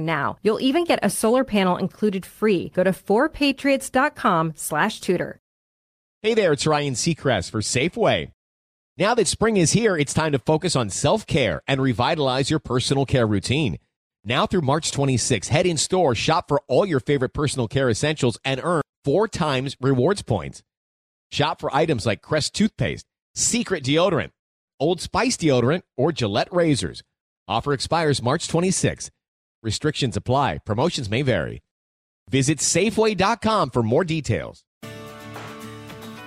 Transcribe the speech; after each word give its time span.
now. 0.00 0.38
You'll 0.42 0.60
even 0.60 0.84
get 0.84 0.98
a 1.02 1.10
solar 1.10 1.44
panel 1.44 1.76
included 1.76 2.26
free. 2.26 2.70
Go 2.70 2.84
to 2.84 2.92
4patriots.com 2.92 4.52
slash 4.56 5.00
tudor. 5.00 5.40
Hey 6.22 6.34
there, 6.34 6.52
it's 6.52 6.66
Ryan 6.66 6.94
Seacrest 6.94 7.50
for 7.50 7.60
Safeway. 7.60 8.30
Now 8.96 9.14
that 9.14 9.26
spring 9.26 9.56
is 9.56 9.72
here, 9.72 9.96
it's 9.96 10.14
time 10.14 10.32
to 10.32 10.38
focus 10.38 10.76
on 10.76 10.90
self-care 10.90 11.62
and 11.66 11.80
revitalize 11.80 12.50
your 12.50 12.60
personal 12.60 13.06
care 13.06 13.26
routine. 13.26 13.78
Now 14.24 14.46
through 14.46 14.60
March 14.60 14.92
26, 14.92 15.48
head 15.48 15.66
in 15.66 15.76
store, 15.76 16.14
shop 16.14 16.46
for 16.46 16.62
all 16.68 16.86
your 16.86 17.00
favorite 17.00 17.34
personal 17.34 17.66
care 17.66 17.90
essentials, 17.90 18.38
and 18.44 18.60
earn 18.62 18.82
four 19.04 19.26
times 19.26 19.76
rewards 19.80 20.22
points. 20.22 20.62
Shop 21.32 21.60
for 21.60 21.74
items 21.74 22.06
like 22.06 22.22
Crest 22.22 22.54
toothpaste, 22.54 23.06
Secret 23.34 23.82
deodorant, 23.82 24.30
Old 24.78 25.00
Spice 25.00 25.36
deodorant, 25.36 25.82
or 25.96 26.12
Gillette 26.12 26.52
razors. 26.52 27.02
Offer 27.48 27.72
expires 27.72 28.22
March 28.22 28.46
26. 28.46 29.10
Restrictions 29.62 30.16
apply. 30.16 30.58
Promotions 30.66 31.08
may 31.08 31.22
vary. 31.22 31.62
Visit 32.30 32.58
Safeway.com 32.58 33.70
for 33.70 33.82
more 33.82 34.04
details. 34.04 34.64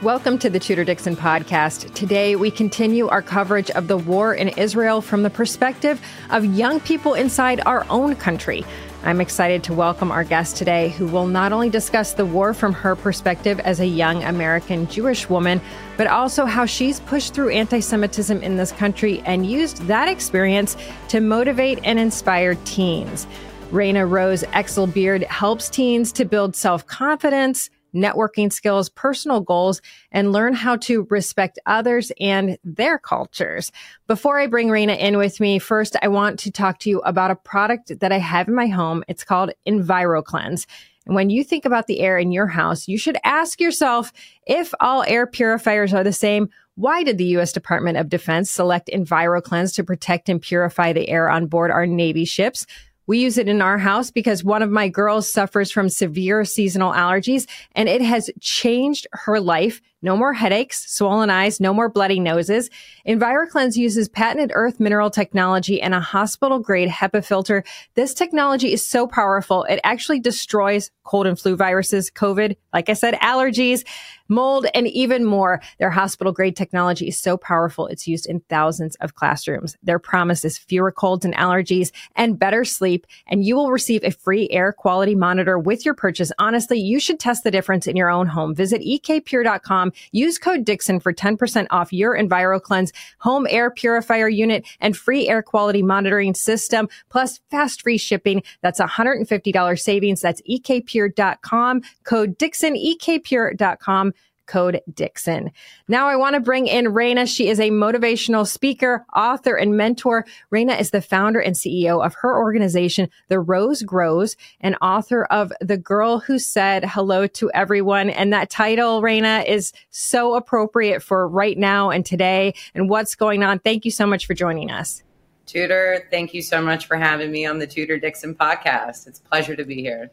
Welcome 0.02 0.38
to 0.40 0.50
the 0.50 0.60
Tudor 0.60 0.84
Dixon 0.84 1.16
podcast. 1.16 1.94
Today, 1.96 2.36
we 2.36 2.52
continue 2.52 3.08
our 3.08 3.22
coverage 3.22 3.72
of 3.72 3.88
the 3.88 3.98
war 3.98 4.34
in 4.34 4.50
Israel 4.50 5.02
from 5.02 5.24
the 5.24 5.30
perspective 5.30 6.02
of 6.30 6.46
young 6.46 6.80
people 6.82 7.14
inside 7.14 7.62
our 7.66 7.86
own 7.90 8.16
country. 8.16 8.64
I'm 9.06 9.22
excited 9.22 9.64
to 9.66 9.74
welcome 9.76 10.12
our 10.12 10.24
guest 10.24 10.58
today, 10.58 10.90
who 10.90 11.06
will 11.06 11.28
not 11.28 11.54
only 11.54 11.70
discuss 11.70 12.14
the 12.14 12.26
war 12.26 12.56
from 12.56 12.74
her 12.74 12.96
perspective 12.96 13.60
as 13.60 13.80
a 13.80 13.86
young 13.86 14.24
American 14.24 14.88
Jewish 14.88 15.30
woman, 15.30 15.62
but 15.96 16.08
also 16.08 16.46
how 16.46 16.66
she's 16.66 17.02
pushed 17.02 17.36
through 17.36 17.50
anti 17.50 17.82
Semitism 17.82 18.42
in 18.42 18.58
this 18.58 18.72
country 18.72 19.22
and 19.28 19.46
used 19.46 19.86
that 19.86 20.08
experience 20.08 20.76
to 21.10 21.20
motivate 21.20 21.80
and 21.84 22.00
inspire 22.00 22.56
teens. 22.66 23.28
Rayna 23.70 24.10
Rose 24.10 24.42
Exelbierd 24.42 25.24
helps 25.28 25.70
teens 25.70 26.12
to 26.14 26.26
build 26.26 26.56
self 26.56 26.88
confidence, 26.88 27.70
networking 27.96 28.52
skills, 28.52 28.90
personal 28.90 29.42
goals, 29.42 29.82
and 30.12 30.32
learn 30.32 30.54
how 30.54 30.76
to 30.76 31.08
respect 31.10 31.58
others 31.66 32.12
and 32.20 32.58
their 32.64 33.00
cultures. 33.00 33.72
Before 34.08 34.40
I 34.40 34.48
bring 34.48 34.68
Rayna 34.68 34.98
in 34.98 35.18
with 35.18 35.40
me, 35.40 35.58
first, 35.58 35.96
I 36.02 36.10
want 36.10 36.38
to 36.40 36.52
talk 36.52 36.80
to 36.80 36.90
you 36.90 37.00
about 37.00 37.32
a 37.32 37.36
product 37.36 38.00
that 38.00 38.12
I 38.12 38.20
have 38.20 38.48
in 38.48 38.54
my 38.54 38.68
home. 38.68 39.04
It's 39.08 39.24
called 39.24 39.52
EnviroKlenz. 39.68 40.66
And 41.06 41.16
when 41.16 41.30
you 41.30 41.44
think 41.44 41.66
about 41.66 41.88
the 41.88 42.00
air 42.00 42.18
in 42.18 42.32
your 42.32 42.48
house, 42.48 42.88
you 42.88 42.98
should 42.98 43.18
ask 43.24 43.60
yourself 43.62 44.12
if 44.48 44.74
all 44.80 45.04
air 45.08 45.28
purifiers 45.28 45.94
are 45.94 46.04
the 46.04 46.14
same, 46.14 46.50
why 46.76 47.04
did 47.04 47.18
the 47.18 47.26
U.S. 47.26 47.54
Department 47.54 47.98
of 47.98 48.10
Defense 48.10 48.52
select 48.52 48.90
EnviroKlenz 48.92 49.74
to 49.76 49.84
protect 49.84 50.30
and 50.30 50.42
purify 50.42 50.94
the 50.94 51.08
air 51.08 51.30
on 51.30 51.48
board 51.48 51.72
our 51.72 51.86
Navy 51.86 52.26
ships? 52.26 52.66
We 53.08 53.20
use 53.20 53.38
it 53.38 53.48
in 53.48 53.62
our 53.62 53.78
house 53.78 54.12
because 54.12 54.44
one 54.44 54.62
of 54.62 54.70
my 54.70 54.88
girls 54.90 55.30
suffers 55.30 55.72
from 55.72 55.90
severe 55.90 56.46
seasonal 56.46 56.92
allergies 56.94 57.48
and 57.74 57.88
it 57.88 58.02
has 58.02 58.30
changed 58.40 59.08
her 59.12 59.40
life 59.40 59.82
no 60.02 60.16
more 60.16 60.34
headaches, 60.34 60.92
swollen 60.92 61.30
eyes, 61.30 61.60
no 61.60 61.74
more 61.74 61.90
bloody 61.90 62.20
noses. 62.20 62.70
EnviroKlenz 63.08 63.76
uses 63.76 64.08
patented 64.08 64.52
earth 64.54 64.80
mineral 64.80 65.10
technology 65.10 65.82
and 65.82 65.94
a 65.94 66.00
hospital 66.00 66.60
grade 66.60 66.90
HEPA 66.90 67.26
filter. 67.26 67.64
This 67.96 68.14
technology 68.14 68.72
is 68.72 68.86
so 68.86 69.08
powerful. 69.08 69.64
It 69.64 69.80
actually 69.84 70.20
destroys 70.20 70.92
cold 71.04 71.28
and 71.28 71.40
flu 71.40 71.56
viruses, 71.56 72.12
COVID, 72.12 72.56
like 72.74 72.90
I 72.90 72.94
said, 72.94 73.16
allergies, 73.16 73.84
mold, 74.28 74.66
and 74.74 74.88
even 74.88 75.24
more. 75.24 75.62
Their 75.80 75.92
hospital 75.92 76.34
grade 76.34 76.56
technology 76.56 77.08
is 77.08 77.18
so 77.18 77.38
powerful. 77.38 77.88
It's 77.88 78.08
used 78.08 78.26
in 78.26 78.42
thousands 78.42 78.96
of 78.98 79.16
classrooms. 79.16 79.78
Their 79.84 80.00
promise 80.00 80.44
is 80.44 80.58
fewer 80.58 80.92
colds 80.92 81.26
and 81.26 81.36
allergies 81.36 81.92
and 82.16 82.40
better 82.40 82.66
sleep. 82.66 83.06
And 83.28 83.46
you 83.46 83.56
will 83.56 83.72
receive 83.72 84.04
a 84.04 84.12
free 84.12 84.50
air 84.50 84.74
quality 84.74 85.16
monitor 85.16 85.58
with 85.60 85.86
your 85.86 85.94
purchase. 85.94 86.32
Honestly, 86.40 86.80
you 86.80 87.00
should 87.00 87.20
test 87.20 87.44
the 87.44 87.52
difference 87.52 87.88
in 87.88 87.96
your 87.96 88.10
own 88.10 88.28
home. 88.28 88.56
Visit 88.56 88.82
ekpure.com 88.82 89.85
Use 90.12 90.38
code 90.38 90.66
Dixon 90.66 91.00
for 91.00 91.14
10% 91.14 91.68
off 91.70 91.92
your 91.92 92.18
EnviroKlenz 92.18 92.92
home 93.20 93.48
air 93.50 93.72
purifier 93.72 94.30
unit 94.30 94.66
and 94.80 94.96
free 94.96 95.28
air 95.28 95.42
quality 95.42 95.82
monitoring 95.82 96.34
system, 96.34 96.88
plus 97.10 97.40
fast 97.52 97.82
free 97.82 97.98
shipping. 97.98 98.44
That's 98.62 98.80
$150 98.80 99.80
savings. 99.80 100.22
That's 100.22 100.42
ekpure.com. 100.50 101.82
Code 102.04 102.38
Dixon, 102.38 102.76
ekpure.com 102.76 104.14
code 104.46 104.82
Dixon. 104.94 105.52
Now 105.88 106.08
I 106.08 106.16
want 106.16 106.36
to 106.36 106.40
bring 106.40 106.68
in 106.68 106.86
Rayna. 106.86 107.28
She 107.28 107.50
is 107.50 107.60
a 107.60 107.72
motivational 107.72 108.48
speaker, 108.48 109.06
author, 109.16 109.56
and 109.56 109.78
mentor. 109.78 110.26
Rayna 110.52 110.80
is 110.80 110.92
the 110.92 111.02
founder 111.02 111.40
and 111.40 111.56
CEO 111.56 112.06
of 112.06 112.16
her 112.16 112.38
organization, 112.38 113.10
The 113.28 113.40
Rose 113.40 113.82
Grows, 113.82 114.36
and 114.62 114.76
author 114.82 115.26
of 115.26 115.52
The 115.62 115.78
Girl 115.78 116.20
Who 116.20 116.40
Said 116.40 116.86
Hello 116.86 117.28
to 117.28 117.52
Everyone. 117.54 118.10
And 118.10 118.34
that 118.34 118.50
title, 118.50 119.02
Rayna, 119.02 119.46
is 119.48 119.74
so 119.90 120.36
appropriate 120.36 121.02
for 121.02 121.28
right 121.28 121.58
now 121.58 121.90
and 121.90 122.06
today 122.06 122.54
and 122.74 122.90
what's 122.90 123.16
going 123.16 123.44
on. 123.44 123.60
Thank 123.60 123.86
you 123.86 123.92
so 123.92 124.06
much 124.06 124.26
for 124.26 124.34
joining 124.34 124.72
us. 124.72 125.04
Tudor, 125.46 126.08
thank 126.10 126.34
you 126.34 126.42
so 126.42 126.62
much 126.62 126.88
for 126.88 126.98
having 126.98 127.32
me 127.32 127.46
on 127.46 127.60
the 127.60 127.68
Tudor 127.68 128.00
Dixon 128.00 128.34
podcast. 128.34 129.08
It's 129.08 129.20
a 129.20 129.24
pleasure 129.24 129.56
to 129.56 129.64
be 129.64 129.76
here. 129.76 130.12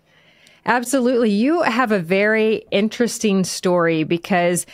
Absolutely. 0.65 1.31
You 1.31 1.63
have 1.63 1.91
a 1.91 1.99
very 1.99 2.65
interesting 2.71 3.45
story 3.45 4.05
because 4.05 4.65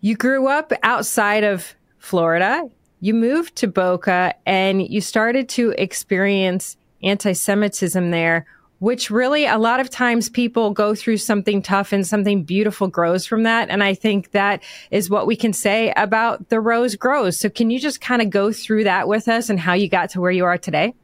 you 0.00 0.16
grew 0.16 0.48
up 0.48 0.72
outside 0.82 1.44
of 1.44 1.74
Florida. 1.98 2.68
You 3.00 3.14
moved 3.14 3.56
to 3.56 3.66
Boca 3.66 4.34
and 4.44 4.86
you 4.86 5.00
started 5.00 5.48
to 5.50 5.74
experience 5.78 6.76
anti 7.02 7.32
Semitism 7.32 8.10
there, 8.10 8.46
which 8.80 9.10
really 9.10 9.46
a 9.46 9.56
lot 9.56 9.80
of 9.80 9.88
times 9.88 10.28
people 10.28 10.72
go 10.72 10.94
through 10.94 11.16
something 11.16 11.62
tough 11.62 11.92
and 11.92 12.06
something 12.06 12.44
beautiful 12.44 12.88
grows 12.88 13.26
from 13.26 13.44
that. 13.44 13.70
And 13.70 13.82
I 13.82 13.94
think 13.94 14.32
that 14.32 14.62
is 14.90 15.08
what 15.08 15.26
we 15.26 15.36
can 15.36 15.54
say 15.54 15.92
about 15.96 16.50
the 16.50 16.60
rose 16.60 16.96
grows. 16.96 17.40
So, 17.40 17.48
can 17.48 17.70
you 17.70 17.78
just 17.78 18.02
kind 18.02 18.20
of 18.20 18.28
go 18.28 18.52
through 18.52 18.84
that 18.84 19.08
with 19.08 19.26
us 19.26 19.48
and 19.48 19.58
how 19.58 19.72
you 19.72 19.88
got 19.88 20.10
to 20.10 20.20
where 20.20 20.30
you 20.30 20.44
are 20.44 20.58
today? 20.58 20.94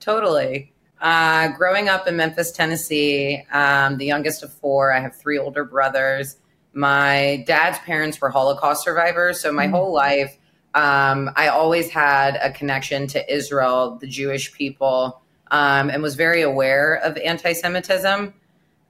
Totally. 0.00 0.72
Uh, 1.00 1.48
growing 1.52 1.88
up 1.88 2.06
in 2.06 2.16
Memphis, 2.16 2.52
Tennessee, 2.52 3.42
um, 3.52 3.96
the 3.96 4.04
youngest 4.04 4.42
of 4.42 4.52
four, 4.52 4.92
I 4.92 5.00
have 5.00 5.16
three 5.16 5.38
older 5.38 5.64
brothers. 5.64 6.36
My 6.74 7.42
dad's 7.46 7.78
parents 7.78 8.20
were 8.20 8.28
Holocaust 8.28 8.84
survivors. 8.84 9.40
So 9.40 9.50
my 9.50 9.64
mm-hmm. 9.64 9.74
whole 9.74 9.92
life, 9.94 10.36
um, 10.74 11.30
I 11.36 11.48
always 11.48 11.90
had 11.90 12.36
a 12.36 12.52
connection 12.52 13.06
to 13.08 13.34
Israel, 13.34 13.96
the 14.00 14.06
Jewish 14.06 14.52
people, 14.52 15.22
um, 15.50 15.90
and 15.90 16.02
was 16.02 16.14
very 16.14 16.42
aware 16.42 16.94
of 16.96 17.16
anti 17.16 17.54
Semitism. 17.54 18.34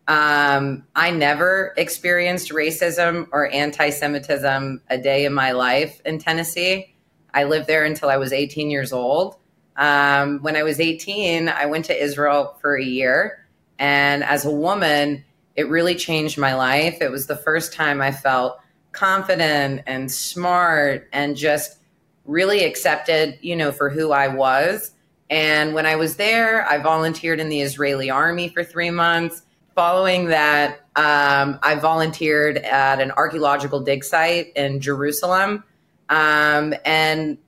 Um, 0.08 0.84
I 0.96 1.12
never 1.12 1.72
experienced 1.76 2.50
racism 2.50 3.28
or 3.30 3.48
anti 3.52 3.90
Semitism 3.90 4.82
a 4.90 4.98
day 4.98 5.24
in 5.24 5.32
my 5.32 5.52
life 5.52 6.00
in 6.04 6.18
Tennessee. 6.18 6.92
I 7.32 7.44
lived 7.44 7.68
there 7.68 7.84
until 7.84 8.08
I 8.08 8.16
was 8.16 8.32
18 8.32 8.70
years 8.70 8.92
old. 8.92 9.36
Um, 9.80 10.40
when 10.42 10.56
I 10.56 10.62
was 10.62 10.78
18, 10.78 11.48
I 11.48 11.66
went 11.66 11.86
to 11.86 12.00
Israel 12.00 12.56
for 12.60 12.76
a 12.76 12.84
year. 12.84 13.46
And 13.78 14.22
as 14.22 14.44
a 14.44 14.50
woman, 14.50 15.24
it 15.56 15.68
really 15.68 15.94
changed 15.94 16.36
my 16.36 16.54
life. 16.54 16.98
It 17.00 17.10
was 17.10 17.26
the 17.26 17.36
first 17.36 17.72
time 17.72 18.02
I 18.02 18.12
felt 18.12 18.60
confident 18.92 19.82
and 19.86 20.12
smart 20.12 21.08
and 21.14 21.34
just 21.34 21.78
really 22.26 22.62
accepted, 22.62 23.38
you 23.40 23.56
know, 23.56 23.72
for 23.72 23.88
who 23.88 24.12
I 24.12 24.28
was. 24.28 24.92
And 25.30 25.72
when 25.74 25.86
I 25.86 25.96
was 25.96 26.16
there, 26.16 26.66
I 26.68 26.76
volunteered 26.78 27.40
in 27.40 27.48
the 27.48 27.62
Israeli 27.62 28.10
army 28.10 28.48
for 28.50 28.62
three 28.62 28.90
months. 28.90 29.42
Following 29.74 30.26
that, 30.26 30.80
um, 30.96 31.58
I 31.62 31.76
volunteered 31.80 32.58
at 32.58 33.00
an 33.00 33.12
archaeological 33.12 33.80
dig 33.80 34.04
site 34.04 34.52
in 34.56 34.80
Jerusalem. 34.80 35.64
Um, 36.10 36.74
and 36.84 37.38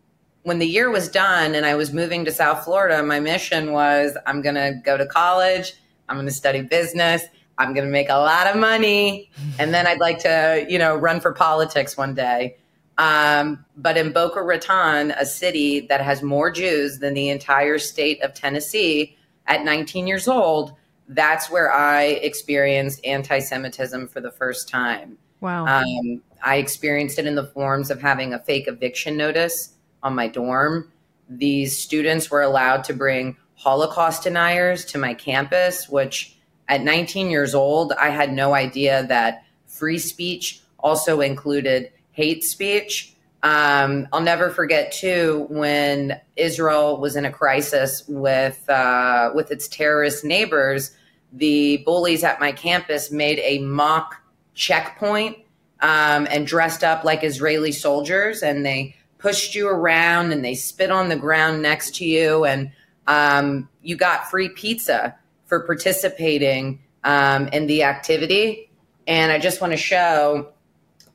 when 0.42 0.58
the 0.58 0.66
year 0.66 0.90
was 0.90 1.08
done 1.08 1.54
and 1.54 1.64
I 1.64 1.74
was 1.74 1.92
moving 1.92 2.24
to 2.24 2.32
South 2.32 2.64
Florida, 2.64 3.02
my 3.02 3.20
mission 3.20 3.72
was 3.72 4.16
I'm 4.26 4.42
going 4.42 4.56
to 4.56 4.80
go 4.84 4.96
to 4.96 5.06
college, 5.06 5.74
I'm 6.08 6.16
going 6.16 6.26
to 6.26 6.32
study 6.32 6.62
business, 6.62 7.22
I'm 7.58 7.74
going 7.74 7.86
to 7.86 7.92
make 7.92 8.08
a 8.08 8.16
lot 8.16 8.46
of 8.46 8.56
money, 8.56 9.30
and 9.58 9.72
then 9.72 9.86
I'd 9.86 10.00
like 10.00 10.18
to, 10.20 10.66
you 10.68 10.78
know, 10.78 10.96
run 10.96 11.20
for 11.20 11.32
politics 11.32 11.96
one 11.96 12.14
day. 12.14 12.56
Um, 12.98 13.64
but 13.76 13.96
in 13.96 14.12
Boca 14.12 14.42
Raton, 14.42 15.12
a 15.12 15.24
city 15.24 15.80
that 15.86 16.00
has 16.00 16.22
more 16.22 16.50
Jews 16.50 16.98
than 16.98 17.14
the 17.14 17.30
entire 17.30 17.78
state 17.78 18.22
of 18.22 18.34
Tennessee, 18.34 19.16
at 19.46 19.64
19 19.64 20.06
years 20.06 20.28
old, 20.28 20.74
that's 21.08 21.50
where 21.50 21.72
I 21.72 22.04
experienced 22.04 23.04
anti 23.04 23.38
Semitism 23.38 24.08
for 24.08 24.20
the 24.20 24.30
first 24.30 24.68
time. 24.68 25.18
Wow. 25.40 25.66
Um, 25.66 26.22
I 26.42 26.56
experienced 26.56 27.18
it 27.18 27.26
in 27.26 27.34
the 27.34 27.46
forms 27.46 27.90
of 27.90 28.00
having 28.00 28.32
a 28.32 28.38
fake 28.38 28.68
eviction 28.68 29.16
notice 29.16 29.74
on 30.02 30.14
my 30.14 30.28
dorm. 30.28 30.90
These 31.28 31.78
students 31.78 32.30
were 32.30 32.42
allowed 32.42 32.84
to 32.84 32.94
bring 32.94 33.36
Holocaust 33.54 34.24
deniers 34.24 34.84
to 34.86 34.98
my 34.98 35.14
campus, 35.14 35.88
which 35.88 36.36
at 36.68 36.82
19 36.82 37.30
years 37.30 37.54
old, 37.54 37.92
I 37.92 38.08
had 38.08 38.32
no 38.32 38.54
idea 38.54 39.06
that 39.08 39.44
free 39.66 39.98
speech 39.98 40.60
also 40.78 41.20
included 41.20 41.92
hate 42.12 42.44
speech. 42.44 43.14
Um, 43.42 44.06
I'll 44.12 44.20
never 44.20 44.50
forget 44.50 44.92
too 44.92 45.46
when 45.48 46.20
Israel 46.36 47.00
was 47.00 47.16
in 47.16 47.24
a 47.24 47.32
crisis 47.32 48.04
with 48.06 48.68
uh, 48.70 49.30
with 49.34 49.50
its 49.50 49.66
terrorist 49.68 50.24
neighbors. 50.24 50.92
The 51.32 51.78
bullies 51.78 52.24
at 52.24 52.40
my 52.40 52.52
campus 52.52 53.10
made 53.10 53.40
a 53.40 53.58
mock 53.60 54.16
checkpoint 54.54 55.38
um, 55.80 56.28
and 56.30 56.46
dressed 56.46 56.84
up 56.84 57.04
like 57.04 57.24
Israeli 57.24 57.72
soldiers, 57.72 58.42
and 58.42 58.64
they 58.64 58.94
pushed 59.22 59.54
you 59.54 59.68
around 59.68 60.32
and 60.32 60.44
they 60.44 60.54
spit 60.54 60.90
on 60.90 61.08
the 61.08 61.16
ground 61.16 61.62
next 61.62 61.94
to 61.96 62.04
you, 62.04 62.44
and 62.44 62.70
um, 63.06 63.68
you 63.80 63.96
got 63.96 64.28
free 64.28 64.48
pizza 64.50 65.16
for 65.46 65.60
participating 65.60 66.80
um, 67.04 67.48
in 67.48 67.66
the 67.66 67.84
activity. 67.84 68.70
And 69.06 69.32
I 69.32 69.38
just 69.38 69.60
want 69.60 69.72
to 69.72 69.76
show 69.76 70.52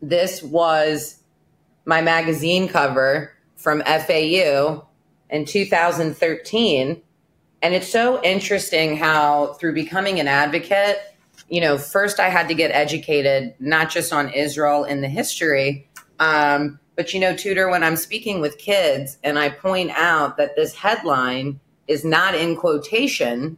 this 0.01 0.41
was 0.41 1.21
my 1.85 2.01
magazine 2.01 2.67
cover 2.67 3.33
from 3.55 3.81
FAU 3.81 4.85
in 5.29 5.45
2013. 5.45 7.01
And 7.61 7.73
it's 7.73 7.89
so 7.89 8.21
interesting 8.23 8.97
how, 8.97 9.53
through 9.53 9.73
becoming 9.73 10.19
an 10.19 10.27
advocate, 10.27 10.99
you 11.49 11.61
know, 11.61 11.77
first 11.77 12.19
I 12.19 12.29
had 12.29 12.47
to 12.49 12.53
get 12.53 12.71
educated, 12.71 13.55
not 13.59 13.89
just 13.89 14.13
on 14.13 14.29
Israel 14.29 14.83
and 14.83 15.03
the 15.03 15.07
history, 15.07 15.89
um, 16.19 16.79
but, 16.97 17.13
you 17.13 17.19
know, 17.19 17.35
Tudor, 17.35 17.69
when 17.69 17.83
I'm 17.83 17.95
speaking 17.95 18.41
with 18.41 18.57
kids 18.57 19.19
and 19.23 19.37
I 19.37 19.49
point 19.49 19.91
out 19.91 20.35
that 20.37 20.55
this 20.55 20.73
headline 20.73 21.59
is 21.87 22.03
not 22.03 22.33
in 22.33 22.55
quotation, 22.55 23.57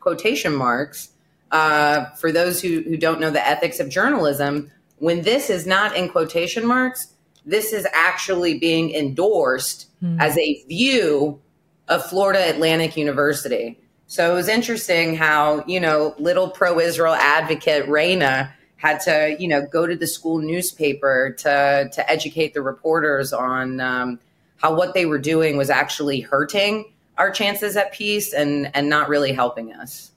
quotation 0.00 0.52
marks, 0.52 1.10
uh, 1.52 2.06
for 2.16 2.32
those 2.32 2.60
who, 2.60 2.82
who 2.82 2.96
don't 2.96 3.20
know 3.20 3.30
the 3.30 3.46
ethics 3.46 3.78
of 3.78 3.88
journalism, 3.88 4.72
when 4.98 5.22
this 5.22 5.50
is 5.50 5.68
not 5.68 5.96
in 5.96 6.08
quotation 6.08 6.66
marks, 6.66 7.14
this 7.46 7.72
is 7.72 7.86
actually 7.92 8.58
being 8.58 8.92
endorsed 8.92 9.86
mm. 10.02 10.20
as 10.20 10.36
a 10.36 10.62
view 10.64 11.40
of 11.86 12.04
Florida 12.04 12.50
Atlantic 12.50 12.96
University. 12.96 13.78
So 14.08 14.32
it 14.32 14.34
was 14.34 14.48
interesting 14.48 15.14
how, 15.14 15.64
you 15.68 15.78
know, 15.78 16.16
little 16.18 16.50
pro 16.50 16.80
Israel 16.80 17.14
advocate 17.14 17.86
Rayna 17.86 18.52
had 18.80 18.98
to, 18.98 19.36
you 19.38 19.46
know, 19.46 19.66
go 19.66 19.86
to 19.86 19.94
the 19.94 20.06
school 20.06 20.38
newspaper 20.38 21.34
to, 21.38 21.90
to 21.92 22.10
educate 22.10 22.54
the 22.54 22.62
reporters 22.62 23.30
on 23.30 23.78
um, 23.78 24.18
how 24.56 24.74
what 24.74 24.94
they 24.94 25.04
were 25.04 25.18
doing 25.18 25.58
was 25.58 25.68
actually 25.68 26.20
hurting 26.20 26.90
our 27.18 27.30
chances 27.30 27.76
at 27.76 27.92
peace 27.92 28.32
and, 28.32 28.74
and 28.74 28.88
not 28.88 29.10
really 29.10 29.32
helping 29.32 29.74
us. 29.74 30.12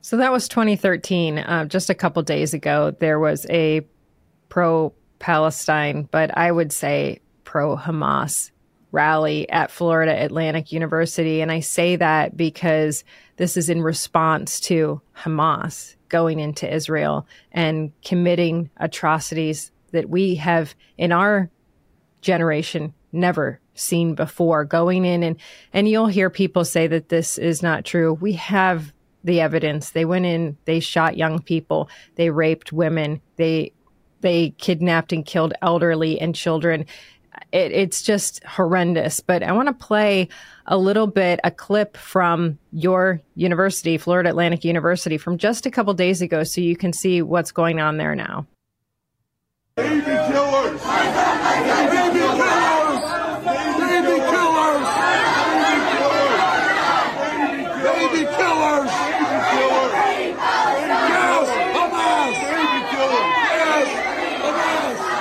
So 0.00 0.16
that 0.16 0.32
was 0.32 0.48
2013. 0.48 1.38
Uh, 1.38 1.66
just 1.66 1.90
a 1.90 1.94
couple 1.94 2.20
days 2.24 2.54
ago, 2.54 2.90
there 2.98 3.20
was 3.20 3.46
a 3.50 3.86
pro 4.48 4.92
Palestine, 5.20 6.08
but 6.10 6.36
I 6.36 6.50
would 6.50 6.72
say 6.72 7.20
pro 7.44 7.76
Hamas 7.76 8.50
rally 8.90 9.48
at 9.50 9.70
Florida 9.70 10.24
Atlantic 10.24 10.72
University. 10.72 11.40
And 11.40 11.52
I 11.52 11.60
say 11.60 11.96
that 11.96 12.36
because 12.36 13.04
this 13.36 13.56
is 13.56 13.68
in 13.68 13.82
response 13.82 14.60
to 14.60 15.00
Hamas 15.16 15.96
going 16.08 16.40
into 16.40 16.72
Israel 16.72 17.26
and 17.52 17.92
committing 18.02 18.70
atrocities 18.78 19.70
that 19.92 20.08
we 20.08 20.36
have 20.36 20.74
in 20.96 21.12
our 21.12 21.50
generation 22.20 22.94
never 23.12 23.60
seen 23.74 24.14
before 24.14 24.64
going 24.64 25.04
in. 25.04 25.22
And 25.22 25.36
and 25.72 25.88
you'll 25.88 26.06
hear 26.06 26.30
people 26.30 26.64
say 26.64 26.86
that 26.88 27.08
this 27.08 27.38
is 27.38 27.62
not 27.62 27.84
true. 27.84 28.14
We 28.14 28.32
have 28.34 28.92
the 29.24 29.40
evidence. 29.40 29.90
They 29.90 30.04
went 30.04 30.26
in 30.26 30.56
they 30.64 30.80
shot 30.80 31.16
young 31.16 31.40
people. 31.40 31.88
They 32.16 32.30
raped 32.30 32.72
women. 32.72 33.20
They 33.36 33.72
they 34.20 34.50
kidnapped 34.58 35.12
and 35.12 35.24
killed 35.24 35.54
elderly 35.62 36.20
and 36.20 36.34
children. 36.34 36.86
It, 37.52 37.72
it's 37.72 38.02
just 38.02 38.44
horrendous. 38.44 39.20
But 39.20 39.42
I 39.42 39.52
want 39.52 39.68
to 39.68 39.72
play 39.74 40.28
a 40.66 40.76
little 40.76 41.06
bit, 41.06 41.40
a 41.44 41.50
clip 41.50 41.96
from 41.96 42.58
your 42.72 43.20
university, 43.34 43.96
Florida 43.96 44.28
Atlantic 44.30 44.64
University, 44.64 45.16
from 45.16 45.38
just 45.38 45.64
a 45.64 45.70
couple 45.70 45.94
days 45.94 46.20
ago, 46.20 46.44
so 46.44 46.60
you 46.60 46.76
can 46.76 46.92
see 46.92 47.22
what's 47.22 47.52
going 47.52 47.80
on 47.80 47.96
there 47.96 48.14
now. 48.14 48.46
Baby 49.76 50.00
killers! 50.00 50.82
Baby 50.82 52.18
killers! 52.18 53.00
Baby 53.78 54.18
killers! 54.28 54.86
Baby 55.48 55.84
killers! 55.96 56.48
Baby 57.82 58.22
killers! 58.36 58.90
Yes, 61.08 61.48
Hamas! 61.74 62.36
Baby 62.50 62.80
killers! 62.90 63.28
Yes, 63.54 63.88
Hamas! 64.42 65.18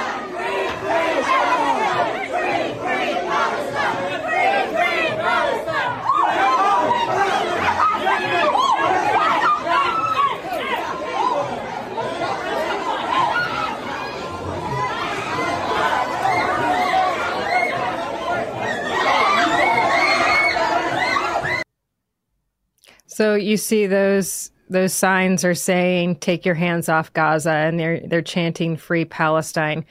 So 23.18 23.34
you 23.34 23.58
see 23.58 23.88
those 23.88 24.52
those 24.70 24.94
signs 24.94 25.44
are 25.44 25.56
saying 25.56 26.18
take 26.18 26.46
your 26.46 26.54
hands 26.54 26.88
off 26.88 27.12
Gaza 27.14 27.50
and 27.50 27.80
they're 27.80 28.00
they're 28.06 28.22
chanting 28.22 28.78
free 28.78 29.06
Palestine. 29.06 29.86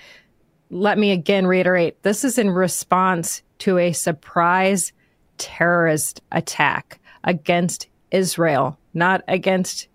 Let 0.71 0.97
me 0.97 1.11
again 1.11 1.45
reiterate 1.45 2.00
this 2.04 2.23
is 2.23 2.38
in 2.38 2.50
response 2.50 3.42
to 3.59 3.78
a 3.78 3.90
surprise 3.90 4.92
terrorist 5.38 6.21
attack 6.30 7.00
against 7.25 7.88
Israel, 8.12 8.78
not 8.95 9.25
against 9.26 9.88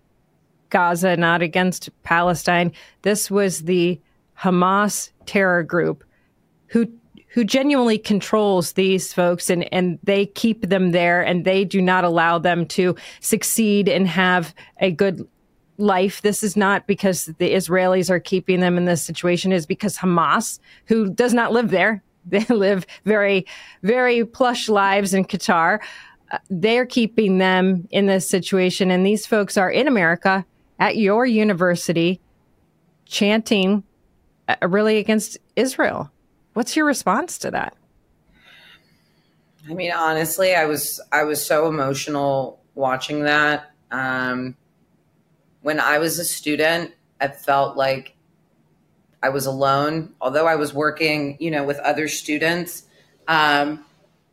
Gaza, 0.68 1.16
not 1.16 1.40
against 1.40 1.88
Palestine. 2.02 2.70
This 3.00 3.30
was 3.30 3.62
the 3.62 3.98
Hamas 4.38 5.10
terror 5.24 5.62
group 5.62 6.04
who 6.66 6.92
who 7.32 7.44
genuinely 7.44 7.98
controls 7.98 8.72
these 8.72 9.12
folks 9.12 9.48
and, 9.48 9.72
and 9.72 9.98
they 10.02 10.26
keep 10.26 10.68
them 10.68 10.92
there 10.92 11.22
and 11.22 11.44
they 11.44 11.64
do 11.64 11.80
not 11.80 12.04
allow 12.04 12.38
them 12.38 12.66
to 12.66 12.94
succeed 13.20 13.88
and 13.88 14.06
have 14.06 14.54
a 14.80 14.90
good 14.90 15.26
life. 15.78 16.20
This 16.20 16.42
is 16.42 16.56
not 16.56 16.86
because 16.86 17.26
the 17.38 17.54
Israelis 17.54 18.10
are 18.10 18.20
keeping 18.20 18.60
them 18.60 18.76
in 18.76 18.84
this 18.84 19.02
situation 19.02 19.50
is 19.50 19.64
because 19.64 19.96
Hamas, 19.96 20.60
who 20.86 21.10
does 21.10 21.32
not 21.32 21.52
live 21.52 21.70
there, 21.70 22.02
they 22.26 22.44
live 22.44 22.86
very, 23.04 23.46
very 23.82 24.24
plush 24.24 24.68
lives 24.68 25.14
in 25.14 25.24
Qatar. 25.24 25.80
Uh, 26.30 26.38
they're 26.50 26.86
keeping 26.86 27.38
them 27.38 27.88
in 27.90 28.06
this 28.06 28.28
situation. 28.28 28.90
And 28.90 29.04
these 29.04 29.26
folks 29.26 29.56
are 29.56 29.70
in 29.70 29.88
America 29.88 30.44
at 30.78 30.96
your 30.96 31.24
university 31.24 32.20
chanting 33.06 33.82
uh, 34.48 34.56
really 34.68 34.98
against 34.98 35.38
Israel. 35.56 36.11
What's 36.54 36.76
your 36.76 36.86
response 36.86 37.38
to 37.38 37.50
that? 37.50 37.76
I 39.68 39.74
mean, 39.74 39.92
honestly, 39.92 40.54
I 40.54 40.64
was 40.66 41.00
I 41.12 41.24
was 41.24 41.44
so 41.44 41.68
emotional 41.68 42.60
watching 42.74 43.22
that. 43.24 43.70
Um, 43.90 44.56
when 45.62 45.78
I 45.78 45.98
was 45.98 46.18
a 46.18 46.24
student, 46.24 46.92
I 47.20 47.28
felt 47.28 47.76
like 47.76 48.16
I 49.22 49.28
was 49.28 49.46
alone. 49.46 50.14
Although 50.20 50.46
I 50.46 50.56
was 50.56 50.74
working, 50.74 51.36
you 51.38 51.50
know, 51.50 51.64
with 51.64 51.78
other 51.78 52.08
students, 52.08 52.84
um, 53.28 53.84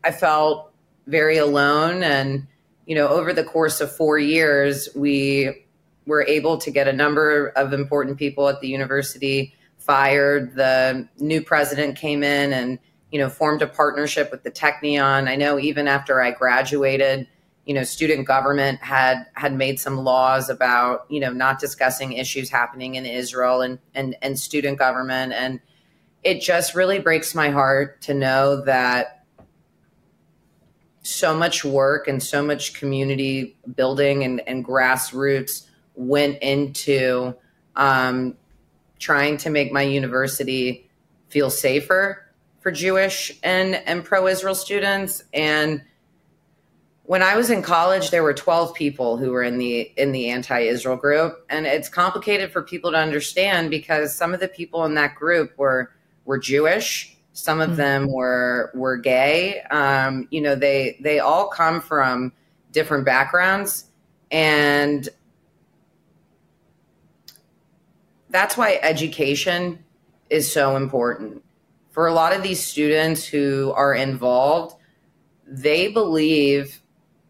I 0.03 0.11
felt 0.11 0.71
very 1.05 1.37
alone. 1.37 2.01
And, 2.01 2.47
you 2.85 2.95
know, 2.95 3.07
over 3.07 3.31
the 3.31 3.43
course 3.43 3.81
of 3.81 3.95
four 3.95 4.17
years, 4.17 4.89
we 4.95 5.65
were 6.07 6.25
able 6.25 6.57
to 6.57 6.71
get 6.71 6.87
a 6.87 6.93
number 6.93 7.49
of 7.49 7.71
important 7.71 8.17
people 8.17 8.49
at 8.49 8.61
the 8.61 8.67
university 8.67 9.53
fired. 9.89 10.53
The 10.53 11.09
new 11.17 11.41
president 11.41 11.97
came 11.97 12.21
in 12.21 12.53
and, 12.53 12.77
you 13.11 13.17
know, 13.17 13.27
formed 13.27 13.63
a 13.63 13.67
partnership 13.67 14.29
with 14.29 14.43
the 14.43 14.51
Technion. 14.51 15.27
I 15.27 15.35
know 15.35 15.57
even 15.57 15.87
after 15.87 16.21
I 16.21 16.29
graduated, 16.29 17.27
you 17.65 17.73
know, 17.73 17.83
student 17.83 18.27
government 18.27 18.83
had 18.83 19.25
had 19.33 19.55
made 19.55 19.79
some 19.79 19.97
laws 19.97 20.47
about, 20.47 21.07
you 21.09 21.19
know, 21.19 21.33
not 21.33 21.59
discussing 21.59 22.13
issues 22.13 22.51
happening 22.51 22.95
in 22.95 23.07
Israel 23.07 23.61
and 23.61 23.79
and 23.95 24.15
and 24.21 24.37
student 24.37 24.77
government 24.77 25.33
and 25.33 25.59
it 26.23 26.39
just 26.39 26.75
really 26.75 26.99
breaks 26.99 27.33
my 27.33 27.49
heart 27.49 27.99
to 28.03 28.13
know 28.13 28.63
that 28.65 29.25
so 31.01 31.35
much 31.35 31.65
work 31.65 32.07
and 32.07 32.21
so 32.21 32.43
much 32.43 32.75
community 32.75 33.57
building 33.75 34.23
and, 34.23 34.41
and 34.47 34.63
grassroots 34.63 35.65
went 35.95 36.37
into 36.43 37.33
um, 37.75 38.35
trying 38.99 39.37
to 39.37 39.49
make 39.49 39.71
my 39.71 39.81
university 39.81 40.89
feel 41.29 41.49
safer 41.49 42.25
for 42.59 42.71
Jewish 42.71 43.31
and, 43.41 43.75
and 43.75 44.03
pro 44.03 44.27
Israel 44.27 44.55
students. 44.55 45.23
And 45.33 45.81
when 47.03 47.23
I 47.23 47.35
was 47.35 47.49
in 47.49 47.63
college, 47.63 48.11
there 48.11 48.21
were 48.21 48.33
12 48.35 48.75
people 48.75 49.17
who 49.17 49.31
were 49.31 49.41
in 49.41 49.57
the 49.57 49.81
in 49.97 50.11
the 50.11 50.29
anti-Israel 50.29 50.97
group. 50.97 51.43
And 51.49 51.65
it's 51.65 51.89
complicated 51.89 52.51
for 52.51 52.61
people 52.61 52.91
to 52.91 52.97
understand 52.97 53.71
because 53.71 54.13
some 54.13 54.33
of 54.33 54.39
the 54.39 54.47
people 54.47 54.85
in 54.85 54.93
that 54.93 55.15
group 55.15 55.57
were 55.57 55.91
were 56.25 56.37
Jewish. 56.37 57.15
Some 57.33 57.61
of 57.61 57.69
mm-hmm. 57.69 57.77
them 57.77 58.11
were 58.11 58.71
were 58.75 58.97
gay. 58.97 59.61
Um, 59.71 60.27
you 60.29 60.41
know, 60.41 60.53
they 60.55 60.99
they 61.01 61.19
all 61.19 61.47
come 61.47 61.81
from 61.81 62.31
different 62.71 63.05
backgrounds, 63.05 63.85
and 64.29 65.09
that's 68.29 68.57
why 68.57 68.79
education 68.81 69.83
is 70.29 70.51
so 70.51 70.75
important 70.75 71.43
for 71.91 72.07
a 72.07 72.13
lot 72.13 72.33
of 72.33 72.43
these 72.43 72.63
students 72.63 73.25
who 73.25 73.71
are 73.75 73.93
involved. 73.93 74.75
They 75.47 75.91
believe 75.91 76.81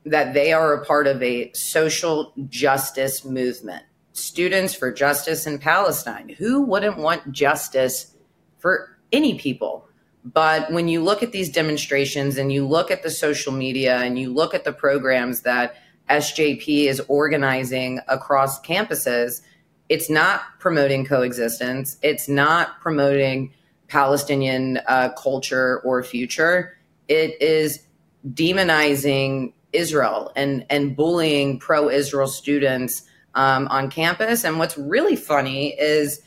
that 0.06 0.34
they 0.34 0.51
are 0.53 0.74
a 0.74 0.86
part 0.86 1.08
of 1.08 1.22
a 1.24 1.51
social 1.53 2.34
justice 2.48 3.24
movement. 3.24 3.84
Students 4.13 4.74
for 4.74 4.91
Justice 4.91 5.48
in 5.48 5.60
Palestine. 5.60 6.29
Who 6.38 6.62
wouldn't 6.62 6.98
want 6.98 7.32
justice 7.32 8.15
for 8.58 8.98
any 9.12 9.38
people. 9.39 9.88
But 10.25 10.72
when 10.72 10.88
you 10.88 11.01
look 11.01 11.24
at 11.24 11.32
these 11.32 11.50
demonstrations 11.50 12.38
and 12.38 12.51
you 12.51 12.68
look 12.68 12.91
at 12.91 13.03
the 13.03 13.10
social 13.10 13.53
media 13.53 13.98
and 14.00 14.20
you 14.20 14.34
look 14.34 14.53
at 14.53 14.65
the 14.65 14.74
programs 14.74 15.41
that 15.41 15.75
SJP 16.10 16.86
is 16.86 17.01
organizing 17.08 18.01
across 18.08 18.62
campuses, 18.62 19.41
it's 19.89 20.10
not 20.10 20.41
promoting 20.60 21.05
coexistence. 21.05 21.98
It's 22.01 22.29
not 22.29 22.79
promoting 22.79 23.53
Palestinian 23.88 24.79
uh, 24.88 25.10
culture 25.17 25.81
or 25.81 26.03
future. 26.03 26.77
It 27.08 27.41
is 27.41 27.84
demonizing 28.34 29.53
Israel 29.74 30.31
and 30.36 30.65
and 30.69 30.96
bullying 30.96 31.60
pro-Israel 31.60 32.27
students 32.27 33.03
um, 33.36 33.67
on 33.69 33.89
campus. 33.89 34.43
And 34.43 34.60
what's 34.60 34.77
really 34.77 35.15
funny 35.15 35.79
is 35.79 36.22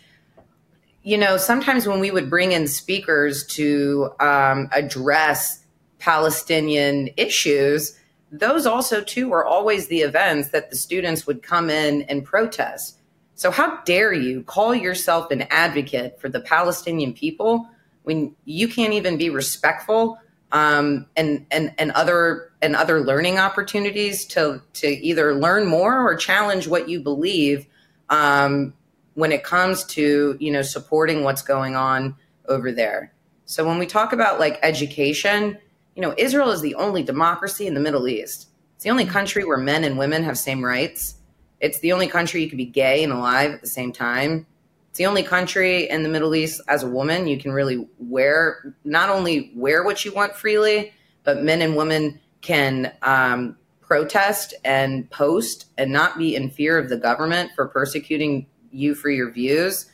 you 1.05 1.19
know, 1.19 1.37
sometimes 1.37 1.87
when 1.87 1.99
we 1.99 2.13
would 2.13 2.31
bring 2.31 2.53
in 2.53 2.69
speakers 2.69 3.45
to 3.49 4.11
um, 4.21 4.69
address 4.73 5.65
Palestinian 5.99 7.11
issues, 7.17 7.99
those 8.31 8.67
also 8.67 9.03
too 9.03 9.29
were 9.29 9.45
always 9.45 9.89
the 9.89 10.01
events 10.01 10.51
that 10.51 10.71
the 10.71 10.77
students 10.77 11.27
would 11.27 11.43
come 11.43 11.71
in 11.71 12.03
and 12.03 12.25
protest. 12.25 13.01
So 13.35 13.51
how 13.51 13.79
dare 13.85 14.13
you 14.13 14.43
call 14.43 14.75
yourself 14.75 15.31
an 15.31 15.43
advocate 15.51 16.21
for 16.21 16.29
the 16.29 16.41
Palestinian 16.41 17.13
people 17.13 17.69
when 18.03 18.35
you 18.45 18.69
can't 18.69 18.93
even 18.93 19.17
be 19.17 19.31
respectful 19.31 20.19
um, 20.53 21.07
and 21.17 21.47
and 21.51 21.73
and 21.79 21.91
other 21.93 22.53
and 22.61 22.77
other 22.77 23.01
learning 23.01 23.39
opportunities 23.39 24.27
to 24.27 24.63
to 24.75 24.87
either 24.87 25.35
learn 25.35 25.67
more 25.67 26.07
or 26.07 26.15
challenge 26.15 26.69
what 26.69 26.89
you 26.89 27.01
believe 27.01 27.67
um, 28.11 28.75
when 29.15 29.33
it 29.33 29.45
comes 29.45 29.85
to 29.85 30.37
you 30.39 30.53
know 30.53 30.63
supporting 30.63 31.25
what's 31.25 31.43
going 31.43 31.75
on 31.75 32.15
over 32.49 32.71
there. 32.71 33.13
So 33.47 33.67
when 33.67 33.79
we 33.79 33.87
talk 33.87 34.13
about 34.13 34.39
like 34.39 34.59
education 34.63 35.59
you 35.95 36.03
know 36.03 36.15
israel 36.17 36.51
is 36.51 36.61
the 36.63 36.75
only 36.77 37.03
democracy 37.03 37.67
in 37.67 37.75
the 37.75 37.81
middle 37.81 38.07
east. 38.07 38.49
It's 38.77 38.85
the 38.85 38.91
only 38.91 39.07
country 39.07 39.45
where 39.45 39.59
men 39.59 39.85
and 39.85 39.99
women 39.99 40.25
have 40.25 40.39
same 40.39 40.65
rights 40.65 41.17
it's 41.63 41.79
the 41.81 41.93
only 41.93 42.07
country 42.07 42.43
you 42.43 42.49
can 42.49 42.59
be 42.59 42.67
gay 42.67 43.03
and 43.03 43.13
alive 43.13 43.53
at 43.53 43.63
the 43.63 43.69
same 43.69 43.93
time 43.93 44.47
it's 44.91 44.99
the 44.99 45.07
only 45.07 45.23
country 45.23 45.89
in 45.89 46.03
the 46.03 46.09
middle 46.11 46.35
east 46.35 46.61
as 46.69 46.83
a 46.83 46.89
woman 46.89 47.27
you 47.27 47.39
can 47.39 47.53
really 47.53 47.89
wear 47.99 48.75
not 48.85 49.09
only 49.09 49.51
wear 49.55 49.83
what 49.83 50.05
you 50.05 50.13
want 50.13 50.35
freely 50.35 50.93
but 51.25 51.43
men 51.43 51.63
and 51.63 51.77
women 51.77 52.21
can 52.43 52.93
um, 53.03 53.57
protest 53.93 54.55
and 54.65 55.11
post 55.11 55.67
and 55.77 55.93
not 55.93 56.17
be 56.19 56.35
in 56.35 56.51
fear 56.51 56.79
of 56.79 56.89
the 56.89 56.97
government 56.97 57.51
for 57.55 57.69
persecuting 57.69 58.47
you 58.71 58.95
for 58.95 59.11
your 59.11 59.31
views. 59.31 59.85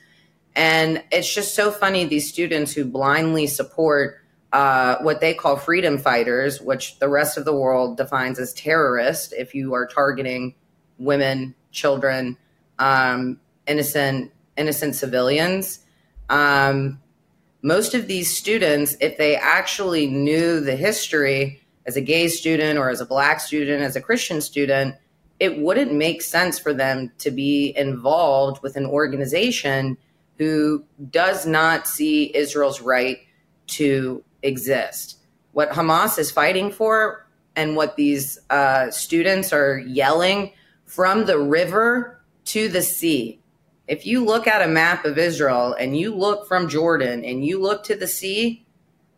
And 0.55 1.03
it's 1.11 1.35
just 1.35 1.55
so 1.55 1.73
funny 1.73 2.05
these 2.05 2.29
students 2.29 2.73
who 2.73 2.85
blindly 2.85 3.49
support 3.49 4.19
uh, 4.53 4.99
what 5.03 5.21
they 5.21 5.35
call 5.35 5.57
freedom 5.57 5.99
fighters, 5.99 6.61
which 6.61 6.99
the 7.01 7.09
rest 7.09 7.37
of 7.37 7.45
the 7.45 7.53
world 7.53 7.97
defines 7.97 8.39
as 8.39 8.53
terrorist 8.55 9.35
if 9.37 9.55
you 9.55 9.75
are 9.75 9.87
targeting 9.87 10.55
women, 10.99 11.57
children, 11.71 12.37
um, 12.79 13.41
innocent 13.67 14.33
innocent 14.57 14.95
civilians. 14.95 15.81
Um, 16.29 17.01
most 17.63 17.95
of 17.95 18.07
these 18.07 18.35
students, 18.35 18.97
if 19.01 19.17
they 19.17 19.37
actually 19.37 20.07
knew 20.07 20.61
the 20.61 20.77
history 20.77 21.63
as 21.87 21.97
a 21.97 22.01
gay 22.01 22.29
student 22.29 22.79
or 22.79 22.91
as 22.91 23.01
a 23.01 23.07
black 23.07 23.41
student, 23.41 23.83
as 23.83 23.97
a 23.97 24.01
Christian 24.01 24.41
student, 24.41 24.95
it 25.41 25.59
wouldn't 25.59 25.93
make 25.93 26.23
sense 26.23 26.59
for 26.59 26.75
them 26.75 27.13
to 27.19 27.31
be 27.31 27.73
involved 27.77 28.63
with 28.63 28.77
an 28.77 28.87
organization 28.87 29.97
who 30.37 30.85
does 31.11 31.47
not 31.47 31.87
see 31.87 32.35
Israel's 32.37 32.81
right 32.81 33.19
to 33.67 34.23
exist. 34.43 35.19
What 35.53 35.71
Hamas 35.71 36.19
is 36.19 36.31
fighting 36.31 36.71
for 36.71 37.27
and 37.57 37.75
what 37.75 37.97
these 37.97 38.39
uh, 38.51 38.91
students 38.91 39.53
are 39.53 39.79
yelling 39.79 40.53
from 40.89 41.27
the 41.27 41.39
river 41.39 42.21
to 42.47 42.69
the 42.69 42.81
sea. 42.81 43.41
If 43.87 44.07
you 44.07 44.25
look 44.25 44.47
at 44.47 44.63
a 44.63 44.69
map 44.69 45.05
of 45.05 45.19
Israel 45.19 45.75
and 45.79 45.97
you 45.97 46.15
look 46.15 46.49
from 46.49 46.69
Jordan 46.69 47.25
and 47.25 47.45
you 47.45 47.61
look 47.61 47.85
to 47.85 47.95
the 47.95 48.07
sea, 48.07 48.67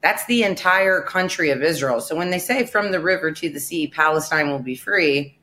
that's 0.03 0.27
the 0.27 0.43
entire 0.43 1.01
country 1.01 1.51
of 1.51 1.63
Israel. 1.63 2.01
So 2.01 2.17
when 2.17 2.31
they 2.31 2.41
say 2.41 2.67
from 2.67 2.91
the 2.91 3.01
river 3.01 3.31
to 3.31 3.49
the 3.49 3.61
sea, 3.61 3.87
Palestine 3.87 4.51
will 4.51 4.59
be 4.59 4.75
free, 4.75 5.39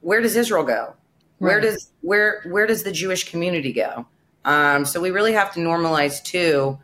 where 0.00 0.20
does 0.20 0.34
Israel 0.34 0.64
go? 0.64 0.94
Right. 1.40 1.48
Where 1.48 1.60
does 1.60 1.92
where 2.00 2.42
where 2.46 2.66
does 2.66 2.82
the 2.82 2.92
Jewish 2.92 3.30
community 3.30 3.72
go? 3.72 4.06
Um, 4.44 4.84
so 4.84 5.00
we 5.00 5.10
really 5.10 5.34
have 5.34 5.54
to 5.54 5.60
normalize 5.60 6.22
too. 6.22 6.78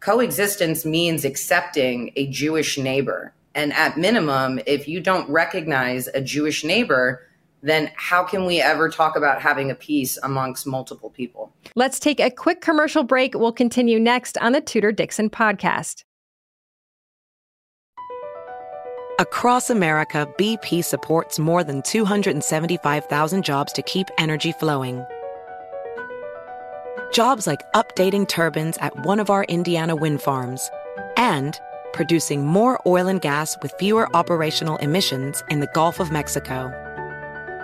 Coexistence 0.00 0.84
means 0.84 1.24
accepting 1.24 2.12
a 2.16 2.26
Jewish 2.26 2.76
neighbor, 2.76 3.34
and 3.54 3.72
at 3.72 3.96
minimum, 3.96 4.60
if 4.66 4.88
you 4.88 5.00
don't 5.00 5.28
recognize 5.30 6.08
a 6.08 6.20
Jewish 6.20 6.64
neighbor, 6.64 7.25
then 7.62 7.90
how 7.96 8.22
can 8.22 8.44
we 8.44 8.60
ever 8.60 8.88
talk 8.88 9.16
about 9.16 9.40
having 9.40 9.70
a 9.70 9.74
peace 9.74 10.18
amongst 10.22 10.66
multiple 10.66 11.10
people? 11.10 11.52
Let's 11.74 11.98
take 11.98 12.20
a 12.20 12.30
quick 12.30 12.60
commercial 12.60 13.02
break. 13.02 13.34
We'll 13.34 13.52
continue 13.52 13.98
next 13.98 14.38
on 14.38 14.52
the 14.52 14.60
Tudor 14.60 14.92
Dixon 14.92 15.30
podcast. 15.30 16.04
Across 19.18 19.70
America, 19.70 20.28
BP 20.36 20.84
supports 20.84 21.38
more 21.38 21.64
than 21.64 21.80
275,000 21.80 23.42
jobs 23.42 23.72
to 23.72 23.80
keep 23.82 24.08
energy 24.18 24.52
flowing. 24.52 25.02
Jobs 27.12 27.46
like 27.46 27.62
updating 27.72 28.28
turbines 28.28 28.76
at 28.78 29.06
one 29.06 29.18
of 29.18 29.30
our 29.30 29.44
Indiana 29.44 29.96
wind 29.96 30.20
farms 30.20 30.70
and 31.16 31.58
producing 31.94 32.44
more 32.44 32.78
oil 32.86 33.08
and 33.08 33.22
gas 33.22 33.56
with 33.62 33.72
fewer 33.78 34.14
operational 34.14 34.76
emissions 34.78 35.42
in 35.48 35.60
the 35.60 35.70
Gulf 35.72 35.98
of 35.98 36.12
Mexico. 36.12 36.70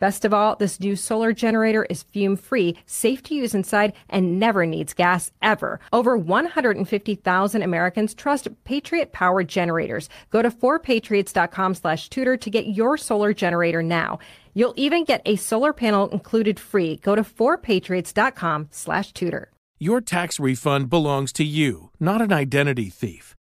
Best 0.00 0.24
of 0.24 0.34
all, 0.34 0.56
this 0.56 0.80
new 0.80 0.96
solar 0.96 1.32
generator 1.32 1.86
is 1.90 2.02
fume 2.02 2.36
free, 2.36 2.76
safe 2.86 3.22
to 3.24 3.34
use 3.34 3.54
inside, 3.54 3.92
and 4.08 4.40
never 4.40 4.66
needs 4.66 4.94
gas 4.94 5.30
ever. 5.42 5.78
Over 5.92 6.16
150,000 6.16 7.62
Americans 7.62 8.14
trust 8.14 8.48
Patriot 8.64 9.12
Power 9.12 9.44
generators. 9.44 10.08
Go 10.30 10.42
to 10.42 10.50
4patriots.com 10.50 11.74
slash 11.74 12.08
tudor 12.08 12.36
to 12.38 12.50
get 12.50 12.66
your 12.66 12.96
solar 12.96 13.32
generator 13.34 13.82
now. 13.82 14.18
You'll 14.54 14.74
even 14.76 15.04
get 15.04 15.22
a 15.26 15.36
solar 15.36 15.72
panel 15.72 16.08
included 16.08 16.58
free. 16.58 16.96
Go 16.96 17.14
to 17.14 17.22
4patriots.com 17.22 18.68
slash 18.70 19.12
tudor. 19.12 19.50
Your 19.78 20.00
tax 20.00 20.40
refund 20.40 20.90
belongs 20.90 21.32
to 21.34 21.44
you, 21.44 21.90
not 21.98 22.20
an 22.20 22.32
identity 22.32 22.90
thief. 22.90 23.34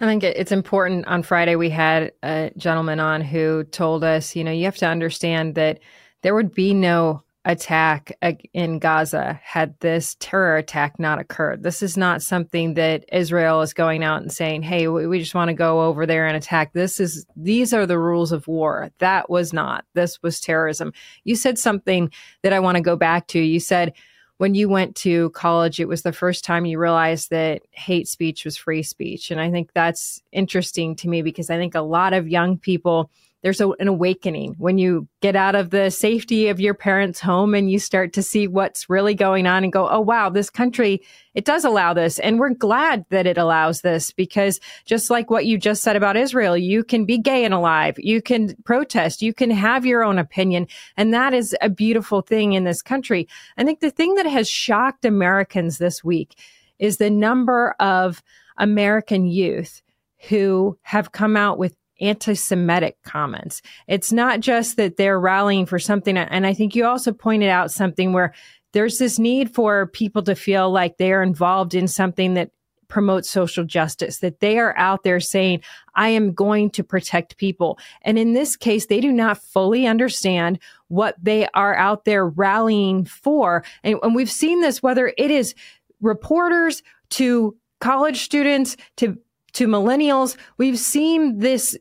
I 0.00 0.06
think 0.06 0.24
it's 0.24 0.52
important. 0.52 1.06
On 1.06 1.22
Friday, 1.22 1.56
we 1.56 1.70
had 1.70 2.12
a 2.22 2.50
gentleman 2.56 3.00
on 3.00 3.20
who 3.20 3.64
told 3.64 4.04
us, 4.04 4.34
you 4.34 4.44
know, 4.44 4.50
you 4.50 4.64
have 4.64 4.76
to 4.78 4.86
understand 4.86 5.54
that 5.54 5.80
there 6.22 6.34
would 6.34 6.54
be 6.54 6.74
no 6.74 7.22
attack 7.46 8.16
in 8.54 8.78
Gaza 8.78 9.38
had 9.42 9.78
this 9.80 10.16
terror 10.18 10.56
attack 10.56 10.98
not 10.98 11.18
occurred. 11.18 11.62
This 11.62 11.82
is 11.82 11.96
not 11.96 12.22
something 12.22 12.74
that 12.74 13.04
Israel 13.12 13.60
is 13.60 13.74
going 13.74 14.02
out 14.02 14.22
and 14.22 14.32
saying, 14.32 14.62
"Hey, 14.62 14.88
we 14.88 15.18
just 15.18 15.34
want 15.34 15.48
to 15.48 15.54
go 15.54 15.82
over 15.82 16.06
there 16.06 16.26
and 16.26 16.36
attack." 16.36 16.72
This 16.72 16.98
is 16.98 17.26
these 17.36 17.74
are 17.74 17.84
the 17.84 17.98
rules 17.98 18.32
of 18.32 18.48
war. 18.48 18.90
That 18.98 19.28
was 19.28 19.52
not. 19.52 19.84
This 19.94 20.22
was 20.22 20.40
terrorism. 20.40 20.92
You 21.24 21.36
said 21.36 21.58
something 21.58 22.10
that 22.42 22.54
I 22.54 22.60
want 22.60 22.76
to 22.76 22.82
go 22.82 22.96
back 22.96 23.26
to. 23.28 23.38
You 23.38 23.60
said 23.60 23.92
when 24.38 24.54
you 24.54 24.68
went 24.68 24.96
to 24.96 25.30
college, 25.30 25.78
it 25.78 25.88
was 25.88 26.02
the 26.02 26.12
first 26.12 26.44
time 26.44 26.66
you 26.66 26.78
realized 26.78 27.30
that 27.30 27.62
hate 27.70 28.08
speech 28.08 28.44
was 28.44 28.56
free 28.56 28.82
speech. 28.82 29.30
And 29.30 29.40
I 29.40 29.50
think 29.50 29.70
that's 29.74 30.22
interesting 30.32 30.96
to 30.96 31.08
me 31.08 31.22
because 31.22 31.50
I 31.50 31.56
think 31.56 31.74
a 31.74 31.80
lot 31.80 32.12
of 32.12 32.28
young 32.28 32.58
people, 32.58 33.10
there's 33.44 33.60
a, 33.60 33.68
an 33.72 33.88
awakening 33.88 34.54
when 34.56 34.78
you 34.78 35.06
get 35.20 35.36
out 35.36 35.54
of 35.54 35.68
the 35.68 35.90
safety 35.90 36.48
of 36.48 36.60
your 36.60 36.72
parents' 36.72 37.20
home 37.20 37.54
and 37.54 37.70
you 37.70 37.78
start 37.78 38.14
to 38.14 38.22
see 38.22 38.48
what's 38.48 38.88
really 38.88 39.14
going 39.14 39.46
on 39.46 39.62
and 39.62 39.70
go, 39.70 39.86
oh, 39.86 40.00
wow, 40.00 40.30
this 40.30 40.48
country, 40.48 41.02
it 41.34 41.44
does 41.44 41.62
allow 41.62 41.92
this. 41.92 42.18
And 42.18 42.40
we're 42.40 42.54
glad 42.54 43.04
that 43.10 43.26
it 43.26 43.36
allows 43.36 43.82
this 43.82 44.12
because 44.12 44.60
just 44.86 45.10
like 45.10 45.28
what 45.28 45.44
you 45.44 45.58
just 45.58 45.82
said 45.82 45.94
about 45.94 46.16
Israel, 46.16 46.56
you 46.56 46.82
can 46.82 47.04
be 47.04 47.18
gay 47.18 47.44
and 47.44 47.52
alive, 47.52 47.96
you 47.98 48.22
can 48.22 48.56
protest, 48.64 49.20
you 49.20 49.34
can 49.34 49.50
have 49.50 49.84
your 49.84 50.02
own 50.02 50.18
opinion. 50.18 50.66
And 50.96 51.12
that 51.12 51.34
is 51.34 51.54
a 51.60 51.68
beautiful 51.68 52.22
thing 52.22 52.54
in 52.54 52.64
this 52.64 52.80
country. 52.80 53.28
I 53.58 53.64
think 53.64 53.80
the 53.80 53.90
thing 53.90 54.14
that 54.14 54.26
has 54.26 54.48
shocked 54.48 55.04
Americans 55.04 55.76
this 55.76 56.02
week 56.02 56.34
is 56.78 56.96
the 56.96 57.10
number 57.10 57.76
of 57.78 58.22
American 58.56 59.26
youth 59.26 59.82
who 60.30 60.78
have 60.80 61.12
come 61.12 61.36
out 61.36 61.58
with 61.58 61.76
anti-Semitic 62.00 62.96
comments. 63.04 63.62
It's 63.86 64.12
not 64.12 64.40
just 64.40 64.76
that 64.76 64.96
they're 64.96 65.20
rallying 65.20 65.66
for 65.66 65.78
something. 65.78 66.16
And 66.16 66.46
I 66.46 66.54
think 66.54 66.74
you 66.74 66.84
also 66.84 67.12
pointed 67.12 67.48
out 67.48 67.70
something 67.70 68.12
where 68.12 68.34
there's 68.72 68.98
this 68.98 69.18
need 69.18 69.54
for 69.54 69.86
people 69.86 70.22
to 70.22 70.34
feel 70.34 70.70
like 70.70 70.96
they 70.96 71.12
are 71.12 71.22
involved 71.22 71.74
in 71.74 71.86
something 71.86 72.34
that 72.34 72.50
promotes 72.88 73.30
social 73.30 73.64
justice, 73.64 74.18
that 74.18 74.40
they 74.40 74.58
are 74.58 74.76
out 74.76 75.04
there 75.04 75.18
saying, 75.18 75.60
I 75.94 76.10
am 76.10 76.32
going 76.32 76.70
to 76.70 76.84
protect 76.84 77.38
people. 77.38 77.78
And 78.02 78.18
in 78.18 78.34
this 78.34 78.56
case, 78.56 78.86
they 78.86 79.00
do 79.00 79.10
not 79.10 79.38
fully 79.38 79.86
understand 79.86 80.58
what 80.88 81.16
they 81.20 81.48
are 81.54 81.74
out 81.74 82.04
there 82.04 82.26
rallying 82.26 83.04
for. 83.04 83.64
And, 83.82 83.98
and 84.02 84.14
we've 84.14 84.30
seen 84.30 84.60
this, 84.60 84.82
whether 84.82 85.12
it 85.16 85.30
is 85.30 85.54
reporters 86.00 86.82
to 87.10 87.56
college 87.80 88.22
students 88.22 88.76
to 88.96 89.18
to 89.54 89.66
millennials, 89.66 90.36
we've 90.58 90.78
seen 90.78 91.38
this 91.38 91.76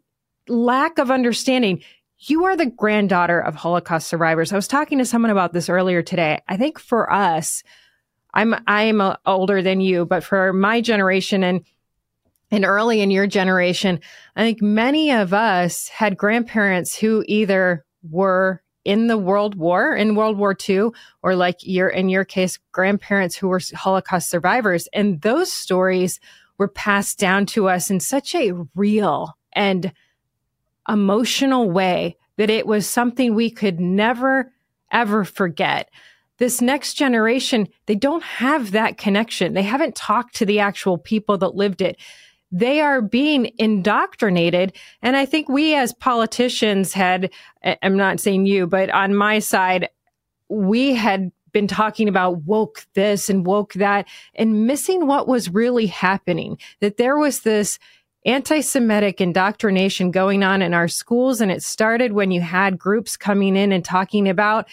lack 0.47 0.97
of 0.97 1.11
understanding. 1.11 1.83
You 2.19 2.45
are 2.45 2.55
the 2.55 2.67
granddaughter 2.67 3.39
of 3.39 3.55
Holocaust 3.55 4.07
survivors. 4.07 4.53
I 4.53 4.55
was 4.55 4.67
talking 4.67 4.99
to 4.99 5.05
someone 5.05 5.31
about 5.31 5.53
this 5.53 5.69
earlier 5.69 6.01
today. 6.01 6.39
I 6.47 6.57
think 6.57 6.79
for 6.79 7.11
us, 7.11 7.63
I'm 8.33 8.55
I 8.65 8.83
am 8.83 9.01
uh, 9.01 9.15
older 9.25 9.61
than 9.61 9.81
you, 9.81 10.05
but 10.05 10.23
for 10.23 10.53
my 10.53 10.81
generation 10.81 11.43
and 11.43 11.65
and 12.49 12.65
early 12.65 13.01
in 13.01 13.09
your 13.09 13.25
generation, 13.25 13.99
I 14.35 14.43
think 14.43 14.61
many 14.61 15.11
of 15.11 15.33
us 15.33 15.87
had 15.87 16.17
grandparents 16.17 16.95
who 16.95 17.23
either 17.27 17.83
were 18.07 18.61
in 18.85 19.07
the 19.07 19.17
World 19.17 19.55
War, 19.55 19.95
in 19.95 20.15
World 20.15 20.37
War 20.37 20.55
II, 20.69 20.89
or 21.21 21.35
like 21.35 21.57
your 21.61 21.87
in 21.87 22.09
your 22.09 22.25
case, 22.25 22.59
grandparents 22.71 23.35
who 23.35 23.47
were 23.47 23.61
Holocaust 23.73 24.29
survivors, 24.29 24.87
and 24.93 25.21
those 25.21 25.51
stories 25.51 26.19
were 26.57 26.67
passed 26.67 27.19
down 27.19 27.45
to 27.47 27.67
us 27.67 27.89
in 27.89 27.99
such 27.99 28.35
a 28.35 28.53
real 28.75 29.35
and 29.53 29.91
emotional 30.87 31.69
way 31.69 32.17
that 32.37 32.49
it 32.49 32.65
was 32.65 32.87
something 32.87 33.33
we 33.33 33.49
could 33.49 33.79
never, 33.79 34.51
ever 34.91 35.23
forget. 35.23 35.89
This 36.39 36.61
next 36.61 36.95
generation, 36.95 37.67
they 37.85 37.95
don't 37.95 38.23
have 38.23 38.71
that 38.71 38.97
connection. 38.97 39.53
They 39.53 39.61
haven't 39.63 39.95
talked 39.95 40.35
to 40.35 40.45
the 40.45 40.59
actual 40.59 40.97
people 40.97 41.37
that 41.37 41.55
lived 41.55 41.81
it. 41.81 41.97
They 42.51 42.81
are 42.81 43.01
being 43.01 43.51
indoctrinated. 43.57 44.73
And 45.01 45.15
I 45.15 45.25
think 45.25 45.47
we 45.47 45.75
as 45.75 45.93
politicians 45.93 46.93
had, 46.93 47.31
I'm 47.81 47.97
not 47.97 48.19
saying 48.19 48.45
you, 48.45 48.67
but 48.67 48.89
on 48.89 49.15
my 49.15 49.39
side, 49.39 49.89
we 50.49 50.93
had 50.93 51.31
been 51.53 51.67
talking 51.67 52.09
about 52.09 52.43
woke 52.43 52.85
this 52.93 53.29
and 53.29 53.45
woke 53.45 53.73
that 53.73 54.07
and 54.35 54.67
missing 54.67 55.07
what 55.07 55.27
was 55.27 55.49
really 55.49 55.85
happening. 55.85 56.57
That 56.81 56.97
there 56.97 57.17
was 57.17 57.41
this 57.41 57.79
anti 58.25 58.61
Semitic 58.61 59.21
indoctrination 59.21 60.11
going 60.11 60.43
on 60.43 60.61
in 60.61 60.73
our 60.73 60.87
schools. 60.87 61.41
And 61.41 61.51
it 61.51 61.63
started 61.63 62.13
when 62.13 62.31
you 62.31 62.41
had 62.41 62.77
groups 62.79 63.17
coming 63.17 63.55
in 63.55 63.71
and 63.71 63.83
talking 63.83 64.27
about 64.27 64.67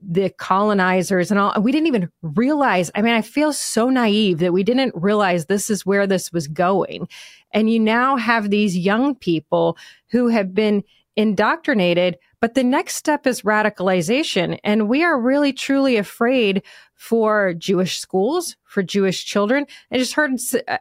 the 0.00 0.30
colonizers 0.30 1.30
and 1.30 1.40
all. 1.40 1.60
We 1.60 1.72
didn't 1.72 1.88
even 1.88 2.10
realize. 2.22 2.90
I 2.94 3.02
mean, 3.02 3.14
I 3.14 3.22
feel 3.22 3.52
so 3.52 3.90
naive 3.90 4.38
that 4.38 4.52
we 4.52 4.62
didn't 4.62 4.94
realize 4.94 5.46
this 5.46 5.70
is 5.70 5.84
where 5.84 6.06
this 6.06 6.32
was 6.32 6.46
going. 6.46 7.08
And 7.52 7.70
you 7.70 7.80
now 7.80 8.16
have 8.16 8.50
these 8.50 8.76
young 8.76 9.14
people 9.14 9.76
who 10.10 10.28
have 10.28 10.54
been 10.54 10.84
indoctrinated 11.16 12.16
But 12.40 12.54
the 12.54 12.62
next 12.62 12.94
step 12.94 13.26
is 13.26 13.42
radicalization. 13.42 14.58
And 14.62 14.88
we 14.88 15.02
are 15.02 15.18
really 15.18 15.52
truly 15.52 15.96
afraid 15.96 16.62
for 16.94 17.52
Jewish 17.54 17.98
schools, 17.98 18.56
for 18.64 18.82
Jewish 18.82 19.24
children. 19.24 19.66
I 19.90 19.98
just 19.98 20.14
heard 20.14 20.32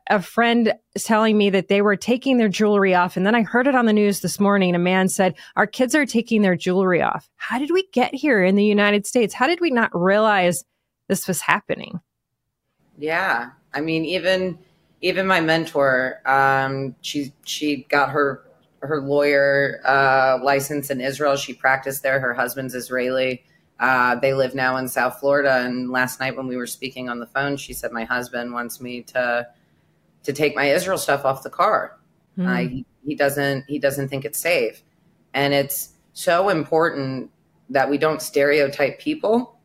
a 0.09 0.21
friend 0.21 0.73
telling 0.97 1.37
me 1.37 1.49
that 1.49 1.67
they 1.67 1.81
were 1.81 1.95
taking 1.95 2.37
their 2.37 2.49
jewelry 2.49 2.93
off. 2.93 3.17
And 3.17 3.25
then 3.25 3.35
I 3.35 3.41
heard 3.41 3.67
it 3.67 3.75
on 3.75 3.85
the 3.85 3.93
news 3.93 4.19
this 4.19 4.39
morning. 4.39 4.75
A 4.75 4.79
man 4.79 5.09
said, 5.09 5.35
Our 5.55 5.67
kids 5.67 5.95
are 5.95 6.05
taking 6.05 6.43
their 6.43 6.55
jewelry 6.55 7.01
off. 7.01 7.29
How 7.37 7.57
did 7.57 7.71
we 7.71 7.87
get 7.91 8.13
here 8.13 8.43
in 8.43 8.55
the 8.55 8.65
United 8.65 9.07
States? 9.07 9.33
How 9.33 9.47
did 9.47 9.59
we 9.59 9.71
not 9.71 9.89
realize 9.93 10.63
this 11.07 11.27
was 11.27 11.41
happening? 11.41 11.99
Yeah. 12.97 13.49
I 13.73 13.81
mean, 13.81 14.05
even 14.05 14.59
even 15.01 15.27
my 15.27 15.41
mentor, 15.41 16.21
um, 16.25 16.95
she 17.01 17.33
she 17.43 17.85
got 17.89 18.09
her 18.09 18.43
her 18.81 19.01
lawyer 19.01 19.81
uh, 19.85 20.39
license 20.43 20.89
in 20.89 21.01
Israel. 21.01 21.35
She 21.35 21.53
practiced 21.53 22.03
there. 22.03 22.19
Her 22.19 22.33
husband's 22.33 22.75
Israeli. 22.75 23.43
Uh, 23.79 24.15
they 24.15 24.33
live 24.33 24.55
now 24.55 24.77
in 24.77 24.87
South 24.87 25.19
Florida. 25.19 25.61
And 25.63 25.91
last 25.91 26.19
night 26.19 26.35
when 26.35 26.47
we 26.47 26.57
were 26.57 26.67
speaking 26.67 27.09
on 27.09 27.19
the 27.19 27.27
phone, 27.27 27.57
she 27.57 27.73
said 27.73 27.91
my 27.91 28.03
husband 28.05 28.53
wants 28.53 28.81
me 28.81 29.03
to 29.03 29.47
to 30.23 30.33
take 30.33 30.55
my 30.55 30.65
Israel 30.65 30.97
stuff 30.97 31.23
off 31.23 31.43
the 31.43 31.49
car. 31.49 31.97
Mm. 32.37 32.47
I, 32.47 32.85
he 33.05 33.15
doesn't 33.15 33.65
he 33.67 33.79
doesn't 33.79 34.09
think 34.09 34.25
it's 34.25 34.39
safe, 34.39 34.83
and 35.33 35.53
it's 35.53 35.93
so 36.13 36.49
important 36.49 37.31
that 37.69 37.89
we 37.89 37.97
don't 37.97 38.21
stereotype 38.21 38.99
people 38.99 39.59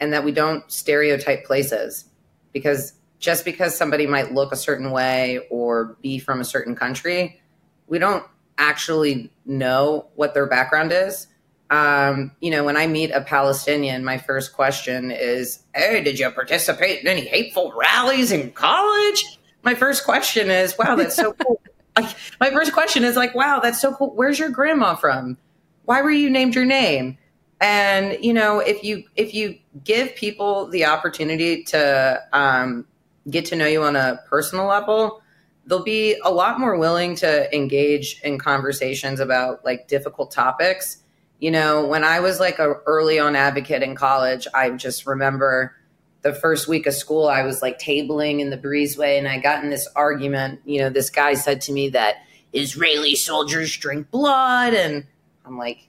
and 0.00 0.12
that 0.12 0.24
we 0.24 0.32
don't 0.32 0.70
stereotype 0.70 1.44
places 1.44 2.06
because 2.52 2.94
just 3.18 3.44
because 3.44 3.76
somebody 3.76 4.06
might 4.06 4.32
look 4.32 4.50
a 4.50 4.56
certain 4.56 4.90
way 4.90 5.40
or 5.50 5.96
be 6.00 6.18
from 6.18 6.40
a 6.40 6.44
certain 6.44 6.74
country, 6.74 7.40
we 7.86 7.98
don't 7.98 8.24
actually 8.60 9.32
know 9.44 10.06
what 10.14 10.34
their 10.34 10.46
background 10.46 10.92
is. 10.92 11.26
Um, 11.70 12.32
you 12.40 12.50
know, 12.50 12.64
when 12.64 12.76
I 12.76 12.86
meet 12.86 13.10
a 13.10 13.20
Palestinian, 13.20 14.04
my 14.04 14.18
first 14.18 14.52
question 14.52 15.10
is, 15.10 15.60
Hey, 15.74 16.02
did 16.02 16.18
you 16.18 16.30
participate 16.30 17.00
in 17.00 17.08
any 17.08 17.26
hateful 17.26 17.72
rallies 17.76 18.30
in 18.30 18.52
college? 18.52 19.24
My 19.62 19.74
first 19.74 20.04
question 20.04 20.50
is, 20.50 20.76
Wow, 20.78 20.96
that's 20.96 21.16
so 21.16 21.32
cool. 21.32 21.60
like, 21.96 22.14
my 22.40 22.50
first 22.50 22.72
question 22.72 23.04
is 23.04 23.16
like, 23.16 23.34
Wow, 23.34 23.60
that's 23.60 23.80
so 23.80 23.94
cool. 23.94 24.14
Where's 24.14 24.38
your 24.38 24.50
grandma 24.50 24.94
from? 24.94 25.38
Why 25.84 26.02
were 26.02 26.10
you 26.10 26.28
named 26.28 26.54
your 26.54 26.66
name? 26.66 27.18
And 27.60 28.16
you 28.24 28.32
know, 28.32 28.58
if 28.58 28.82
you 28.82 29.04
if 29.16 29.34
you 29.34 29.58
give 29.84 30.14
people 30.16 30.66
the 30.68 30.86
opportunity 30.86 31.62
to 31.64 32.20
um, 32.32 32.86
get 33.28 33.44
to 33.46 33.56
know 33.56 33.66
you 33.66 33.82
on 33.82 33.96
a 33.96 34.20
personal 34.28 34.66
level, 34.66 35.22
they'll 35.70 35.84
be 35.84 36.16
a 36.24 36.30
lot 36.30 36.58
more 36.58 36.76
willing 36.76 37.14
to 37.14 37.56
engage 37.56 38.20
in 38.22 38.38
conversations 38.38 39.20
about 39.20 39.64
like 39.64 39.86
difficult 39.86 40.32
topics. 40.32 40.98
You 41.38 41.52
know, 41.52 41.86
when 41.86 42.02
I 42.02 42.18
was 42.18 42.40
like 42.40 42.58
a 42.58 42.74
early 42.86 43.20
on 43.20 43.36
advocate 43.36 43.82
in 43.82 43.94
college, 43.94 44.48
I 44.52 44.70
just 44.70 45.06
remember 45.06 45.76
the 46.22 46.34
first 46.34 46.66
week 46.66 46.86
of 46.86 46.92
school, 46.94 47.28
I 47.28 47.44
was 47.44 47.62
like 47.62 47.78
tabling 47.78 48.40
in 48.40 48.50
the 48.50 48.58
breezeway 48.58 49.16
and 49.16 49.28
I 49.28 49.38
got 49.38 49.62
in 49.62 49.70
this 49.70 49.88
argument. 49.94 50.60
You 50.64 50.80
know, 50.80 50.90
this 50.90 51.08
guy 51.08 51.34
said 51.34 51.60
to 51.62 51.72
me 51.72 51.90
that 51.90 52.16
Israeli 52.52 53.14
soldiers 53.14 53.74
drink 53.76 54.10
blood. 54.10 54.74
And 54.74 55.06
I'm 55.46 55.56
like, 55.56 55.88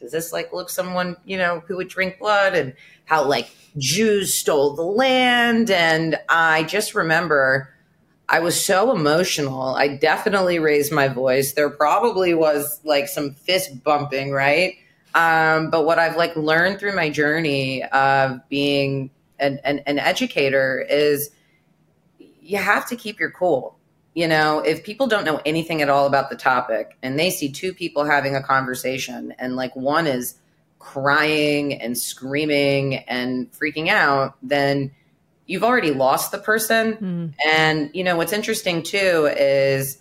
does 0.00 0.10
this 0.10 0.32
like 0.32 0.52
look 0.52 0.68
someone, 0.68 1.16
you 1.24 1.38
know, 1.38 1.62
who 1.66 1.76
would 1.76 1.88
drink 1.88 2.18
blood? 2.18 2.54
And 2.54 2.74
how 3.04 3.24
like 3.24 3.48
Jews 3.78 4.34
stole 4.34 4.74
the 4.74 4.82
land. 4.82 5.70
And 5.70 6.18
I 6.28 6.64
just 6.64 6.94
remember 6.94 7.72
I 8.32 8.38
was 8.38 8.64
so 8.64 8.94
emotional. 8.94 9.74
I 9.74 9.88
definitely 9.88 10.60
raised 10.60 10.92
my 10.92 11.08
voice. 11.08 11.54
There 11.54 11.68
probably 11.68 12.32
was 12.32 12.80
like 12.84 13.08
some 13.08 13.32
fist 13.32 13.82
bumping, 13.82 14.30
right? 14.30 14.76
Um, 15.16 15.70
but 15.70 15.84
what 15.84 15.98
I've 15.98 16.16
like 16.16 16.36
learned 16.36 16.78
through 16.78 16.94
my 16.94 17.10
journey 17.10 17.82
of 17.82 18.48
being 18.48 19.10
an, 19.40 19.58
an, 19.64 19.80
an 19.80 19.98
educator 19.98 20.80
is 20.88 21.30
you 22.18 22.58
have 22.58 22.86
to 22.90 22.96
keep 22.96 23.18
your 23.18 23.32
cool. 23.32 23.76
You 24.14 24.28
know, 24.28 24.60
if 24.60 24.84
people 24.84 25.08
don't 25.08 25.24
know 25.24 25.40
anything 25.44 25.82
at 25.82 25.88
all 25.88 26.06
about 26.06 26.30
the 26.30 26.36
topic 26.36 26.96
and 27.02 27.18
they 27.18 27.30
see 27.30 27.50
two 27.50 27.74
people 27.74 28.04
having 28.04 28.36
a 28.36 28.42
conversation 28.42 29.34
and 29.40 29.56
like 29.56 29.74
one 29.74 30.06
is 30.06 30.36
crying 30.78 31.80
and 31.80 31.98
screaming 31.98 32.96
and 32.96 33.50
freaking 33.50 33.88
out, 33.88 34.36
then 34.40 34.92
you've 35.50 35.64
already 35.64 35.90
lost 35.90 36.30
the 36.30 36.38
person. 36.38 36.94
Mm. 36.94 37.34
And, 37.44 37.90
you 37.92 38.04
know, 38.04 38.16
what's 38.16 38.32
interesting 38.32 38.84
too 38.84 39.28
is 39.36 39.98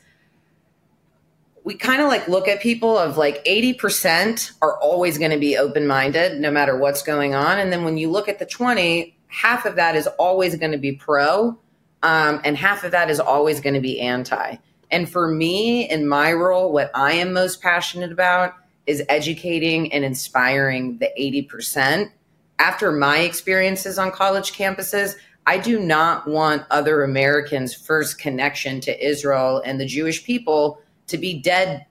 we 1.64 1.74
kind 1.74 2.04
of 2.04 2.08
like 2.08 2.28
look 2.28 2.48
at 2.48 2.62
people 2.62 2.96
of 2.96 3.18
like 3.18 3.44
80% 3.46 4.52
are 4.62 4.80
always 4.80 5.18
going 5.18 5.32
to 5.32 5.40
be 5.40 5.58
open 5.58 5.88
minded 5.88 6.40
no 6.40 6.52
matter 6.52 6.78
what's 6.78 7.02
going 7.02 7.34
on. 7.34 7.58
And 7.58 7.74
then 7.74 7.84
when 7.84 7.98
you 7.98 8.12
look 8.12 8.30
at 8.30 8.38
the 8.38 8.46
20, 8.46 9.18
half 9.26 9.66
of 9.66 9.76
that 9.78 9.96
is 9.96 10.06
always 10.20 10.56
going 10.56 10.72
to 10.72 10.78
be 10.78 10.92
pro, 10.92 11.58
um, 12.04 12.42
and 12.44 12.56
half 12.56 12.84
of 12.84 12.92
that 12.92 13.10
is 13.10 13.20
always 13.20 13.60
going 13.60 13.74
to 13.74 13.82
be 13.82 14.00
anti. 14.00 14.56
And 14.92 15.10
for 15.10 15.28
me, 15.28 15.90
in 15.90 16.08
my 16.08 16.32
role, 16.32 16.72
what 16.72 16.92
I 16.94 17.14
am 17.14 17.34
most 17.34 17.60
passionate 17.60 18.12
about 18.12 18.54
is 18.86 19.02
educating 19.10 19.92
and 19.94 20.06
inspiring 20.06 21.00
the 21.00 21.10
80%. 21.20 22.12
After 22.60 22.92
my 22.92 23.20
experiences 23.20 23.98
on 23.98 24.12
college 24.12 24.54
campuses, 24.54 25.16
I 25.50 25.58
do 25.58 25.80
not 25.80 26.28
want 26.28 26.64
other 26.70 27.04
Americans' 27.04 27.74
first 27.74 28.20
connection 28.20 28.82
to 28.82 29.04
Israel 29.04 29.64
and 29.66 29.82
the 29.82 29.86
Jewish 29.88 30.24
people 30.24 30.80
to 31.08 31.18
be 31.18 31.42
dead 31.42 31.88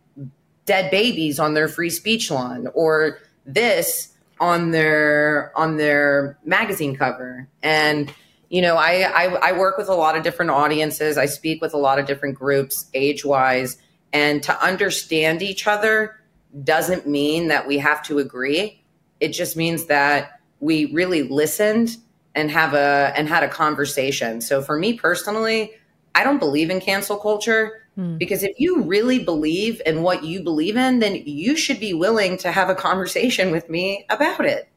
dead 0.65 0.93
babies 0.93 1.41
on 1.41 1.55
their 1.55 1.67
free 1.67 1.91
speech 1.91 2.31
lawn 2.31 2.69
or 2.73 3.19
this 3.45 4.15
on 4.39 4.71
their 4.71 5.51
on 5.57 5.77
their 5.77 6.39
magazine 6.45 6.95
cover. 6.95 7.49
And 7.61 8.15
you 8.49 8.63
know, 8.63 8.77
I, 8.77 9.01
I, 9.03 9.25
I 9.49 9.53
work 9.59 9.77
with 9.77 9.89
a 9.89 9.95
lot 9.95 10.17
of 10.17 10.23
different 10.23 10.53
audiences. 10.53 11.19
I 11.19 11.27
speak 11.27 11.61
with 11.61 11.75
a 11.75 11.79
lot 11.79 11.99
of 11.99 12.07
different 12.07 12.37
groups, 12.37 12.89
age 12.95 13.25
wise, 13.25 13.77
and 14.13 14.41
to 14.45 14.65
understand 14.65 15.43
each 15.43 15.67
other 15.67 16.15
doesn't 16.63 17.09
mean 17.09 17.49
that 17.49 17.67
we 17.67 17.79
have 17.79 18.05
to 18.05 18.21
agree. 18.21 18.85
It 19.19 19.31
just 19.31 19.57
means 19.57 19.87
that 19.87 20.41
we 20.61 20.93
really 20.93 21.25
listened 21.25 21.97
and 22.39 22.51
have 22.51 22.75
a 22.75 23.13
and 23.17 23.29
had 23.29 23.43
a 23.43 23.49
conversation. 23.49 24.41
So 24.41 24.63
for 24.63 24.79
me 24.79 24.95
personally, 24.95 25.73
I 26.15 26.25
don't 26.25 26.39
believe 26.39 26.71
in 26.71 26.81
cancel 26.81 27.17
culture 27.17 27.83
mm. 27.99 28.19
because 28.19 28.43
if 28.43 28.59
you 28.59 28.83
really 28.83 29.23
believe 29.23 29.83
in 29.85 30.03
what 30.03 30.25
you 30.25 30.43
believe 30.43 30.77
in, 30.77 31.01
then 31.01 31.23
you 31.27 31.57
should 31.57 31.81
be 31.81 31.93
willing 31.93 32.39
to 32.39 32.53
have 32.53 32.71
a 32.71 32.75
conversation 32.75 33.51
with 33.51 33.69
me 33.69 34.07
about 34.09 34.47
it. 34.47 34.69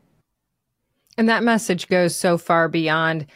And 1.17 1.29
that 1.29 1.43
message 1.43 1.87
goes 1.87 2.15
so 2.15 2.37
far 2.37 2.67
beyond 2.67 3.27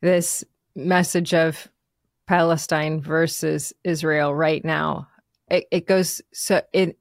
this 0.00 0.44
message 0.74 1.34
of 1.34 1.68
Palestine 2.26 3.00
versus 3.00 3.72
Israel 3.84 4.34
right 4.34 4.64
now. 4.64 5.08
It, 5.48 5.66
it 5.70 5.86
goes 5.86 6.22
so 6.32 6.62
it 6.72 6.98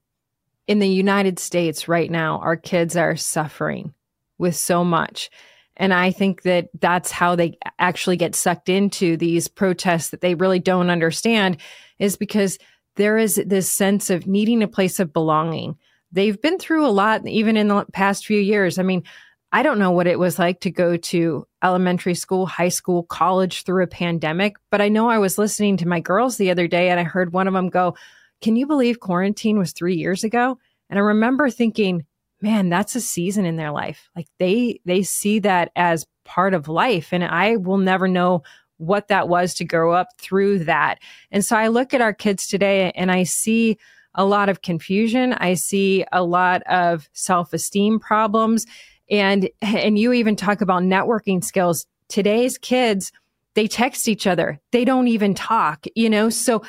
in 0.68 0.80
the 0.80 0.88
United 0.88 1.40
States 1.40 1.88
right 1.88 2.10
now, 2.10 2.40
our 2.40 2.56
kids 2.56 2.96
are 2.96 3.16
suffering 3.16 3.94
with 4.38 4.56
so 4.56 4.84
much. 4.84 5.30
And 5.76 5.94
I 5.94 6.12
think 6.12 6.44
that 6.44 6.70
that's 6.80 7.12
how 7.12 7.36
they 7.36 7.58
actually 7.80 8.18
get 8.18 8.36
sucked 8.36 8.70
into 8.70 9.18
these 9.18 9.48
protests 9.48 10.10
that 10.10 10.22
they 10.22 10.36
really 10.36 10.60
don't 10.60 10.90
understand 10.90 11.58
is 12.00 12.16
because 12.16 12.60
there 12.96 13.18
is 13.18 13.42
this 13.46 13.72
sense 13.72 14.10
of 14.10 14.28
needing 14.28 14.62
a 14.62 14.68
place 14.68 15.00
of 15.00 15.14
belonging. 15.14 15.78
They've 16.12 16.40
been 16.40 16.60
through 16.60 16.86
a 16.86 16.90
lot, 16.90 17.28
even 17.28 17.58
in 17.58 17.68
the 17.70 17.86
past 17.92 18.26
few 18.26 18.40
years. 18.40 18.78
I 18.78 18.84
mean, 18.84 19.04
I 19.52 19.64
don't 19.64 19.80
know 19.80 19.92
what 19.92 20.08
it 20.08 20.20
was 20.20 20.38
like 20.38 20.62
to 20.62 20.72
go 20.72 20.98
to 20.98 21.48
elementary 21.64 22.16
school, 22.16 22.46
high 22.46 22.70
school, 22.70 23.04
college 23.04 23.64
through 23.64 23.84
a 23.84 23.88
pandemic, 23.88 24.58
but 24.72 24.82
I 24.82 24.90
know 24.90 25.10
I 25.10 25.20
was 25.20 25.38
listening 25.38 25.78
to 25.78 25.88
my 25.88 26.00
girls 26.00 26.38
the 26.38 26.52
other 26.52 26.68
day 26.68 26.90
and 26.90 27.00
I 27.00 27.04
heard 27.04 27.34
one 27.34 27.48
of 27.48 27.54
them 27.54 27.70
go, 27.70 27.96
Can 28.42 28.56
you 28.56 28.68
believe 28.68 29.00
quarantine 29.00 29.60
was 29.60 29.72
three 29.72 29.96
years 29.96 30.24
ago? 30.24 30.58
And 30.90 31.00
I 31.00 31.02
remember 31.02 31.50
thinking, 31.50 32.06
man, 32.44 32.68
that's 32.68 32.96
a 32.96 33.02
season 33.02 33.46
in 33.46 33.56
their 33.56 33.72
life. 33.72 34.10
Like 34.16 34.28
they 34.38 34.82
they 34.86 35.02
see 35.02 35.40
that 35.40 35.72
as 35.76 36.06
part 36.26 36.54
of 36.54 36.68
life 36.68 37.14
and 37.14 37.24
I 37.24 37.56
will 37.56 37.78
never 37.78 38.08
know 38.08 38.44
what 38.78 39.08
that 39.08 39.30
was 39.30 39.54
to 39.54 39.66
grow 39.66 39.94
up 39.94 40.10
through 40.20 40.66
that. 40.66 41.00
And 41.32 41.44
so 41.44 41.56
I 41.56 41.70
look 41.70 41.94
at 41.94 42.02
our 42.02 42.14
kids 42.14 42.48
today 42.48 42.92
and 42.96 43.12
I 43.12 43.24
see 43.24 43.78
a 44.14 44.26
lot 44.26 44.50
of 44.50 44.62
confusion. 44.62 45.34
I 45.34 45.54
see 45.54 46.06
a 46.12 46.22
lot 46.24 46.62
of 46.64 47.10
self-esteem 47.14 48.00
problems 48.00 48.66
and 49.10 49.50
and 49.62 49.98
you 49.98 50.12
even 50.12 50.36
talk 50.36 50.60
about 50.60 50.84
networking 50.84 51.44
skills. 51.44 51.86
Today's 52.10 52.58
kids, 52.58 53.14
they 53.54 53.68
text 53.68 54.10
each 54.10 54.28
other. 54.28 54.60
They 54.72 54.84
don't 54.84 55.08
even 55.08 55.34
talk, 55.34 55.86
you 55.96 56.10
know? 56.10 56.30
So 56.30 56.62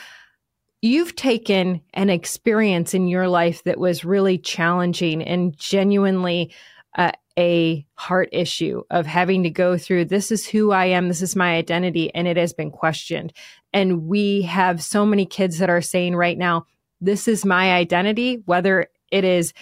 you've 0.85 1.17
taken 1.17 1.81
an 1.95 2.11
experience 2.11 2.93
in 2.93 3.09
your 3.09 3.27
life 3.27 3.65
that 3.65 3.79
was 3.79 4.05
really 4.05 4.37
challenging 4.37 5.23
and 5.23 5.57
genuinely 5.57 6.53
uh, 6.99 7.11
a 7.39 7.87
heart 7.95 8.29
issue 8.33 8.83
of 8.91 9.07
having 9.07 9.45
to 9.45 9.51
go 9.51 9.79
through 9.79 10.05
this 10.05 10.31
is 10.31 10.47
who 10.47 10.73
I 10.73 10.85
am, 10.87 11.09
this 11.09 11.23
is 11.23 11.35
my 11.35 11.55
identity, 11.55 12.15
and 12.15 12.29
it 12.29 12.37
has 12.37 12.53
been 12.53 12.71
questioned. 12.71 13.33
And 13.73 14.07
we 14.07 14.43
have 14.43 14.83
so 14.83 15.07
many 15.07 15.25
kids 15.25 15.59
that 15.59 15.71
are 15.71 15.81
saying 15.81 16.17
right 16.17 16.37
now, 16.37 16.67
this 17.01 17.29
is 17.29 17.47
my 17.47 17.73
identity, 17.73 18.43
whether 18.45 18.89
it 19.11 19.25
is 19.25 19.55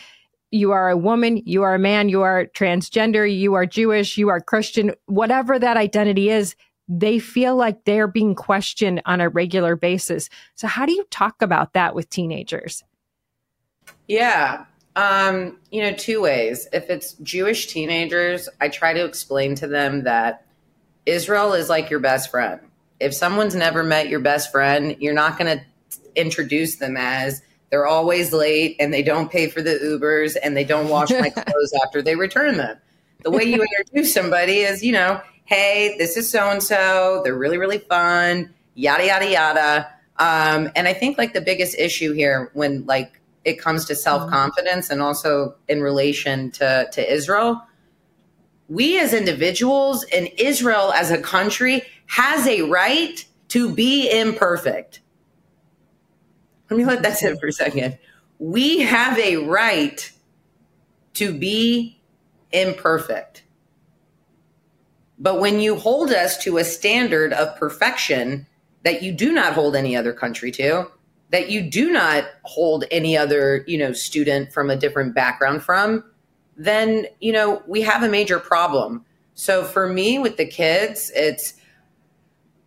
you 0.51 0.73
are 0.73 0.91
a 0.91 0.97
woman, 0.97 1.41
you 1.47 1.63
are 1.63 1.77
a 1.77 1.79
man, 1.79 2.09
you 2.09 2.23
are 2.23 2.47
transgender, 2.47 3.33
you 3.33 3.55
are 3.55 3.65
Jewish, 3.65 4.19
you 4.19 4.29
are 4.29 4.41
Christian, 4.41 4.93
whatever 5.07 5.57
that 5.57 5.77
identity 5.77 6.31
is, 6.31 6.57
they 6.95 7.19
feel 7.19 7.57
like 7.57 7.85
they're 7.85 8.07
being 8.07 8.35
questioned 8.35 9.01
on 9.07 9.23
a 9.23 9.29
regular 9.31 9.77
basis. 9.77 10.29
So, 10.55 10.67
how 10.67 10.85
do 10.85 10.93
you 10.93 11.05
talk 11.11 11.41
about 11.41 11.73
that 11.73 11.95
with 11.95 12.11
teenagers? 12.11 12.85
Yeah. 14.09 14.67
Um, 14.95 15.59
you 15.71 15.81
know, 15.81 15.95
two 15.95 16.21
ways. 16.21 16.69
If 16.73 16.91
it's 16.91 17.15
Jewish 17.15 17.69
teenagers, 17.69 18.49
I 18.61 18.69
try 18.69 18.93
to 18.93 19.05
explain 19.05 19.55
to 19.57 19.67
them 19.67 20.05
that 20.05 20.45
Israel 21.07 21.55
is 21.55 21.71
like 21.71 21.89
your 21.89 22.01
best 22.01 22.31
friend. 22.31 22.61
If 23.01 23.15
someone's 23.15 23.55
never 23.55 23.83
met 23.83 24.09
your 24.09 24.21
best 24.21 24.53
friend, 24.53 24.95
you're 25.01 25.15
not 25.15 25.39
going 25.39 25.59
to 25.59 25.65
introduce 26.15 26.77
them 26.77 26.99
as 26.99 27.41
they're 27.71 27.87
always 27.87 28.35
late 28.35 28.77
and 28.79 28.93
they 28.93 29.03
don't 29.03 29.33
pay 29.33 29.49
for 29.49 29.63
the 29.63 29.79
Ubers 29.83 30.37
and 30.43 30.55
they 30.55 30.65
don't 30.65 30.91
wash 30.91 31.11
my 31.11 31.31
clothes 31.31 31.73
after 31.85 32.03
they 32.03 32.17
return 32.17 32.59
them. 32.59 32.77
The 33.23 33.31
way 33.31 33.45
you 33.45 33.65
introduce 33.79 34.13
somebody 34.13 34.59
is, 34.59 34.85
you 34.85 34.93
know, 34.93 35.23
hey, 35.45 35.97
this 35.99 36.17
is 36.17 36.31
so 36.31 36.51
and 36.51 36.63
so. 36.63 37.21
They're 37.25 37.37
really, 37.37 37.59
really 37.59 37.79
fun, 37.79 38.53
yada, 38.75 39.07
yada, 39.07 39.31
yada. 39.31 39.89
Um, 40.19 40.71
and 40.77 40.87
I 40.87 40.93
think 40.93 41.19
like 41.19 41.33
the 41.33 41.41
biggest 41.41 41.77
issue 41.79 42.13
here 42.13 42.51
when 42.55 42.87
like 42.87 43.21
it 43.45 43.59
comes 43.59 43.85
to 43.87 43.95
self 43.95 44.31
confidence 44.31 44.91
and 44.91 45.03
also 45.03 45.57
in 45.69 45.83
relation 45.83 46.51
to, 46.53 46.89
to 46.93 47.13
Israel, 47.13 47.63
we 48.69 48.99
as 48.99 49.13
individuals 49.13 50.05
and 50.15 50.29
Israel 50.39 50.93
as 50.93 51.11
a 51.11 51.19
country 51.19 51.83
has 52.07 52.47
a 52.47 52.63
right 52.63 53.25
to 53.49 53.75
be 53.75 54.11
imperfect. 54.11 55.01
Let 56.71 56.79
me 56.79 56.85
let 56.85 57.03
that 57.03 57.19
sit 57.19 57.39
for 57.39 57.49
a 57.49 57.53
second. 57.53 57.99
We 58.39 58.81
have 58.81 59.19
a 59.19 59.37
right 59.37 60.11
to 61.15 61.37
be 61.39 62.01
imperfect. 62.51 63.43
But 65.23 65.39
when 65.39 65.61
you 65.61 65.77
hold 65.77 66.11
us 66.11 66.37
to 66.39 66.59
a 66.59 66.65
standard 66.65 67.33
of 67.33 67.57
perfection 67.57 68.45
that 68.83 69.05
you 69.05 69.13
do 69.13 69.33
not 69.33 69.53
hold 69.53 69.77
any 69.77 69.97
other 69.97 70.13
country 70.13 70.51
to, 70.51 70.91
that 71.31 71.49
you 71.49 71.63
do 71.63 71.93
not 71.93 72.25
hold 72.43 72.85
any 72.91 73.17
other, 73.17 73.65
you 73.69 73.79
know, 73.79 73.93
student 73.93 74.53
from 74.53 74.69
a 74.69 74.75
different 74.75 75.15
background 75.15 75.63
from, 75.63 76.03
then, 76.57 77.07
you 77.21 77.33
know, 77.33 77.63
we 77.69 77.83
have 77.83 78.03
a 78.03 78.09
major 78.09 78.41
problem. 78.41 79.05
So 79.35 79.63
for 79.63 79.87
me 79.87 80.19
with 80.19 80.39
the 80.39 80.45
kids, 80.45 81.13
it's 81.15 81.55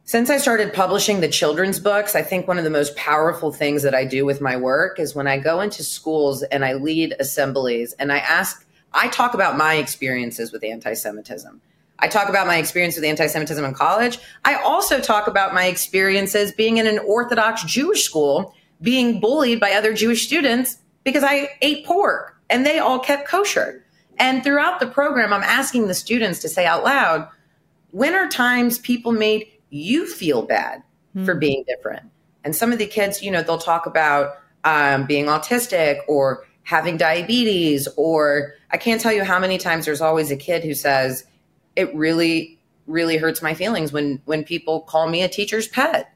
since 0.05 0.29
I 0.29 0.37
started 0.37 0.71
publishing 0.71 1.19
the 1.19 1.27
children's 1.27 1.81
books, 1.81 2.15
I 2.15 2.21
think 2.21 2.47
one 2.47 2.57
of 2.57 2.63
the 2.63 2.69
most 2.69 2.95
powerful 2.95 3.51
things 3.51 3.83
that 3.83 3.93
I 3.93 4.05
do 4.05 4.25
with 4.25 4.39
my 4.39 4.55
work 4.55 4.97
is 4.97 5.13
when 5.13 5.27
I 5.27 5.39
go 5.39 5.59
into 5.59 5.83
schools 5.83 6.41
and 6.41 6.63
I 6.63 6.73
lead 6.73 7.15
assemblies 7.19 7.91
and 7.93 8.13
I 8.13 8.19
ask, 8.19 8.65
I 8.93 9.09
talk 9.09 9.33
about 9.33 9.57
my 9.57 9.75
experiences 9.75 10.53
with 10.53 10.63
anti 10.63 10.93
Semitism. 10.93 11.61
I 11.99 12.07
talk 12.07 12.29
about 12.29 12.47
my 12.47 12.57
experience 12.57 12.95
with 12.95 13.05
anti 13.05 13.27
Semitism 13.27 13.63
in 13.63 13.73
college. 13.73 14.19
I 14.43 14.55
also 14.55 14.99
talk 14.99 15.27
about 15.27 15.53
my 15.53 15.65
experiences 15.65 16.51
being 16.51 16.77
in 16.77 16.87
an 16.87 16.99
Orthodox 16.99 17.63
Jewish 17.63 18.03
school, 18.03 18.53
being 18.81 19.19
bullied 19.19 19.59
by 19.59 19.71
other 19.71 19.93
Jewish 19.93 20.25
students 20.25 20.77
because 21.03 21.23
I 21.23 21.49
ate 21.61 21.85
pork 21.85 22.35
and 22.49 22.65
they 22.65 22.79
all 22.79 22.99
kept 22.99 23.27
kosher. 23.27 23.83
And 24.17 24.43
throughout 24.43 24.79
the 24.79 24.87
program, 24.87 25.33
I'm 25.33 25.43
asking 25.43 25.87
the 25.87 25.93
students 25.93 26.39
to 26.39 26.49
say 26.49 26.65
out 26.65 26.83
loud, 26.83 27.27
when 27.91 28.13
are 28.13 28.27
times 28.27 28.79
people 28.79 29.11
made 29.11 29.47
you 29.69 30.07
feel 30.07 30.43
bad 30.43 30.79
mm-hmm. 31.15 31.25
for 31.25 31.33
hmm. 31.33 31.39
being 31.39 31.63
different. 31.67 32.03
And 32.43 32.55
some 32.55 32.71
of 32.71 32.77
the 32.77 32.85
kids, 32.85 33.21
you 33.21 33.31
know, 33.31 33.41
they'll 33.41 33.57
talk 33.57 33.85
about 33.85 34.37
um, 34.63 35.05
being 35.05 35.25
autistic 35.25 35.99
or 36.07 36.45
having 36.63 36.97
diabetes, 36.97 37.87
or 37.95 38.53
I 38.71 38.77
can't 38.77 39.01
tell 39.01 39.13
you 39.13 39.23
how 39.23 39.39
many 39.39 39.57
times 39.57 39.85
there's 39.85 40.01
always 40.01 40.31
a 40.31 40.35
kid 40.35 40.63
who 40.63 40.73
says, 40.73 41.25
it 41.75 41.93
really, 41.95 42.59
really 42.87 43.17
hurts 43.17 43.41
my 43.41 43.53
feelings 43.53 43.91
when 43.91 44.21
when 44.25 44.43
people 44.43 44.81
call 44.81 45.07
me 45.09 45.21
a 45.21 45.29
teacher's 45.29 45.67
pet. 45.67 46.11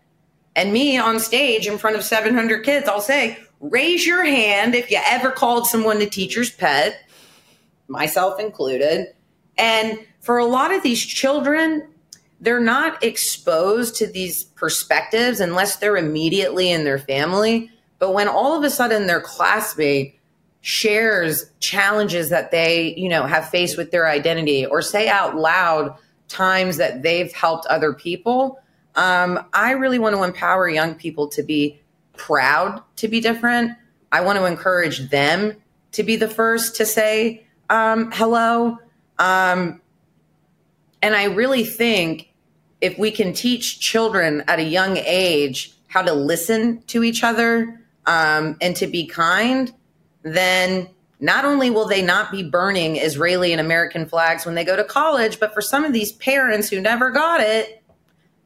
And 0.56 0.74
me 0.74 0.98
on 0.98 1.20
stage 1.20 1.68
in 1.68 1.78
front 1.78 1.96
of 1.96 2.04
700 2.04 2.66
kids, 2.66 2.88
I'll 2.88 3.02
say, 3.02 3.38
raise 3.60 4.06
your 4.06 4.26
hand 4.26 4.76
if 4.76 4.90
you 4.92 5.00
ever 5.06 5.32
called 5.32 5.68
someone 5.68 6.02
a 6.02 6.06
teacher's 6.06 6.50
pet, 6.50 7.02
myself 7.88 8.40
included. 8.40 9.14
And 9.58 10.00
for 10.20 10.38
a 10.38 10.46
lot 10.46 10.74
of 10.74 10.84
these 10.84 11.02
children, 11.02 11.88
they're 12.42 12.60
not 12.60 13.04
exposed 13.04 13.96
to 13.98 14.08
these 14.08 14.44
perspectives 14.44 15.40
unless 15.40 15.78
they're 15.78 15.98
immediately 15.98 16.72
in 16.72 16.84
their 16.84 17.00
family. 17.00 17.72
But 18.00 18.14
when 18.14 18.28
all 18.28 18.58
of 18.58 18.64
a 18.64 18.70
sudden 18.70 19.08
their 19.08 19.22
classmate 19.22 20.19
shares 20.62 21.50
challenges 21.60 22.30
that 22.30 22.52
they, 22.52 22.94
you 22.96 23.10
know, 23.10 23.26
have 23.26 23.50
faced 23.50 23.78
with 23.78 23.92
their 23.92 24.08
identity 24.08 24.66
or 24.66 24.82
say 24.82 25.08
out 25.08 25.36
loud 25.36 25.96
times 26.28 26.78
that 26.78 27.02
they've 27.02 27.32
helped 27.34 27.66
other 27.68 27.94
people, 27.94 28.60
um, 28.96 29.40
I 29.54 29.72
really 29.72 30.00
want 30.00 30.16
to 30.16 30.24
empower 30.24 30.68
young 30.68 30.96
people 30.96 31.28
to 31.30 31.44
be 31.44 31.80
proud 32.18 32.84
to 32.98 33.08
be 33.08 33.22
different. 33.22 33.72
I 34.12 34.22
want 34.22 34.38
to 34.38 34.46
encourage 34.46 35.10
them 35.10 35.56
to 35.94 36.04
be 36.04 36.16
the 36.16 36.28
first 36.28 36.76
to 36.76 36.86
say 36.86 37.46
um, 37.70 38.12
hello. 38.12 38.78
Um, 39.18 39.82
and 41.02 41.16
I 41.16 41.26
really 41.26 41.64
think 41.64 42.34
if 42.82 42.98
we 42.98 43.12
can 43.12 43.34
teach 43.34 43.80
children 43.80 44.44
at 44.48 44.60
a 44.60 44.64
young 44.64 44.98
age 44.98 45.74
how 45.88 46.02
to 46.02 46.14
listen 46.14 46.82
to 46.84 47.04
each 47.04 47.24
other 47.24 47.82
um, 48.06 48.58
and 48.62 48.76
to 48.76 48.88
be 48.88 49.08
kind, 49.08 49.74
then 50.34 50.90
not 51.20 51.46
only 51.46 51.70
will 51.70 51.88
they 51.88 52.02
not 52.02 52.32
be 52.32 52.44
burning 52.44 52.96
Israeli 52.96 53.52
and 53.52 53.60
American 53.60 54.06
flags 54.06 54.46
when 54.46 54.56
they 54.56 54.64
go 54.64 54.76
to 54.76 54.84
college, 54.84 55.40
but 55.40 55.54
for 55.54 55.62
some 55.62 55.84
of 55.84 55.92
these 55.92 56.14
parents 56.14 56.70
who 56.70 56.80
never 56.80 57.12
got 57.12 57.42
it, 57.42 57.84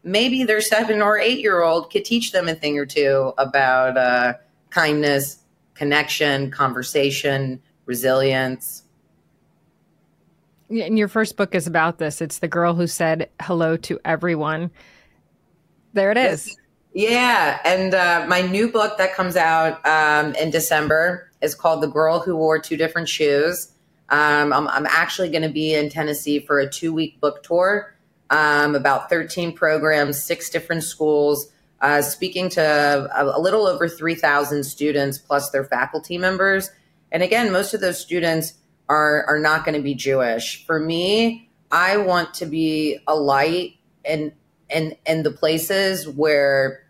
maybe 0.04 0.44
their 0.44 0.62
seven 0.62 1.02
or 1.02 1.18
eight 1.18 1.40
year 1.40 1.62
old 1.62 1.92
could 1.92 2.04
teach 2.04 2.32
them 2.32 2.48
a 2.48 2.56
thing 2.56 2.78
or 2.78 2.86
two 2.86 3.34
about 3.38 3.98
uh, 3.98 4.34
kindness, 4.72 5.38
connection, 5.76 6.50
conversation, 6.50 7.62
resilience. 7.86 8.84
And 10.70 10.98
your 10.98 11.08
first 11.08 11.38
book 11.38 11.54
is 11.54 11.68
about 11.68 12.00
this. 12.00 12.22
It's 12.22 12.40
the 12.40 12.48
girl 12.48 12.74
who 12.74 12.88
said 12.88 13.30
hello 13.40 13.78
to 13.78 14.00
everyone. 14.04 14.72
There 15.94 16.10
it 16.10 16.18
is. 16.18 16.56
Yeah. 16.94 17.60
And 17.66 17.94
uh, 17.94 18.26
my 18.28 18.42
new 18.42 18.72
book 18.72 18.98
that 18.98 19.14
comes 19.14 19.36
out 19.36 19.86
um, 19.86 20.34
in 20.36 20.50
December 20.50 21.30
is 21.44 21.54
called 21.54 21.82
The 21.82 21.88
Girl 21.88 22.20
Who 22.20 22.36
Wore 22.36 22.58
Two 22.58 22.78
Different 22.78 23.10
Shoes. 23.10 23.72
Um, 24.10 24.52
I'm, 24.54 24.68
I'm, 24.68 24.86
actually 24.86 25.30
going 25.30 25.44
to 25.44 25.50
be 25.50 25.74
in 25.74 25.90
Tennessee 25.90 26.40
for 26.40 26.60
a 26.60 26.70
two 26.70 26.94
week 26.94 27.20
book 27.20 27.44
tour, 27.44 27.96
um, 28.30 28.76
about 28.76 29.10
13 29.10 29.54
programs, 29.54 30.24
six 30.24 30.50
different 30.50 30.84
schools, 30.84 31.52
uh, 31.82 32.02
speaking 32.02 32.50
to 32.50 32.62
a, 32.62 33.38
a 33.38 33.40
little 33.40 33.66
over 33.66 33.88
3,000 33.88 34.64
students 34.64 35.18
plus 35.18 35.50
their 35.52 35.64
faculty 35.64 36.18
members. 36.18 36.70
And 37.12 37.24
again, 37.24 37.52
most 37.52 37.74
of 37.74 37.82
those 37.82 38.00
students 38.00 38.54
are 38.90 39.26
are 39.26 39.40
not 39.40 39.66
going 39.66 39.76
to 39.76 39.82
be 39.82 39.96
Jewish. 39.96 40.66
For 40.66 40.80
me, 40.80 41.50
I 41.72 41.98
want 41.98 42.34
to 42.36 42.46
be 42.46 43.00
a 43.08 43.16
light 43.16 43.76
in 44.04 44.34
in 44.70 44.96
in 45.06 45.24
the 45.24 45.32
places 45.32 46.08
where 46.08 46.83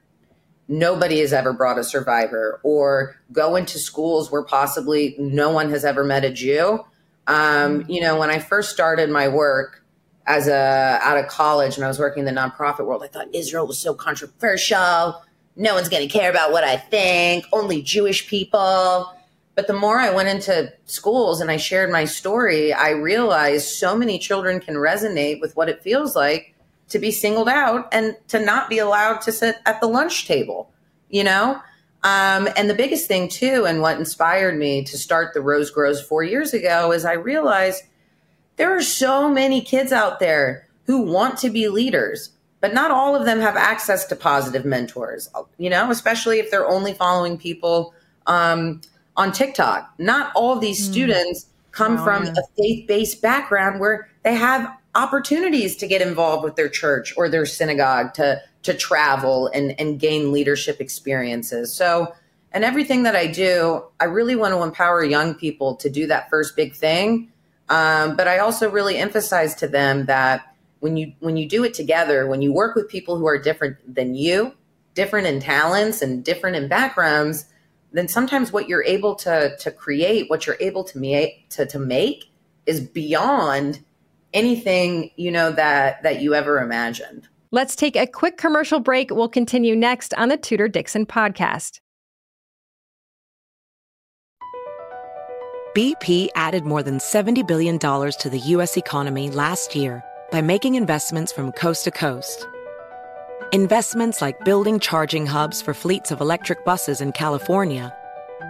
nobody 0.67 1.19
has 1.19 1.34
ever 1.34 1.54
brought 1.54 1.78
a 1.78 1.84
survivor 1.84 2.60
or 2.63 3.15
go 3.32 3.56
into 3.56 3.78
schools 3.78 4.32
where 4.32 4.43
possibly 4.43 5.15
no 5.19 5.49
one 5.49 5.69
has 5.69 5.84
ever 5.84 6.04
met 6.04 6.23
a 6.23 6.32
Jew. 6.32 6.84
Um, 7.28 7.86
you 7.88 8.02
know, 8.02 8.19
when 8.19 8.30
I 8.30 8.39
first 8.39 8.71
started 8.71 9.10
my 9.10 9.28
work 9.28 9.84
as 10.26 10.47
a 10.47 10.99
out 11.02 11.17
of 11.17 11.28
college 11.28 11.76
and 11.76 11.84
I 11.84 11.88
was 11.88 11.99
working 11.99 12.26
in 12.26 12.34
the 12.34 12.39
nonprofit 12.39 12.86
world, 12.86 13.04
I 13.04 13.08
thought 13.08 13.34
Israel 13.34 13.67
was 13.67 13.78
so 13.78 13.93
controversial. 13.93 15.21
No 15.56 15.76
one's 15.76 15.89
going 15.89 16.08
to 16.08 16.12
care 16.12 16.30
about 16.30 16.52
what 16.52 16.63
I 16.63 16.78
think. 16.78 17.45
Only 17.52 17.82
Jewish 17.82 18.28
people. 18.28 19.13
But 19.56 19.67
the 19.67 19.73
more 19.73 19.99
I 19.99 20.10
went 20.10 20.30
into 20.30 20.73
schools 20.86 21.39
and 21.39 21.52
I 21.52 21.58
shared 21.58 21.91
my 21.91 22.06
story, 22.06 22.73
I 22.73 22.89
realized 22.89 23.67
so 23.67 23.95
many 23.95 24.17
children 24.17 24.60
can 24.60 24.76
resonate 24.76 25.39
with 25.41 25.56
what 25.56 25.69
it 25.69 25.84
feels 25.84 26.15
like 26.15 26.53
to 26.89 27.00
be 27.00 27.12
singled 27.12 27.50
out 27.50 27.88
and 27.91 28.15
to 28.28 28.39
not 28.39 28.69
be 28.69 28.80
allowed 28.80 29.22
to 29.22 29.32
sit 29.32 29.58
at 29.65 29.82
the 29.82 29.88
lunch 29.88 30.28
table, 30.28 30.72
you 31.10 31.24
know? 31.24 31.60
Um, 32.04 32.50
and 32.58 32.69
the 32.69 32.76
biggest 32.76 33.08
thing, 33.08 33.30
too, 33.30 33.65
and 33.65 33.82
what 33.82 33.98
inspired 33.98 34.58
me 34.58 34.84
to 34.84 34.98
start 34.98 35.34
the 35.34 35.41
Rose 35.41 35.72
Grows 35.72 36.02
four 36.02 36.24
years 36.24 36.54
ago 36.54 36.91
is 36.91 37.06
I 37.06 37.13
realized 37.13 37.84
there 38.58 38.76
are 38.76 38.82
so 38.82 39.30
many 39.30 39.62
kids 39.62 39.91
out 39.91 40.19
there 40.19 40.67
who 40.86 41.02
want 41.02 41.38
to 41.39 41.50
be 41.50 41.69
leaders, 41.69 42.32
but 42.60 42.74
not 42.74 42.91
all 42.91 43.15
of 43.15 43.26
them 43.26 43.39
have 43.39 43.56
access 43.56 44.06
to 44.08 44.15
positive 44.15 44.65
mentors, 44.65 45.30
you 45.58 45.69
know, 45.69 45.89
especially 45.89 46.39
if 46.39 46.52
they're 46.52 46.67
only 46.67 46.93
following 46.93 47.38
people. 47.38 47.93
Um, 48.28 48.82
on 49.15 49.32
TikTok. 49.32 49.93
Not 49.98 50.32
all 50.36 50.58
these 50.58 50.88
mm. 50.88 50.91
students 50.91 51.48
come 51.72 52.00
oh, 52.00 52.04
from 52.04 52.26
yeah. 52.26 52.32
a 52.32 52.43
faith 52.58 52.88
based 52.88 53.22
background 53.22 53.80
where 53.80 54.10
they 54.24 54.36
have 54.36 54.76
opportunities 54.96 55.76
to 55.78 55.88
get 55.88 56.02
involved 56.02 56.44
with 56.44 56.56
their 56.56 56.70
church 56.70 57.14
or 57.18 57.30
their 57.30 57.46
synagogue 57.46 58.14
to 58.14 58.42
to 58.64 58.74
travel 58.74 59.48
and, 59.48 59.80
and 59.80 60.00
gain 60.00 60.32
leadership 60.32 60.80
experiences. 60.80 61.76
So 61.76 62.14
And 62.54 62.64
everything 62.64 63.04
that 63.04 63.16
I 63.16 63.28
do, 63.28 63.84
I 64.00 64.06
really 64.06 64.36
want 64.36 64.54
to 64.54 64.62
empower 64.62 65.04
young 65.04 65.34
people 65.34 65.76
to 65.78 65.90
do 65.90 66.08
that 66.08 66.30
first 66.30 66.56
big 66.56 66.76
thing. 66.76 67.32
Um, 67.70 68.16
but 68.16 68.28
I 68.28 68.38
also 68.40 68.70
really 68.70 68.98
emphasize 68.98 69.56
to 69.56 69.68
them 69.68 70.06
that 70.06 70.56
when 70.80 70.96
you 70.98 71.14
when 71.20 71.38
you 71.38 71.48
do 71.48 71.64
it 71.64 71.74
together, 71.74 72.28
when 72.28 72.42
you 72.42 72.54
work 72.54 72.76
with 72.76 72.90
people 72.90 73.18
who 73.18 73.26
are 73.26 73.40
different 73.40 73.78
than 73.94 74.14
you, 74.14 74.54
different 74.94 75.28
in 75.28 75.40
talents 75.40 76.02
and 76.02 76.24
different 76.24 76.56
in 76.56 76.68
backgrounds, 76.68 77.46
then 77.92 78.08
sometimes 78.08 78.52
what 78.52 78.70
you're 78.70 78.84
able 78.84 79.16
to 79.16 79.56
to 79.58 79.72
create, 79.72 80.30
what 80.30 80.46
you're 80.46 80.58
able 80.60 80.84
to 80.84 81.00
make 81.00 81.50
to, 81.52 81.66
to 81.66 81.80
make 81.80 82.26
is 82.66 82.82
beyond 82.82 83.84
anything, 84.34 85.12
you 85.15 85.32
know, 85.32 85.52
that 85.52 86.04
that 86.04 86.22
you 86.22 86.34
ever 86.34 86.60
imagined. 86.60 87.28
Let's 87.52 87.76
take 87.76 87.96
a 87.96 88.08
quick 88.08 88.38
commercial 88.38 88.80
break. 88.80 89.12
We'll 89.12 89.30
continue 89.30 89.76
next 89.76 90.13
on 90.15 90.30
the 90.30 90.38
Tudor 90.38 90.67
Dixon 90.67 91.06
podcast. 91.06 91.80
BP 95.76 96.28
added 96.36 96.65
more 96.65 96.84
than 96.84 97.00
$70 97.00 97.48
billion 97.48 97.80
to 97.80 98.30
the 98.32 98.39
U.S. 98.39 98.78
economy 98.78 99.32
last 99.32 99.76
year 99.76 100.04
by 100.32 100.39
making 100.39 100.76
investments 100.76 101.32
from 101.32 101.52
coast 101.52 101.84
to 101.86 101.91
coast. 101.91 102.48
Investments 103.52 104.22
like 104.22 104.43
building 104.46 104.80
charging 104.80 105.26
hubs 105.26 105.63
for 105.63 105.74
fleets 105.74 106.12
of 106.12 106.22
electric 106.22 106.63
buses 106.63 107.02
in 107.02 107.12
California 107.12 107.91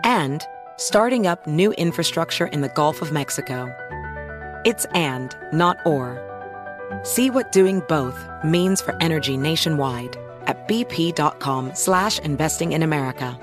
and 0.03 0.45
starting 0.77 1.25
up 1.27 1.47
new 1.47 1.71
infrastructure 1.73 2.47
in 2.47 2.59
the 2.59 2.69
Gulf 2.69 3.01
of 3.01 3.11
Mexico. 3.13 3.73
It's 4.65 4.85
and, 4.93 5.35
not 5.51 5.77
or. 5.85 6.21
See 7.03 7.29
what 7.29 7.51
doing 7.51 7.81
both 7.89 8.17
means 8.43 8.81
for 8.81 8.95
energy 9.01 9.35
nationwide 9.35 10.17
at 10.47 10.67
bp.com 10.67 11.75
slash 11.75 12.19
investing 12.19 12.71
in 12.71 12.83
America. 12.83 13.37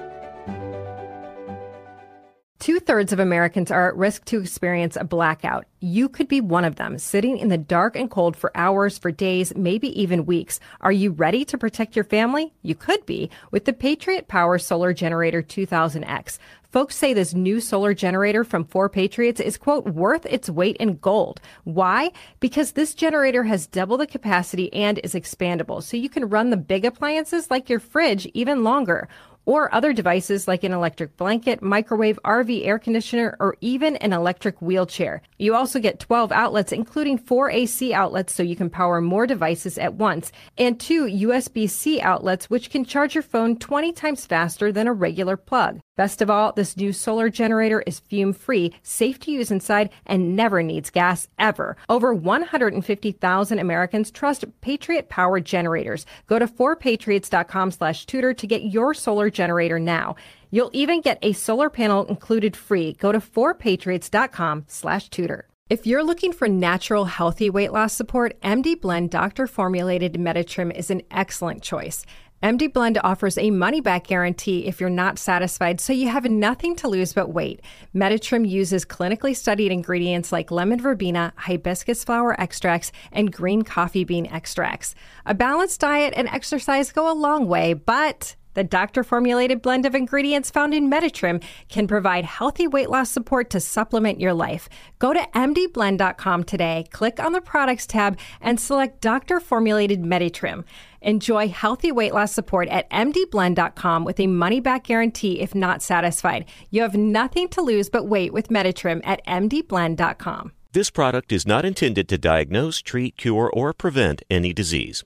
Two 2.61 2.79
thirds 2.79 3.11
of 3.11 3.19
Americans 3.19 3.71
are 3.71 3.89
at 3.89 3.97
risk 3.97 4.27
to 4.27 4.39
experience 4.39 4.95
a 4.95 5.03
blackout. 5.03 5.65
You 5.81 6.11
could 6.11 6.29
be 6.29 6.43
one 6.43 6.67
of 6.67 6.77
them, 6.77 6.99
sitting 6.99 7.39
in 7.39 7.49
the 7.49 7.57
dark 7.57 7.97
and 7.97 8.11
cold 8.11 8.37
for 8.37 8.55
hours, 8.55 8.99
for 8.99 9.11
days, 9.11 9.55
maybe 9.57 9.89
even 9.99 10.27
weeks. 10.27 10.61
Are 10.83 10.93
you 10.93 11.13
ready 11.13 11.47
to 11.47 11.57
protect 11.57 11.97
your 11.97 12.05
family? 12.05 12.53
You 12.61 12.75
could 12.75 13.07
be 13.07 13.31
with 13.51 13.65
the 13.65 13.73
Patriot 13.73 14.29
Power 14.29 14.59
Solar 14.59 14.93
Generator 14.93 15.43
2000X. 15.43 16.39
Folks 16.73 16.95
say 16.95 17.13
this 17.13 17.35
new 17.35 17.61
solar 17.61 17.95
generator 17.95 18.45
from 18.45 18.65
4Patriots 18.65 19.41
is, 19.41 19.59
quote, 19.59 19.87
worth 19.87 20.25
its 20.27 20.49
weight 20.49 20.77
in 20.77 20.99
gold. 20.99 21.41
Why? 21.65 22.13
Because 22.39 22.73
this 22.73 22.95
generator 22.95 23.43
has 23.43 23.67
double 23.67 23.97
the 23.97 24.07
capacity 24.07 24.73
and 24.73 24.99
is 24.99 25.15
expandable, 25.15 25.83
so 25.83 25.97
you 25.97 26.09
can 26.09 26.29
run 26.29 26.51
the 26.51 26.57
big 26.57 26.85
appliances 26.85 27.51
like 27.51 27.69
your 27.69 27.81
fridge 27.81 28.27
even 28.35 28.63
longer 28.63 29.09
or 29.47 29.75
other 29.75 29.93
devices 29.93 30.47
like 30.47 30.63
an 30.63 30.73
electric 30.73 31.17
blanket, 31.17 31.61
microwave, 31.61 32.21
RV 32.25 32.65
air 32.65 32.79
conditioner, 32.79 33.37
or 33.41 33.57
even 33.61 33.97
an 33.97 34.13
electric 34.13 34.61
wheelchair. 34.63 35.23
You 35.39 35.57
also 35.57 35.81
get 35.81 35.99
12 35.99 36.31
outlets, 36.31 36.71
including 36.71 37.19
four 37.19 37.51
AC 37.51 37.93
outlets 37.93 38.33
so 38.33 38.45
you 38.45 38.55
can 38.55 38.71
power 38.71 39.01
more 39.01 39.27
devices 39.27 39.77
at 39.79 39.95
once, 39.95 40.31
and 40.57 40.79
two 40.79 41.07
USB 41.07 41.69
C 41.69 42.01
outlets, 42.01 42.49
which 42.49 42.71
can 42.71 42.85
charge 42.85 43.15
your 43.15 43.23
phone 43.23 43.57
20 43.57 43.93
times 43.93 44.25
faster 44.25 44.71
than 44.71 44.87
a 44.87 44.93
regular 44.93 45.37
plug. 45.37 45.81
Best 46.01 46.23
of 46.23 46.31
all, 46.31 46.53
this 46.53 46.79
new 46.79 46.95
solar 46.95 47.29
generator 47.29 47.83
is 47.87 48.01
fume 48.01 48.33
free, 48.33 48.73
safe 48.83 49.19
to 49.19 49.31
use 49.31 49.51
inside, 49.51 49.91
and 50.07 50.35
never 50.35 50.63
needs 50.63 50.89
gas 50.89 51.29
ever. 51.39 51.77
Over 51.91 52.15
150,000 52.15 53.59
Americans 53.59 54.11
trust 54.11 54.47
Patriot 54.63 55.11
Power 55.11 55.41
generators. 55.41 56.07
Go 56.27 56.39
to 56.39 56.47
4patriots.com 56.47 57.73
slash 57.73 58.07
Tudor 58.07 58.33
to 58.33 58.47
get 58.47 58.63
your 58.63 58.95
solar 58.95 59.29
generator 59.29 59.79
now. 59.79 60.17
You'll 60.51 60.71
even 60.73 61.03
get 61.03 61.19
a 61.21 61.35
solar 61.35 61.69
panel 61.69 62.07
included 62.07 62.57
free. 62.57 62.95
Go 62.95 63.13
to 63.13 63.21
4patriots.com 63.21 64.65
slash 64.69 65.11
Tudor. 65.11 65.49
If 65.69 65.87
you're 65.87 66.03
looking 66.03 66.33
for 66.33 66.49
natural, 66.49 67.05
healthy 67.05 67.51
weight 67.51 67.73
loss 67.73 67.93
support, 67.93 68.41
MD 68.41 68.81
Blend 68.81 69.11
doctor 69.11 69.47
formulated 69.47 70.15
Meditrim 70.15 70.75
is 70.75 70.91
an 70.91 71.03
excellent 71.11 71.63
choice. 71.63 72.07
MD 72.43 72.73
Blend 72.73 72.99
offers 73.05 73.37
a 73.37 73.51
money 73.51 73.83
back 73.83 74.07
guarantee 74.07 74.67
if 74.67 74.81
you're 74.81 74.89
not 74.89 75.19
satisfied, 75.19 75.79
so 75.79 75.93
you 75.93 76.09
have 76.09 76.25
nothing 76.25 76.75
to 76.77 76.89
lose 76.89 77.13
but 77.13 77.35
weight. 77.35 77.61
Meditrim 77.95 78.49
uses 78.49 78.87
clinically 78.87 79.37
studied 79.37 79.71
ingredients 79.71 80.33
like 80.33 80.51
lemon 80.51 80.81
verbena, 80.81 81.35
hibiscus 81.37 82.03
flower 82.03 82.41
extracts, 82.41 82.93
and 83.13 83.31
green 83.31 83.61
coffee 83.61 84.05
bean 84.05 84.25
extracts. 84.25 84.95
A 85.27 85.35
balanced 85.35 85.81
diet 85.81 86.15
and 86.17 86.29
exercise 86.29 86.93
go 86.93 87.13
a 87.13 87.15
long 87.15 87.47
way, 87.47 87.75
but 87.75 88.37
the 88.55 88.65
doctor 88.65 89.05
formulated 89.05 89.63
blend 89.63 89.87
of 89.87 89.95
ingredients 89.95 90.51
found 90.51 90.75
in 90.75 90.91
Meditrim 90.91 91.43
can 91.69 91.87
provide 91.87 92.25
healthy 92.25 92.67
weight 92.67 92.91
loss 92.91 93.11
support 93.11 93.51
to 93.51 93.61
supplement 93.61 94.21
your 94.21 94.35
life. 94.35 94.69
Go 94.99 95.13
to 95.13 95.21
mdblend.com 95.35 96.45
today, 96.45 96.87
click 96.91 97.21
on 97.21 97.33
the 97.33 97.41
products 97.41 97.87
tab, 97.87 98.19
and 98.41 98.59
select 98.59 99.01
doctor 99.01 99.41
formulated 99.41 100.03
Meditrim. 100.03 100.65
Enjoy 101.03 101.49
healthy 101.49 101.93
weight 101.93 102.13
loss 102.13 102.33
support 102.33 102.69
at 102.69 102.89
mdblend.com 102.91 104.05
with 104.05 104.21
a 104.21 104.27
money 104.27 104.61
back 104.61 104.85
guarantee 104.85 105.41
if 105.41 105.55
not 105.55 105.83
satisfied. 105.83 106.45
You 106.71 106.83
have 106.83 106.97
nothing 106.97 107.49
to 107.49 107.63
lose 107.63 107.89
but 107.89 108.07
weight 108.07 108.33
with 108.33 108.49
Meditrim 108.49 109.01
at 109.05 109.25
mdblend.com. 109.27 110.53
This 110.73 110.91
product 110.91 111.33
is 111.33 111.47
not 111.47 111.65
intended 111.65 112.09
to 112.09 112.19
diagnose, 112.19 112.81
treat, 112.81 113.17
cure, 113.17 113.51
or 113.53 113.73
prevent 113.73 114.23
any 114.31 114.53
disease. 114.53 115.03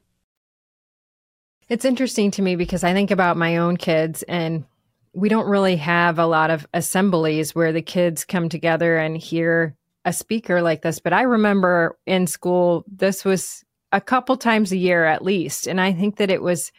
It's 1.68 1.86
interesting 1.86 2.30
to 2.32 2.42
me 2.42 2.56
because 2.56 2.84
I 2.84 2.92
think 2.92 3.10
about 3.10 3.38
my 3.38 3.56
own 3.56 3.78
kids 3.78 4.22
and 4.24 4.64
we 5.14 5.28
don't 5.28 5.48
really 5.48 5.76
have 5.76 6.18
a 6.18 6.26
lot 6.26 6.50
of 6.50 6.66
assemblies 6.74 7.54
where 7.54 7.72
the 7.72 7.80
kids 7.80 8.24
come 8.24 8.48
together 8.48 8.96
and 8.96 9.16
hear 9.16 9.74
a 10.04 10.12
speaker 10.12 10.60
like 10.60 10.82
this. 10.82 10.98
But 10.98 11.12
I 11.12 11.22
remember 11.22 11.96
in 12.04 12.26
school, 12.26 12.84
this 12.86 13.24
was 13.24 13.64
a 13.94 14.00
couple 14.00 14.36
times 14.36 14.72
a 14.72 14.76
year 14.76 15.04
at 15.04 15.24
least. 15.24 15.68
And 15.68 15.80
I 15.80 15.92
think 15.92 16.16
that 16.16 16.28
it 16.28 16.42
was, 16.42 16.72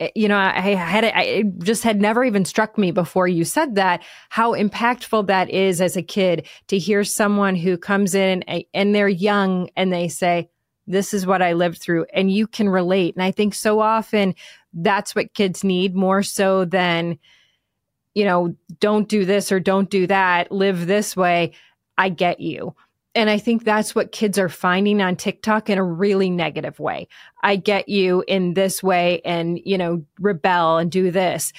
eh, 0.00 0.08
you 0.16 0.28
know, 0.28 0.38
I 0.38 0.60
had 0.60 1.04
it, 1.04 1.14
it 1.14 1.58
just 1.58 1.82
had 1.82 2.00
never 2.00 2.24
even 2.24 2.46
struck 2.46 2.78
me 2.78 2.90
before 2.90 3.28
you 3.28 3.44
said 3.44 3.74
that, 3.74 4.02
how 4.30 4.54
impactful 4.54 5.26
that 5.26 5.50
is 5.50 5.82
as 5.82 5.94
a 5.96 6.02
kid 6.02 6.48
to 6.68 6.78
hear 6.78 7.04
someone 7.04 7.54
who 7.54 7.76
comes 7.76 8.14
in 8.14 8.42
and 8.42 8.94
they're 8.94 9.08
young 9.08 9.68
and 9.76 9.92
they 9.92 10.08
say, 10.08 10.48
this 10.86 11.12
is 11.12 11.26
what 11.26 11.42
I 11.42 11.52
lived 11.52 11.80
through 11.80 12.06
and 12.14 12.32
you 12.32 12.46
can 12.46 12.68
relate. 12.68 13.14
And 13.14 13.22
I 13.22 13.30
think 13.30 13.54
so 13.54 13.80
often 13.80 14.34
that's 14.72 15.14
what 15.14 15.34
kids 15.34 15.64
need 15.64 15.94
more 15.94 16.22
so 16.22 16.64
than, 16.64 17.18
you 18.14 18.24
know, 18.24 18.56
don't 18.80 19.08
do 19.08 19.26
this 19.26 19.52
or 19.52 19.60
don't 19.60 19.90
do 19.90 20.06
that, 20.06 20.50
live 20.50 20.86
this 20.86 21.14
way. 21.14 21.52
I 21.98 22.08
get 22.08 22.40
you. 22.40 22.74
And 23.14 23.30
I 23.30 23.38
think 23.38 23.64
that's 23.64 23.94
what 23.94 24.12
kids 24.12 24.38
are 24.38 24.48
finding 24.48 25.00
on 25.00 25.14
TikTok 25.16 25.70
in 25.70 25.78
a 25.78 25.84
really 25.84 26.30
negative 26.30 26.80
way. 26.80 27.06
I 27.42 27.56
get 27.56 27.88
you 27.88 28.24
in 28.26 28.54
this 28.54 28.82
way 28.82 29.20
and, 29.24 29.60
you 29.64 29.78
know, 29.78 30.04
rebel 30.18 30.78
and 30.78 30.90
do 30.90 31.10
this. 31.10 31.52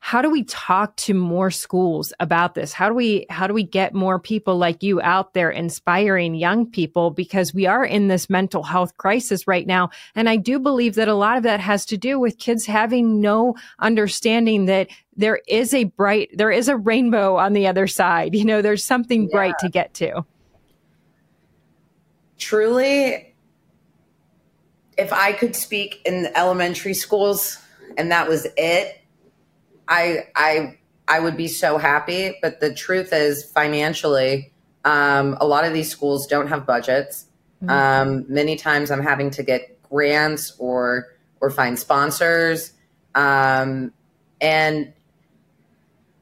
How 0.00 0.22
do 0.22 0.30
we 0.30 0.44
talk 0.44 0.94
to 0.96 1.14
more 1.14 1.50
schools 1.50 2.12
about 2.20 2.54
this? 2.54 2.72
How 2.72 2.88
do 2.88 2.94
we 2.94 3.26
how 3.30 3.46
do 3.46 3.52
we 3.52 3.64
get 3.64 3.94
more 3.94 4.18
people 4.18 4.56
like 4.56 4.82
you 4.82 5.00
out 5.02 5.34
there 5.34 5.50
inspiring 5.50 6.34
young 6.34 6.70
people 6.70 7.10
because 7.10 7.52
we 7.52 7.66
are 7.66 7.84
in 7.84 8.08
this 8.08 8.30
mental 8.30 8.62
health 8.62 8.96
crisis 8.96 9.48
right 9.48 9.66
now 9.66 9.90
and 10.14 10.28
I 10.28 10.36
do 10.36 10.60
believe 10.60 10.94
that 10.94 11.08
a 11.08 11.14
lot 11.14 11.36
of 11.36 11.42
that 11.42 11.60
has 11.60 11.84
to 11.86 11.98
do 11.98 12.18
with 12.18 12.38
kids 12.38 12.64
having 12.64 13.20
no 13.20 13.56
understanding 13.80 14.66
that 14.66 14.88
there 15.16 15.40
is 15.48 15.74
a 15.74 15.84
bright 15.84 16.30
there 16.32 16.52
is 16.52 16.68
a 16.68 16.76
rainbow 16.76 17.36
on 17.36 17.52
the 17.52 17.66
other 17.66 17.86
side. 17.88 18.34
You 18.34 18.44
know, 18.44 18.62
there's 18.62 18.84
something 18.84 19.24
yeah. 19.24 19.32
bright 19.32 19.58
to 19.58 19.68
get 19.68 19.94
to 19.94 20.24
truly, 22.38 23.34
if 24.96 25.12
I 25.12 25.32
could 25.32 25.54
speak 25.54 26.00
in 26.04 26.28
elementary 26.34 26.94
schools 26.94 27.58
and 27.96 28.10
that 28.10 28.28
was 28.28 28.46
it, 28.56 29.00
I 29.86 30.28
I 30.34 30.78
I 31.06 31.20
would 31.20 31.36
be 31.36 31.48
so 31.48 31.78
happy. 31.78 32.36
But 32.40 32.60
the 32.60 32.74
truth 32.74 33.12
is, 33.12 33.44
financially, 33.44 34.52
um, 34.84 35.36
a 35.40 35.46
lot 35.46 35.64
of 35.64 35.72
these 35.72 35.90
schools 35.90 36.26
don't 36.26 36.48
have 36.48 36.66
budgets. 36.66 37.26
Mm-hmm. 37.62 37.70
Um, 37.70 38.24
many 38.28 38.56
times, 38.56 38.90
I'm 38.90 39.02
having 39.02 39.30
to 39.30 39.42
get 39.42 39.82
grants 39.82 40.54
or 40.58 41.08
or 41.40 41.50
find 41.50 41.78
sponsors. 41.78 42.72
Um, 43.14 43.92
and 44.40 44.92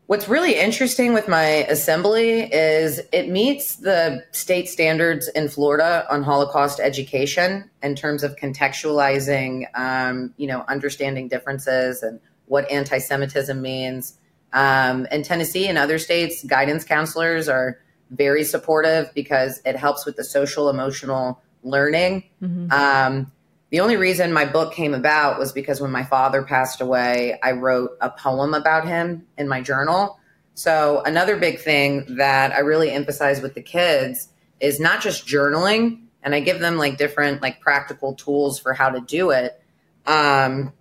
What's 0.07 0.29
really 0.29 0.55
interesting 0.55 1.14
with 1.14 1.27
my 1.27 1.45
assembly 1.69 2.42
is 2.42 3.01
it 3.12 3.29
meets 3.29 3.77
the 3.77 4.25
state 4.31 4.69
standards 4.69 5.27
in 5.29 5.49
Florida 5.49 6.07
on 6.09 6.23
Holocaust 6.23 6.79
education 6.79 7.69
in 7.83 7.96
terms 7.96 8.23
of 8.23 8.37
contextualizing, 8.37 9.67
um, 9.75 10.33
you 10.37 10.46
know, 10.46 10.65
understanding 10.69 11.27
differences 11.27 12.04
and 12.04 12.21
what 12.46 12.71
anti-Semitism 12.71 13.61
means. 13.61 14.17
Um, 14.52 15.07
in 15.11 15.25
Tennessee 15.25 15.67
and 15.67 15.77
other 15.77 15.98
states, 15.98 16.44
guidance 16.44 16.85
counselors 16.85 17.48
are 17.48 17.81
very 18.11 18.44
supportive 18.44 19.13
because 19.13 19.61
it 19.65 19.75
helps 19.75 20.07
with 20.07 20.15
the 20.15 20.25
social 20.25 20.71
emotional 20.71 21.42
learning. 21.65 22.23
Mm-hmm. 22.40 22.71
Um, 22.71 23.33
the 23.71 23.81
only 23.81 23.96
reason 23.96 24.33
my 24.33 24.44
book 24.44 24.73
came 24.73 24.94
about 24.94 25.38
was 25.38 25.52
because 25.52 25.81
when 25.81 25.90
my 25.90 26.04
father 26.04 26.42
passed 26.42 26.81
away, 26.81 27.38
I 27.42 27.52
wrote 27.52 27.96
a 28.00 28.10
poem 28.10 28.54
about 28.54 28.87
him 28.87 29.27
in 29.37 29.48
my 29.48 29.60
journal. 29.60 30.21
So, 30.54 31.02
another 31.04 31.37
big 31.37 31.58
thing 31.60 32.17
that 32.17 32.52
I 32.52 32.60
really 32.60 32.90
emphasize 32.90 33.42
with 33.42 33.54
the 33.54 33.62
kids 33.62 34.29
is 34.60 34.81
not 34.81 35.02
just 35.02 35.27
journaling, 35.27 36.02
and 36.23 36.35
I 36.35 36.40
give 36.40 36.60
them 36.60 36.79
like 36.79 36.96
different, 36.96 37.42
like 37.42 37.60
practical 37.60 38.14
tools 38.14 38.58
for 38.58 38.73
how 38.73 38.88
to 38.88 39.00
do 39.00 39.31
it. 39.31 39.60
Um, 40.06 40.73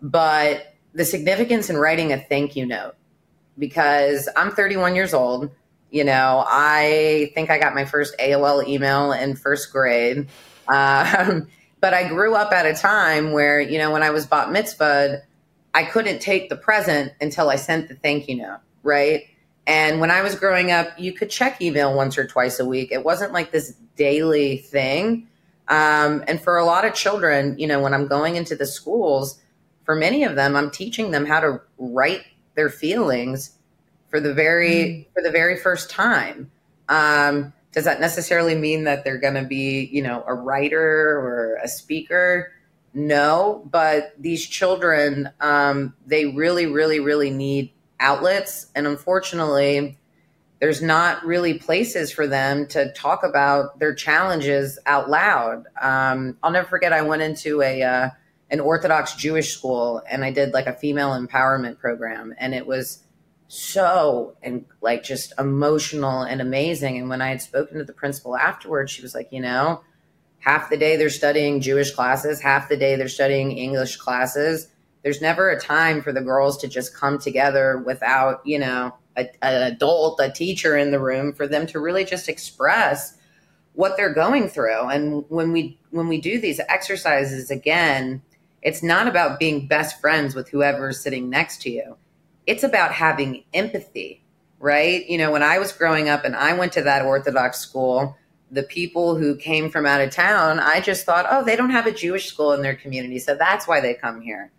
but 0.00 0.74
the 0.94 1.04
significance 1.04 1.68
in 1.68 1.76
writing 1.76 2.12
a 2.12 2.18
thank 2.18 2.56
you 2.56 2.64
note 2.64 2.94
because 3.58 4.28
I'm 4.36 4.52
31 4.52 4.94
years 4.94 5.12
old. 5.12 5.50
You 5.90 6.04
know, 6.04 6.44
I 6.46 7.30
think 7.34 7.50
I 7.50 7.58
got 7.58 7.74
my 7.74 7.84
first 7.84 8.16
AOL 8.18 8.66
email 8.66 9.12
in 9.12 9.36
first 9.36 9.72
grade. 9.72 10.28
Um, 10.70 11.48
but 11.80 11.94
I 11.94 12.08
grew 12.08 12.34
up 12.34 12.52
at 12.52 12.66
a 12.66 12.74
time 12.74 13.32
where, 13.32 13.60
you 13.60 13.78
know, 13.78 13.90
when 13.90 14.02
I 14.02 14.10
was 14.10 14.26
bat 14.26 14.48
mitzvahed, 14.48 15.22
I 15.74 15.84
couldn't 15.84 16.20
take 16.20 16.48
the 16.48 16.56
present 16.56 17.12
until 17.20 17.50
I 17.50 17.56
sent 17.56 17.88
the 17.88 17.94
thank 17.94 18.28
you 18.28 18.36
note, 18.36 18.60
right? 18.82 19.24
And 19.66 20.00
when 20.00 20.10
I 20.10 20.22
was 20.22 20.34
growing 20.34 20.70
up, 20.70 20.98
you 20.98 21.12
could 21.12 21.30
check 21.30 21.60
email 21.60 21.94
once 21.94 22.16
or 22.16 22.26
twice 22.26 22.58
a 22.58 22.64
week. 22.64 22.90
It 22.90 23.04
wasn't 23.04 23.32
like 23.32 23.50
this 23.52 23.74
daily 23.96 24.58
thing. 24.58 25.28
Um, 25.68 26.24
and 26.26 26.40
for 26.40 26.56
a 26.56 26.64
lot 26.64 26.86
of 26.86 26.94
children, 26.94 27.58
you 27.58 27.66
know, 27.66 27.80
when 27.80 27.92
I'm 27.92 28.06
going 28.06 28.36
into 28.36 28.56
the 28.56 28.64
schools, 28.64 29.38
for 29.84 29.94
many 29.94 30.24
of 30.24 30.36
them, 30.36 30.56
I'm 30.56 30.70
teaching 30.70 31.10
them 31.10 31.26
how 31.26 31.40
to 31.40 31.60
write 31.78 32.22
their 32.54 32.70
feelings 32.70 33.52
for 34.08 34.20
the 34.20 34.32
very 34.32 34.70
mm. 34.70 35.06
for 35.12 35.22
the 35.22 35.30
very 35.30 35.58
first 35.58 35.90
time. 35.90 36.50
Um, 36.88 37.52
does 37.72 37.84
that 37.84 38.00
necessarily 38.00 38.54
mean 38.54 38.84
that 38.84 39.04
they're 39.04 39.18
going 39.18 39.34
to 39.34 39.44
be, 39.44 39.88
you 39.92 40.02
know, 40.02 40.24
a 40.26 40.34
writer 40.34 40.80
or 40.80 41.58
a 41.62 41.68
speaker? 41.68 42.52
No, 42.94 43.62
but 43.70 44.14
these 44.18 44.46
children, 44.46 45.30
um, 45.40 45.94
they 46.06 46.26
really, 46.26 46.66
really, 46.66 47.00
really 47.00 47.30
need 47.30 47.72
outlets, 48.00 48.66
and 48.74 48.86
unfortunately, 48.86 49.98
there's 50.60 50.82
not 50.82 51.24
really 51.24 51.58
places 51.58 52.10
for 52.10 52.26
them 52.26 52.66
to 52.68 52.92
talk 52.92 53.22
about 53.22 53.78
their 53.78 53.94
challenges 53.94 54.78
out 54.86 55.08
loud. 55.08 55.66
Um, 55.80 56.36
I'll 56.42 56.50
never 56.50 56.66
forget. 56.66 56.92
I 56.92 57.02
went 57.02 57.22
into 57.22 57.62
a 57.62 57.82
uh, 57.82 58.10
an 58.50 58.60
Orthodox 58.60 59.14
Jewish 59.14 59.54
school 59.54 60.02
and 60.10 60.24
I 60.24 60.32
did 60.32 60.52
like 60.52 60.66
a 60.66 60.72
female 60.72 61.10
empowerment 61.10 61.78
program, 61.78 62.34
and 62.38 62.54
it 62.54 62.66
was 62.66 63.04
so 63.48 64.36
and 64.42 64.66
like 64.82 65.02
just 65.02 65.32
emotional 65.38 66.22
and 66.22 66.40
amazing. 66.40 66.98
And 66.98 67.08
when 67.08 67.22
I 67.22 67.28
had 67.28 67.42
spoken 67.42 67.78
to 67.78 67.84
the 67.84 67.94
principal 67.94 68.36
afterwards, 68.36 68.92
she 68.92 69.02
was 69.02 69.14
like, 69.14 69.32
you 69.32 69.40
know, 69.40 69.82
half 70.38 70.68
the 70.70 70.76
day 70.76 70.96
they're 70.96 71.08
studying 71.08 71.60
Jewish 71.60 71.90
classes, 71.90 72.42
half 72.42 72.68
the 72.68 72.76
day 72.76 72.94
they're 72.94 73.08
studying 73.08 73.52
English 73.52 73.96
classes. 73.96 74.68
There's 75.02 75.22
never 75.22 75.48
a 75.48 75.58
time 75.60 76.02
for 76.02 76.12
the 76.12 76.20
girls 76.20 76.58
to 76.58 76.68
just 76.68 76.94
come 76.94 77.18
together 77.18 77.82
without, 77.84 78.46
you 78.46 78.58
know, 78.58 78.94
a, 79.16 79.28
an 79.42 79.72
adult, 79.72 80.20
a 80.20 80.30
teacher 80.30 80.76
in 80.76 80.90
the 80.90 81.00
room 81.00 81.32
for 81.32 81.46
them 81.46 81.66
to 81.68 81.80
really 81.80 82.04
just 82.04 82.28
express 82.28 83.16
what 83.72 83.96
they're 83.96 84.12
going 84.12 84.48
through. 84.48 84.88
And 84.88 85.24
when 85.28 85.52
we 85.52 85.78
when 85.90 86.08
we 86.08 86.20
do 86.20 86.38
these 86.38 86.60
exercises 86.68 87.50
again, 87.50 88.20
it's 88.60 88.82
not 88.82 89.08
about 89.08 89.38
being 89.38 89.66
best 89.66 90.00
friends 90.00 90.34
with 90.34 90.50
whoever's 90.50 91.00
sitting 91.00 91.30
next 91.30 91.62
to 91.62 91.70
you 91.70 91.96
it's 92.48 92.64
about 92.64 92.92
having 92.92 93.44
empathy, 93.52 94.24
right? 94.58 95.06
You 95.06 95.18
know, 95.18 95.30
when 95.30 95.42
I 95.42 95.58
was 95.58 95.70
growing 95.70 96.08
up 96.08 96.24
and 96.24 96.34
I 96.34 96.54
went 96.54 96.72
to 96.72 96.82
that 96.82 97.04
Orthodox 97.04 97.60
school, 97.60 98.16
the 98.50 98.62
people 98.62 99.16
who 99.16 99.36
came 99.36 99.70
from 99.70 99.84
out 99.84 100.00
of 100.00 100.10
town, 100.10 100.58
I 100.58 100.80
just 100.80 101.04
thought, 101.04 101.26
oh, 101.28 101.44
they 101.44 101.56
don't 101.56 101.70
have 101.70 101.86
a 101.86 101.92
Jewish 101.92 102.24
school 102.24 102.52
in 102.52 102.62
their 102.62 102.74
community. 102.74 103.18
So 103.18 103.34
that's 103.34 103.68
why 103.68 103.80
they 103.80 103.92
come 103.92 104.22
here. 104.22 104.50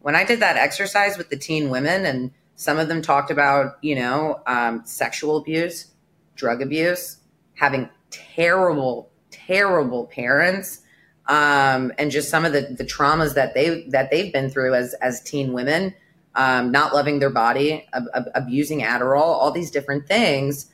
When 0.00 0.16
I 0.16 0.24
did 0.24 0.40
that 0.40 0.56
exercise 0.56 1.18
with 1.18 1.28
the 1.28 1.36
teen 1.36 1.68
women, 1.68 2.06
and 2.06 2.30
some 2.56 2.78
of 2.78 2.88
them 2.88 3.02
talked 3.02 3.30
about, 3.30 3.76
you 3.82 3.96
know, 3.96 4.40
um, 4.46 4.80
sexual 4.86 5.36
abuse, 5.36 5.88
drug 6.36 6.62
abuse, 6.62 7.18
having 7.54 7.90
terrible, 8.10 9.10
terrible 9.30 10.06
parents, 10.06 10.80
um, 11.28 11.92
and 11.98 12.10
just 12.10 12.30
some 12.30 12.46
of 12.46 12.54
the, 12.54 12.74
the 12.78 12.84
traumas 12.84 13.34
that 13.34 13.52
they 13.52 13.86
that 13.90 14.10
they've 14.10 14.32
been 14.32 14.48
through 14.48 14.74
as 14.74 14.94
as 14.94 15.20
teen 15.20 15.52
women 15.52 15.92
um, 16.36 16.70
not 16.70 16.94
loving 16.94 17.18
their 17.18 17.30
body, 17.30 17.86
ab- 17.92 18.08
ab- 18.14 18.30
abusing 18.34 18.80
Adderall, 18.82 19.22
all 19.22 19.50
these 19.50 19.70
different 19.70 20.06
things. 20.06 20.70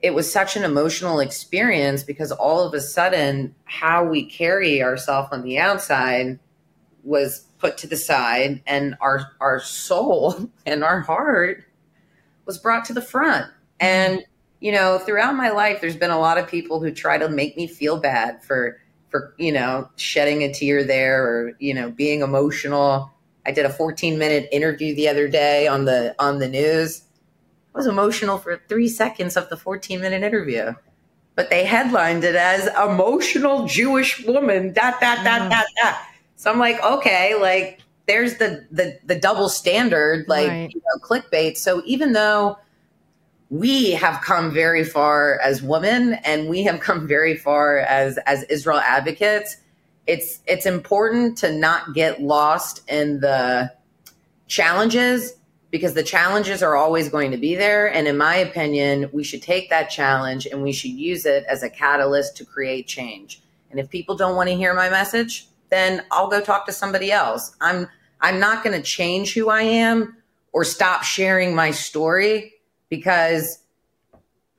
It 0.00 0.14
was 0.14 0.30
such 0.30 0.56
an 0.56 0.64
emotional 0.64 1.20
experience 1.20 2.02
because 2.02 2.32
all 2.32 2.66
of 2.66 2.74
a 2.74 2.80
sudden, 2.80 3.54
how 3.64 4.04
we 4.04 4.24
carry 4.24 4.82
ourselves 4.82 5.28
on 5.32 5.42
the 5.42 5.58
outside 5.58 6.38
was 7.04 7.46
put 7.58 7.78
to 7.78 7.86
the 7.86 7.96
side, 7.96 8.62
and 8.66 8.96
our 9.00 9.32
our 9.40 9.60
soul 9.60 10.50
and 10.66 10.82
our 10.82 11.00
heart 11.00 11.64
was 12.46 12.58
brought 12.58 12.84
to 12.86 12.94
the 12.94 13.02
front. 13.02 13.46
And 13.78 14.24
you 14.60 14.72
know, 14.72 14.98
throughout 14.98 15.36
my 15.36 15.50
life, 15.50 15.80
there's 15.80 15.96
been 15.96 16.10
a 16.10 16.18
lot 16.18 16.38
of 16.38 16.48
people 16.48 16.80
who 16.80 16.90
try 16.90 17.18
to 17.18 17.28
make 17.28 17.56
me 17.56 17.66
feel 17.66 18.00
bad 18.00 18.42
for 18.42 18.78
for 19.10 19.34
you 19.38 19.52
know 19.52 19.88
shedding 19.96 20.42
a 20.42 20.52
tear 20.52 20.84
there 20.84 21.22
or 21.24 21.52
you 21.58 21.74
know 21.74 21.90
being 21.90 22.22
emotional 22.22 23.12
I 23.46 23.52
did 23.52 23.64
a 23.64 23.70
14 23.70 24.18
minute 24.18 24.48
interview 24.50 24.94
the 24.94 25.08
other 25.08 25.28
day 25.28 25.66
on 25.68 25.84
the 25.84 26.14
on 26.18 26.38
the 26.38 26.48
news. 26.48 27.02
I 27.74 27.78
was 27.78 27.86
emotional 27.86 28.38
for 28.38 28.60
three 28.68 28.88
seconds 28.88 29.36
of 29.36 29.48
the 29.48 29.56
14 29.56 30.00
minute 30.00 30.22
interview, 30.22 30.74
but 31.34 31.48
they 31.48 31.64
headlined 31.64 32.24
it 32.24 32.34
as 32.34 32.68
"emotional 32.76 33.66
Jewish 33.66 34.24
woman." 34.24 34.72
Dot 34.72 35.00
dot 35.00 35.24
dot 35.24 35.42
mm. 35.42 35.50
dot 35.50 35.66
dot. 35.80 35.98
So 36.34 36.50
I'm 36.50 36.58
like, 36.58 36.82
okay, 36.82 37.34
like 37.40 37.80
there's 38.06 38.38
the 38.38 38.66
the 38.70 38.98
the 39.04 39.14
double 39.14 39.48
standard, 39.48 40.26
like 40.28 40.48
right. 40.48 40.70
you 40.74 40.80
know, 40.80 41.00
clickbait. 41.02 41.56
So 41.56 41.82
even 41.86 42.12
though 42.12 42.58
we 43.48 43.92
have 43.92 44.22
come 44.22 44.52
very 44.52 44.84
far 44.84 45.38
as 45.40 45.62
women 45.62 46.14
and 46.24 46.48
we 46.48 46.64
have 46.64 46.80
come 46.80 47.06
very 47.06 47.36
far 47.36 47.78
as 47.78 48.18
as 48.26 48.42
Israel 48.44 48.80
advocates 48.80 49.58
it's 50.06 50.40
it's 50.46 50.66
important 50.66 51.38
to 51.38 51.52
not 51.52 51.94
get 51.94 52.22
lost 52.22 52.88
in 52.88 53.20
the 53.20 53.72
challenges 54.46 55.34
because 55.70 55.94
the 55.94 56.02
challenges 56.02 56.62
are 56.62 56.76
always 56.76 57.08
going 57.08 57.32
to 57.32 57.36
be 57.36 57.54
there. 57.54 57.92
And 57.92 58.06
in 58.06 58.16
my 58.16 58.36
opinion 58.36 59.10
we 59.12 59.24
should 59.24 59.42
take 59.42 59.68
that 59.70 59.90
challenge 59.90 60.46
and 60.46 60.62
we 60.62 60.72
should 60.72 60.92
use 60.92 61.26
it 61.26 61.44
as 61.48 61.62
a 61.62 61.70
catalyst 61.70 62.36
to 62.36 62.44
create 62.44 62.86
change. 62.86 63.42
And 63.70 63.80
if 63.80 63.90
people 63.90 64.14
don't 64.14 64.36
want 64.36 64.48
to 64.48 64.54
hear 64.54 64.74
my 64.74 64.88
message 64.88 65.48
then 65.68 66.04
I'll 66.12 66.28
go 66.28 66.40
talk 66.40 66.66
to 66.66 66.72
somebody 66.72 67.10
else. 67.10 67.54
I'm 67.60 67.88
I'm 68.20 68.40
not 68.40 68.64
going 68.64 68.76
to 68.76 68.82
change 68.82 69.34
who 69.34 69.50
I 69.50 69.62
am 69.62 70.16
or 70.52 70.64
stop 70.64 71.02
sharing 71.02 71.54
my 71.54 71.70
story 71.70 72.54
because 72.88 73.58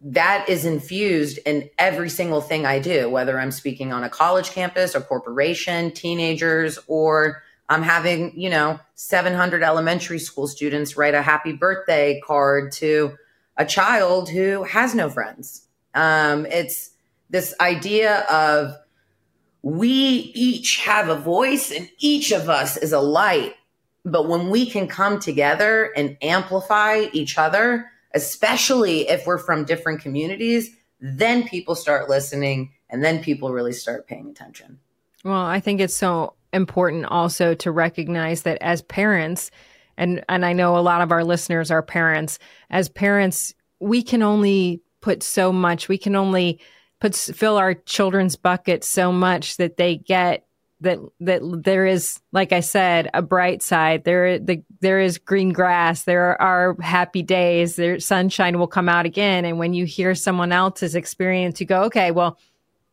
that 0.01 0.47
is 0.47 0.65
infused 0.65 1.39
in 1.45 1.69
every 1.77 2.09
single 2.09 2.41
thing 2.41 2.65
I 2.65 2.79
do, 2.79 3.09
whether 3.09 3.39
I'm 3.39 3.51
speaking 3.51 3.91
on 3.91 4.03
a 4.03 4.09
college 4.09 4.51
campus 4.51 4.95
or 4.95 5.01
corporation, 5.01 5.91
teenagers, 5.91 6.77
or 6.87 7.41
I'm 7.67 7.81
having, 7.81 8.39
you 8.39 8.49
know, 8.49 8.79
700 8.95 9.63
elementary 9.63 10.19
school 10.19 10.47
students 10.47 10.97
write 10.97 11.15
a 11.15 11.21
happy 11.21 11.53
birthday 11.53 12.21
card 12.25 12.71
to 12.73 13.17
a 13.57 13.65
child 13.65 14.29
who 14.29 14.63
has 14.63 14.93
no 14.93 15.09
friends. 15.09 15.67
Um, 15.95 16.45
it's 16.45 16.91
this 17.29 17.55
idea 17.59 18.21
of 18.29 18.75
we 19.63 19.87
each 19.87 20.77
have 20.85 21.09
a 21.09 21.15
voice 21.15 21.71
and 21.71 21.89
each 21.97 22.31
of 22.31 22.49
us 22.49 22.77
is 22.77 22.93
a 22.93 22.99
light. 22.99 23.55
But 24.05 24.29
when 24.29 24.49
we 24.49 24.69
can 24.69 24.87
come 24.87 25.19
together 25.19 25.91
and 25.97 26.17
amplify 26.21 27.07
each 27.11 27.37
other, 27.37 27.91
especially 28.17 29.07
if 29.07 29.27
we're 29.27 29.37
from 29.37 29.63
different 29.63 30.01
communities, 30.01 30.75
then 30.99 31.47
people 31.47 31.75
start 31.75 32.09
listening 32.09 32.73
and 32.89 33.03
then 33.03 33.23
people 33.23 33.51
really 33.51 33.71
start 33.71 34.07
paying 34.07 34.27
attention. 34.27 34.79
Well, 35.23 35.45
I 35.45 35.59
think 35.59 35.79
it's 35.79 35.95
so 35.95 36.33
important 36.51 37.05
also 37.05 37.53
to 37.53 37.71
recognize 37.71 38.41
that 38.41 38.57
as 38.59 38.81
parents, 38.81 39.51
and, 39.97 40.25
and 40.27 40.43
I 40.43 40.53
know 40.53 40.77
a 40.77 40.79
lot 40.79 41.01
of 41.01 41.11
our 41.11 41.23
listeners 41.23 41.69
are 41.69 41.83
parents, 41.83 42.39
as 42.71 42.89
parents, 42.89 43.53
we 43.79 44.01
can 44.01 44.23
only 44.23 44.81
put 45.01 45.21
so 45.21 45.53
much, 45.53 45.87
we 45.87 45.99
can 45.99 46.15
only 46.15 46.59
put 46.99 47.13
fill 47.13 47.57
our 47.57 47.75
children's 47.75 48.35
bucket 48.35 48.83
so 48.83 49.11
much 49.11 49.57
that 49.57 49.77
they 49.77 49.95
get 49.95 50.46
that 50.81 50.99
that 51.19 51.41
there 51.63 51.85
is 51.85 52.19
like 52.31 52.51
i 52.51 52.59
said 52.59 53.09
a 53.13 53.21
bright 53.21 53.63
side. 53.63 54.03
There 54.03 54.37
the, 54.37 54.63
there 54.79 54.99
is 54.99 55.17
green 55.17 55.49
grass. 55.49 56.03
There 56.03 56.39
are 56.41 56.75
happy 56.81 57.23
days. 57.23 57.75
There 57.75 57.99
sunshine 57.99 58.59
will 58.59 58.67
come 58.67 58.89
out 58.89 59.05
again. 59.05 59.45
And 59.45 59.57
when 59.57 59.73
you 59.73 59.85
hear 59.85 60.13
someone 60.13 60.51
else's 60.51 60.95
experience 60.95 61.59
you 61.59 61.65
go 61.65 61.83
okay 61.83 62.11
well 62.11 62.37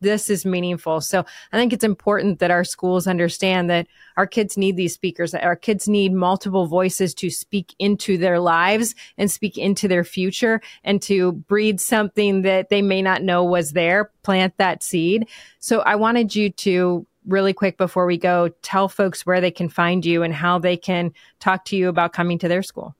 this 0.01 0.29
is 0.29 0.45
meaningful. 0.45 0.99
So 1.01 1.25
i 1.51 1.57
think 1.57 1.73
it's 1.73 1.83
important 1.83 2.39
that 2.39 2.51
our 2.51 2.63
schools 2.63 3.07
understand 3.07 3.69
that 3.69 3.87
our 4.17 4.27
kids 4.27 4.57
need 4.57 4.77
these 4.77 4.93
speakers. 4.93 5.31
That 5.31 5.43
our 5.43 5.55
kids 5.55 5.87
need 5.87 6.11
multiple 6.11 6.65
voices 6.65 7.13
to 7.15 7.29
speak 7.29 7.75
into 7.77 8.17
their 8.17 8.39
lives 8.39 8.95
and 9.17 9.29
speak 9.29 9.57
into 9.57 9.87
their 9.87 10.03
future 10.03 10.59
and 10.83 11.01
to 11.03 11.33
breed 11.33 11.79
something 11.79 12.41
that 12.41 12.69
they 12.69 12.81
may 12.81 13.01
not 13.01 13.21
know 13.21 13.43
was 13.43 13.71
there 13.71 14.11
plant 14.23 14.57
that 14.57 14.81
seed. 14.81 15.27
So 15.59 15.81
i 15.81 15.95
wanted 15.95 16.35
you 16.35 16.49
to 16.49 17.05
really 17.27 17.53
quick 17.53 17.77
before 17.77 18.05
we 18.05 18.17
go, 18.17 18.49
tell 18.61 18.87
folks 18.87 19.25
where 19.25 19.41
they 19.41 19.51
can 19.51 19.69
find 19.69 20.05
you 20.05 20.23
and 20.23 20.33
how 20.33 20.59
they 20.59 20.77
can 20.77 21.13
talk 21.39 21.65
to 21.65 21.75
you 21.75 21.89
about 21.89 22.13
coming 22.13 22.37
to 22.39 22.47
their 22.47 22.63
school. 22.63 22.95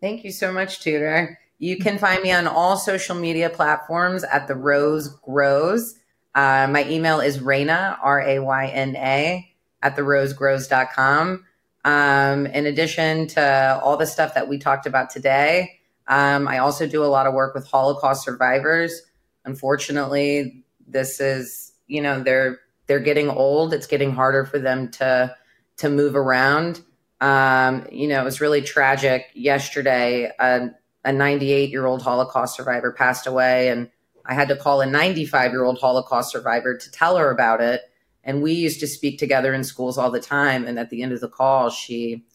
Thank 0.00 0.24
you 0.24 0.32
so 0.32 0.52
much, 0.52 0.80
Tudor. 0.80 1.38
You 1.58 1.76
can 1.76 1.98
find 1.98 2.22
me 2.22 2.32
on 2.32 2.46
all 2.46 2.76
social 2.78 3.14
media 3.14 3.50
platforms 3.50 4.24
at 4.24 4.48
The 4.48 4.54
Rose 4.54 5.08
Grows. 5.08 5.94
Uh, 6.34 6.66
my 6.70 6.88
email 6.88 7.20
is 7.20 7.38
Rayna, 7.38 7.98
R 8.02 8.20
A 8.20 8.38
Y 8.38 8.66
N 8.68 8.96
A, 8.96 9.52
at 9.82 9.96
therosegrows.com. 9.96 11.44
Um, 11.84 12.46
in 12.46 12.66
addition 12.66 13.26
to 13.28 13.80
all 13.82 13.96
the 13.96 14.06
stuff 14.06 14.34
that 14.34 14.48
we 14.48 14.58
talked 14.58 14.86
about 14.86 15.10
today, 15.10 15.80
um, 16.08 16.48
I 16.48 16.58
also 16.58 16.86
do 16.86 17.04
a 17.04 17.06
lot 17.06 17.26
of 17.26 17.34
work 17.34 17.54
with 17.54 17.66
Holocaust 17.66 18.24
survivors. 18.24 19.02
Unfortunately, 19.44 20.64
this 20.86 21.20
is, 21.20 21.72
you 21.86 22.00
know, 22.00 22.22
they're 22.22 22.58
they're 22.90 22.98
getting 22.98 23.30
old. 23.30 23.72
It's 23.72 23.86
getting 23.86 24.10
harder 24.10 24.44
for 24.44 24.58
them 24.58 24.90
to 24.90 25.36
to 25.76 25.88
move 25.88 26.16
around. 26.16 26.80
Um, 27.20 27.86
you 27.92 28.08
know, 28.08 28.20
it 28.20 28.24
was 28.24 28.40
really 28.40 28.62
tragic 28.62 29.26
yesterday. 29.32 30.32
a 30.40 31.12
98 31.12 31.70
year 31.70 31.86
old 31.86 32.02
Holocaust 32.02 32.56
survivor 32.56 32.90
passed 32.90 33.28
away, 33.28 33.68
and 33.68 33.88
I 34.26 34.34
had 34.34 34.48
to 34.48 34.56
call 34.56 34.80
a 34.80 34.86
95 34.86 35.52
year 35.52 35.62
old 35.62 35.78
Holocaust 35.78 36.32
survivor 36.32 36.76
to 36.76 36.90
tell 36.90 37.16
her 37.16 37.30
about 37.30 37.60
it. 37.60 37.82
And 38.24 38.42
we 38.42 38.54
used 38.54 38.80
to 38.80 38.88
speak 38.88 39.20
together 39.20 39.54
in 39.54 39.62
schools 39.62 39.96
all 39.96 40.10
the 40.10 40.18
time. 40.18 40.66
And 40.66 40.76
at 40.76 40.90
the 40.90 41.04
end 41.04 41.12
of 41.12 41.20
the 41.20 41.28
call, 41.28 41.70
she 41.70 42.26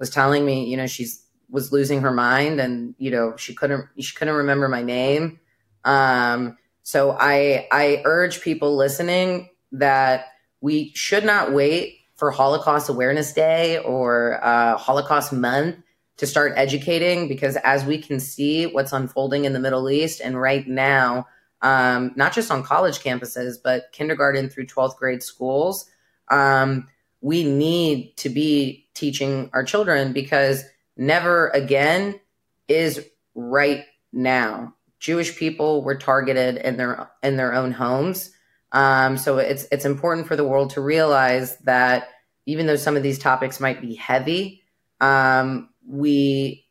was 0.00 0.10
telling 0.10 0.44
me, 0.44 0.68
you 0.68 0.76
know, 0.76 0.88
she's 0.88 1.24
was 1.48 1.70
losing 1.70 2.00
her 2.00 2.10
mind, 2.10 2.58
and 2.58 2.96
you 2.98 3.12
know, 3.12 3.36
she 3.36 3.54
couldn't 3.54 3.86
she 4.00 4.16
couldn't 4.16 4.34
remember 4.34 4.66
my 4.66 4.82
name. 4.82 5.38
Um, 5.84 6.58
so 6.82 7.12
I 7.12 7.68
I 7.70 8.02
urge 8.04 8.40
people 8.40 8.74
listening 8.74 9.50
that 9.72 10.26
we 10.60 10.92
should 10.94 11.24
not 11.24 11.52
wait 11.52 11.98
for 12.16 12.30
Holocaust 12.30 12.88
Awareness 12.88 13.32
Day 13.32 13.78
or 13.78 14.42
uh, 14.44 14.76
Holocaust 14.76 15.32
Month 15.32 15.76
to 16.18 16.26
start 16.26 16.52
educating 16.56 17.26
because 17.26 17.56
as 17.64 17.84
we 17.84 17.98
can 17.98 18.20
see 18.20 18.66
what's 18.66 18.92
unfolding 18.92 19.44
in 19.44 19.52
the 19.52 19.58
Middle 19.58 19.90
East 19.90 20.20
and 20.20 20.40
right 20.40 20.66
now, 20.68 21.26
um, 21.62 22.12
not 22.16 22.32
just 22.32 22.50
on 22.50 22.62
college 22.62 23.00
campuses, 23.00 23.56
but 23.62 23.90
kindergarten 23.92 24.48
through 24.48 24.66
12th 24.66 24.96
grade 24.96 25.22
schools, 25.22 25.88
um, 26.30 26.88
we 27.20 27.44
need 27.44 28.16
to 28.18 28.28
be 28.28 28.88
teaching 28.94 29.50
our 29.52 29.64
children 29.64 30.12
because 30.12 30.64
never 30.96 31.48
again 31.48 32.20
is 32.68 33.04
right 33.34 33.84
now. 34.12 34.74
Jewish 34.98 35.36
people 35.36 35.82
were 35.82 35.96
targeted 35.96 36.56
in 36.58 36.76
their 36.76 37.10
in 37.22 37.36
their 37.36 37.54
own 37.54 37.72
homes. 37.72 38.30
Um, 38.72 39.16
so 39.18 39.38
it's 39.38 39.66
it's 39.70 39.84
important 39.84 40.26
for 40.26 40.36
the 40.36 40.44
world 40.44 40.70
to 40.70 40.80
realize 40.80 41.56
that 41.58 42.08
even 42.46 42.66
though 42.66 42.76
some 42.76 42.96
of 42.96 43.02
these 43.02 43.18
topics 43.18 43.60
might 43.60 43.80
be 43.80 43.94
heavy, 43.94 44.62
um, 45.00 45.68
we 45.86 46.66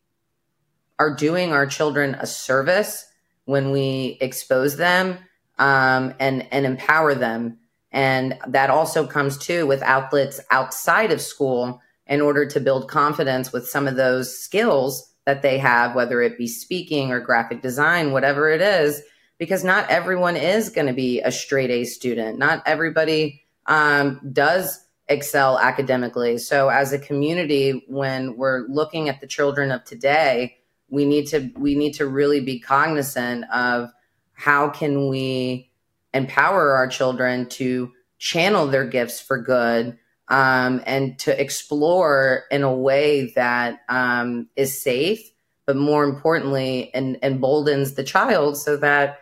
are 1.00 1.16
doing 1.16 1.52
our 1.52 1.66
children 1.66 2.16
a 2.16 2.26
service 2.26 3.06
when 3.46 3.72
we 3.72 4.18
expose 4.20 4.78
them 4.78 5.18
um, 5.60 6.14
and 6.20 6.48
and 6.52 6.66
empower 6.66 7.14
them. 7.14 7.60
And 7.92 8.38
that 8.48 8.70
also 8.70 9.06
comes 9.06 9.38
too 9.38 9.68
with 9.68 9.82
outlets 9.82 10.40
outside 10.50 11.12
of 11.12 11.22
school 11.22 11.82
in 12.08 12.22
order 12.22 12.46
to 12.46 12.60
build 12.60 12.90
confidence 12.90 13.54
with 13.54 13.68
some 13.68 13.88
of 13.88 13.96
those 13.96 14.38
skills 14.38 15.14
that 15.26 15.42
they 15.42 15.58
have, 15.60 15.94
whether 15.94 16.22
it 16.22 16.38
be 16.38 16.48
speaking 16.48 17.12
or 17.12 17.20
graphic 17.20 17.62
design, 17.62 18.12
whatever 18.12 18.50
it 18.50 18.62
is, 18.62 19.02
because 19.42 19.64
not 19.64 19.90
everyone 19.90 20.38
is 20.38 20.70
going 20.70 20.86
to 20.86 20.94
be 20.94 21.20
a 21.20 21.32
straight 21.32 21.72
A 21.72 21.84
student. 21.84 22.38
Not 22.38 22.62
everybody 22.68 23.42
um, 23.66 24.22
does 24.32 24.86
excel 25.08 25.58
academically. 25.58 26.38
So, 26.38 26.70
as 26.70 26.94
a 26.94 27.00
community, 27.00 27.84
when 27.88 28.38
we're 28.38 28.68
looking 28.68 29.10
at 29.10 29.20
the 29.20 29.26
children 29.26 29.72
of 29.72 29.84
today, 29.84 30.58
we 30.90 31.06
need 31.06 31.26
to 31.30 31.50
we 31.58 31.74
need 31.74 31.96
to 31.96 32.06
really 32.06 32.40
be 32.40 32.60
cognizant 32.60 33.46
of 33.52 33.90
how 34.34 34.70
can 34.70 35.10
we 35.10 35.72
empower 36.14 36.74
our 36.74 36.88
children 36.88 37.50
to 37.50 37.92
channel 38.20 38.68
their 38.68 38.86
gifts 38.86 39.20
for 39.20 39.40
good 39.40 39.98
um, 40.28 40.84
and 40.86 41.18
to 41.18 41.42
explore 41.42 42.44
in 42.52 42.62
a 42.62 42.72
way 42.72 43.34
that 43.34 43.80
um, 43.90 44.50
is 44.56 44.80
safe, 44.80 45.32
but 45.66 45.76
more 45.76 46.04
importantly, 46.04 46.94
and 46.94 47.18
emboldens 47.24 47.96
the 47.96 48.04
child 48.04 48.56
so 48.56 48.78
that 48.78 49.18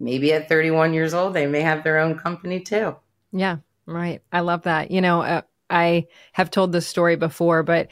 maybe 0.00 0.32
at 0.32 0.48
31 0.48 0.94
years 0.94 1.14
old, 1.14 1.34
they 1.34 1.46
may 1.46 1.60
have 1.60 1.84
their 1.84 1.98
own 1.98 2.18
company 2.18 2.60
too. 2.60 2.96
Yeah, 3.32 3.58
right. 3.86 4.22
I 4.32 4.40
love 4.40 4.62
that. 4.62 4.90
You 4.90 5.00
know, 5.00 5.22
uh, 5.22 5.42
I 5.68 6.08
have 6.32 6.50
told 6.50 6.72
this 6.72 6.88
story 6.88 7.16
before, 7.16 7.62
but 7.62 7.88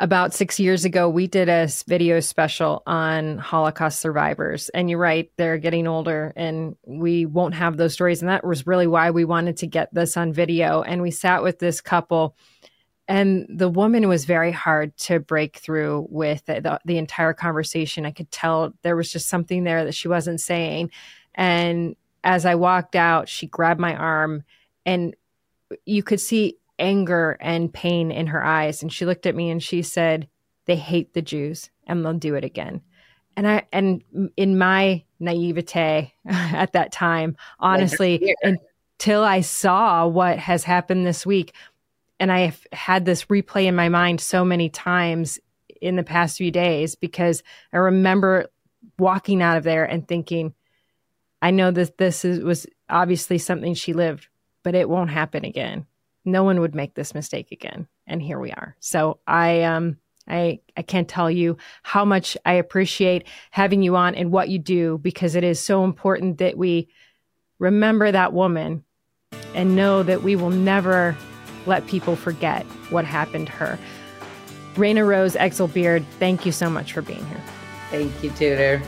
about 0.00 0.32
six 0.32 0.60
years 0.60 0.84
ago, 0.84 1.08
we 1.08 1.26
did 1.26 1.48
a 1.48 1.68
video 1.86 2.20
special 2.20 2.82
on 2.86 3.38
Holocaust 3.38 4.00
survivors. 4.00 4.68
And 4.68 4.88
you're 4.88 4.98
right, 4.98 5.30
they're 5.36 5.58
getting 5.58 5.86
older 5.88 6.32
and 6.36 6.76
we 6.86 7.26
won't 7.26 7.54
have 7.54 7.76
those 7.76 7.94
stories. 7.94 8.22
And 8.22 8.28
that 8.28 8.46
was 8.46 8.66
really 8.66 8.86
why 8.86 9.10
we 9.10 9.24
wanted 9.24 9.56
to 9.58 9.66
get 9.66 9.92
this 9.92 10.16
on 10.16 10.32
video. 10.32 10.82
And 10.82 11.02
we 11.02 11.10
sat 11.10 11.42
with 11.42 11.58
this 11.58 11.80
couple, 11.80 12.36
and 13.08 13.46
the 13.48 13.70
woman 13.70 14.06
was 14.06 14.26
very 14.26 14.52
hard 14.52 14.94
to 14.98 15.18
break 15.18 15.56
through 15.56 16.06
with 16.10 16.44
the, 16.44 16.60
the, 16.60 16.80
the 16.84 16.98
entire 16.98 17.32
conversation. 17.32 18.04
I 18.04 18.10
could 18.10 18.30
tell 18.30 18.74
there 18.82 18.96
was 18.96 19.10
just 19.10 19.28
something 19.28 19.64
there 19.64 19.86
that 19.86 19.94
she 19.94 20.08
wasn't 20.08 20.40
saying. 20.40 20.90
And 21.38 21.94
as 22.24 22.44
I 22.44 22.56
walked 22.56 22.96
out, 22.96 23.28
she 23.28 23.46
grabbed 23.46 23.80
my 23.80 23.94
arm 23.94 24.42
and 24.84 25.14
you 25.86 26.02
could 26.02 26.20
see 26.20 26.58
anger 26.78 27.38
and 27.40 27.72
pain 27.72 28.10
in 28.10 28.26
her 28.26 28.44
eyes. 28.44 28.82
And 28.82 28.92
she 28.92 29.06
looked 29.06 29.24
at 29.24 29.36
me 29.36 29.48
and 29.48 29.62
she 29.62 29.82
said, 29.82 30.28
They 30.66 30.76
hate 30.76 31.14
the 31.14 31.22
Jews 31.22 31.70
and 31.86 32.04
they'll 32.04 32.14
do 32.14 32.34
it 32.34 32.44
again. 32.44 32.82
And 33.36 33.46
I, 33.46 33.66
and 33.72 34.02
in 34.36 34.58
my 34.58 35.04
naivete 35.20 36.12
at 36.26 36.72
that 36.72 36.90
time, 36.90 37.36
honestly, 37.60 38.34
until 38.42 39.22
I 39.22 39.42
saw 39.42 40.08
what 40.08 40.38
has 40.40 40.64
happened 40.64 41.06
this 41.06 41.24
week, 41.24 41.54
and 42.18 42.32
I 42.32 42.40
have 42.40 42.66
had 42.72 43.04
this 43.04 43.26
replay 43.26 43.66
in 43.66 43.76
my 43.76 43.88
mind 43.88 44.20
so 44.20 44.44
many 44.44 44.68
times 44.68 45.38
in 45.80 45.94
the 45.94 46.02
past 46.02 46.36
few 46.36 46.50
days 46.50 46.96
because 46.96 47.44
I 47.72 47.76
remember 47.76 48.46
walking 48.98 49.40
out 49.40 49.56
of 49.56 49.62
there 49.62 49.84
and 49.84 50.06
thinking, 50.06 50.52
I 51.40 51.50
know 51.50 51.70
that 51.70 51.98
this 51.98 52.24
is, 52.24 52.40
was 52.40 52.66
obviously 52.88 53.38
something 53.38 53.74
she 53.74 53.92
lived, 53.92 54.28
but 54.62 54.74
it 54.74 54.88
won't 54.88 55.10
happen 55.10 55.44
again 55.44 55.86
no 56.28 56.44
one 56.44 56.60
would 56.60 56.74
make 56.74 56.94
this 56.94 57.14
mistake 57.14 57.50
again. 57.50 57.88
And 58.06 58.22
here 58.22 58.38
we 58.38 58.52
are. 58.52 58.76
So 58.80 59.18
I 59.26 59.62
um 59.62 59.96
I 60.28 60.60
I 60.76 60.82
can't 60.82 61.08
tell 61.08 61.30
you 61.30 61.56
how 61.82 62.04
much 62.04 62.36
I 62.44 62.54
appreciate 62.54 63.26
having 63.50 63.82
you 63.82 63.96
on 63.96 64.14
and 64.14 64.30
what 64.30 64.48
you 64.48 64.58
do 64.58 64.98
because 64.98 65.34
it 65.34 65.44
is 65.44 65.58
so 65.58 65.84
important 65.84 66.38
that 66.38 66.56
we 66.56 66.88
remember 67.58 68.12
that 68.12 68.32
woman 68.32 68.84
and 69.54 69.74
know 69.74 70.02
that 70.02 70.22
we 70.22 70.36
will 70.36 70.50
never 70.50 71.16
let 71.66 71.86
people 71.86 72.16
forget 72.16 72.64
what 72.90 73.04
happened 73.04 73.46
to 73.46 73.52
her. 73.52 73.78
Rayna 74.74 75.06
Rose 75.06 75.34
Exelbierd, 75.34 76.04
thank 76.18 76.46
you 76.46 76.52
so 76.52 76.70
much 76.70 76.92
for 76.92 77.02
being 77.02 77.24
here. 77.26 77.42
Thank 77.90 78.22
you, 78.22 78.30
Tudor. 78.30 78.80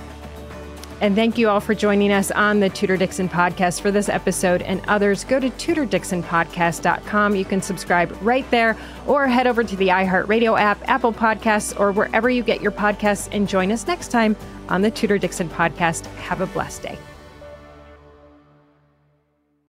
And 1.01 1.15
thank 1.17 1.39
you 1.39 1.49
all 1.49 1.61
for 1.61 1.75
joining 1.75 2.13
us 2.13 2.31
on 2.31 2.61
the 2.61 2.69
Tudor 2.69 2.97
Dixon 2.97 3.29
podcast 3.29 3.81
for 3.81 3.91
this 3.91 4.09
episode 4.09 4.61
and 4.63 4.83
others. 4.87 5.25
Go 5.25 5.41
to 5.41 5.49
tudordixonpodcast.com. 5.49 7.35
You 7.35 7.45
can 7.45 7.63
subscribe 7.63 8.17
right 8.21 8.49
there 8.51 8.77
or 9.07 9.27
head 9.27 9.47
over 9.47 9.65
to 9.65 9.77
the 9.77 9.89
iHeartRadio 9.89 10.61
app, 10.61 10.87
Apple 10.89 11.13
Podcasts, 11.13 11.79
or 11.81 11.93
wherever 11.93 12.29
you 12.29 12.43
get 12.43 12.61
your 12.61 12.73
podcasts 12.73 13.29
and 13.33 13.49
join 13.49 13.73
us 13.73 13.87
next 13.87 14.09
time 14.09 14.37
on 14.69 14.83
the 14.83 14.91
Tudor 14.91 15.19
Dixon 15.19 15.49
podcast. 15.49 16.05
Have 16.17 16.43
a 16.43 16.47
blessed 16.47 16.83
day. 16.83 16.99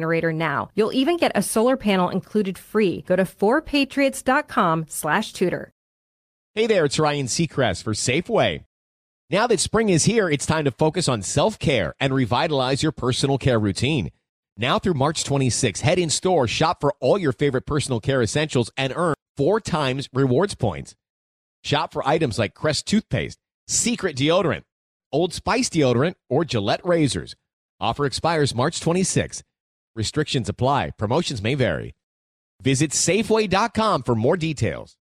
generator 0.00 0.32
now. 0.32 0.70
You'll 0.74 0.92
even 0.92 1.16
get 1.18 1.32
a 1.34 1.42
solar 1.42 1.76
panel 1.76 2.08
included 2.08 2.56
free. 2.56 3.02
Go 3.06 3.16
to 3.16 3.24
4patriots.com 3.24 4.86
slash 4.88 5.32
Tudor. 5.32 5.72
Hey 6.54 6.66
there, 6.66 6.84
it's 6.86 6.98
Ryan 6.98 7.26
Seacrest 7.26 7.84
for 7.84 7.92
Safeway. 7.92 8.64
Now 9.30 9.46
that 9.46 9.60
spring 9.60 9.90
is 9.90 10.06
here, 10.06 10.28
it's 10.28 10.46
time 10.46 10.64
to 10.64 10.72
focus 10.72 11.08
on 11.08 11.22
self-care 11.22 11.94
and 12.00 12.12
revitalize 12.12 12.82
your 12.82 12.92
personal 12.92 13.38
care 13.38 13.60
routine. 13.60 14.10
Now 14.56 14.78
through 14.80 14.94
March 14.94 15.22
26, 15.22 15.82
head 15.82 15.98
in 15.98 16.10
store, 16.10 16.48
shop 16.48 16.80
for 16.80 16.92
all 17.00 17.18
your 17.18 17.32
favorite 17.32 17.66
personal 17.66 18.00
care 18.00 18.22
essentials, 18.22 18.70
and 18.76 18.92
earn 18.96 19.14
four 19.36 19.60
times 19.60 20.08
rewards 20.12 20.56
points. 20.56 20.96
Shop 21.62 21.92
for 21.92 22.06
items 22.08 22.38
like 22.38 22.54
Crest 22.54 22.86
toothpaste, 22.86 23.38
Secret 23.68 24.16
deodorant, 24.16 24.62
Old 25.12 25.32
Spice 25.32 25.70
deodorant, 25.70 26.14
or 26.28 26.44
Gillette 26.44 26.84
razors. 26.84 27.36
Offer 27.78 28.06
expires 28.06 28.54
March 28.54 28.80
26. 28.80 29.42
Restrictions 29.96 30.48
apply. 30.48 30.90
Promotions 30.98 31.42
may 31.42 31.54
vary. 31.54 31.94
Visit 32.62 32.90
Safeway.com 32.92 34.02
for 34.02 34.14
more 34.14 34.36
details. 34.36 34.96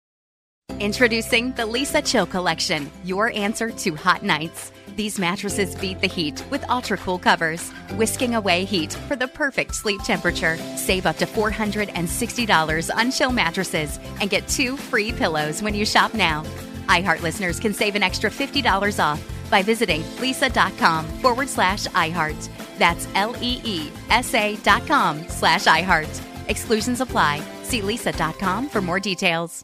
Introducing 0.79 1.53
the 1.53 1.63
Leesa 1.63 2.05
Chill 2.05 2.25
Collection, 2.25 2.91
your 3.03 3.31
answer 3.33 3.71
to 3.71 3.95
hot 3.95 4.21
nights. 4.21 4.71
These 4.95 5.17
mattresses 5.17 5.75
beat 5.75 6.01
the 6.01 6.07
heat 6.07 6.43
with 6.51 6.69
ultra 6.69 6.97
cool 6.97 7.17
covers, 7.17 7.69
whisking 7.95 8.35
away 8.35 8.63
heat 8.65 8.93
for 9.07 9.15
the 9.15 9.27
perfect 9.27 9.73
sleep 9.75 10.01
temperature. 10.03 10.57
Save 10.75 11.05
up 11.05 11.17
to 11.17 11.25
$460 11.25 12.95
on 12.95 13.11
chill 13.11 13.31
mattresses 13.31 13.99
and 14.21 14.29
get 14.29 14.47
two 14.47 14.77
free 14.77 15.11
pillows 15.11 15.61
when 15.63 15.73
you 15.73 15.85
shop 15.85 16.13
now. 16.13 16.43
iHeart 16.87 17.21
listeners 17.21 17.59
can 17.59 17.73
save 17.73 17.95
an 17.95 18.03
extra 18.03 18.29
$50 18.29 19.03
off 19.03 19.49
by 19.49 19.61
visiting 19.63 20.01
leesa.com 20.19 21.05
forward 21.21 21.49
slash 21.49 21.85
iHeart. 21.87 22.66
That's 22.77 23.07
L 23.15 23.35
E 23.41 23.61
E 23.63 23.89
S 24.09 24.33
A 24.33 24.55
dot 24.57 24.85
com 24.87 25.27
slash 25.29 25.65
iHeart. 25.65 26.21
Exclusions 26.49 27.01
apply. 27.01 27.41
See 27.63 27.81
leesa.com 27.81 28.69
for 28.69 28.81
more 28.81 28.99
details. 28.99 29.63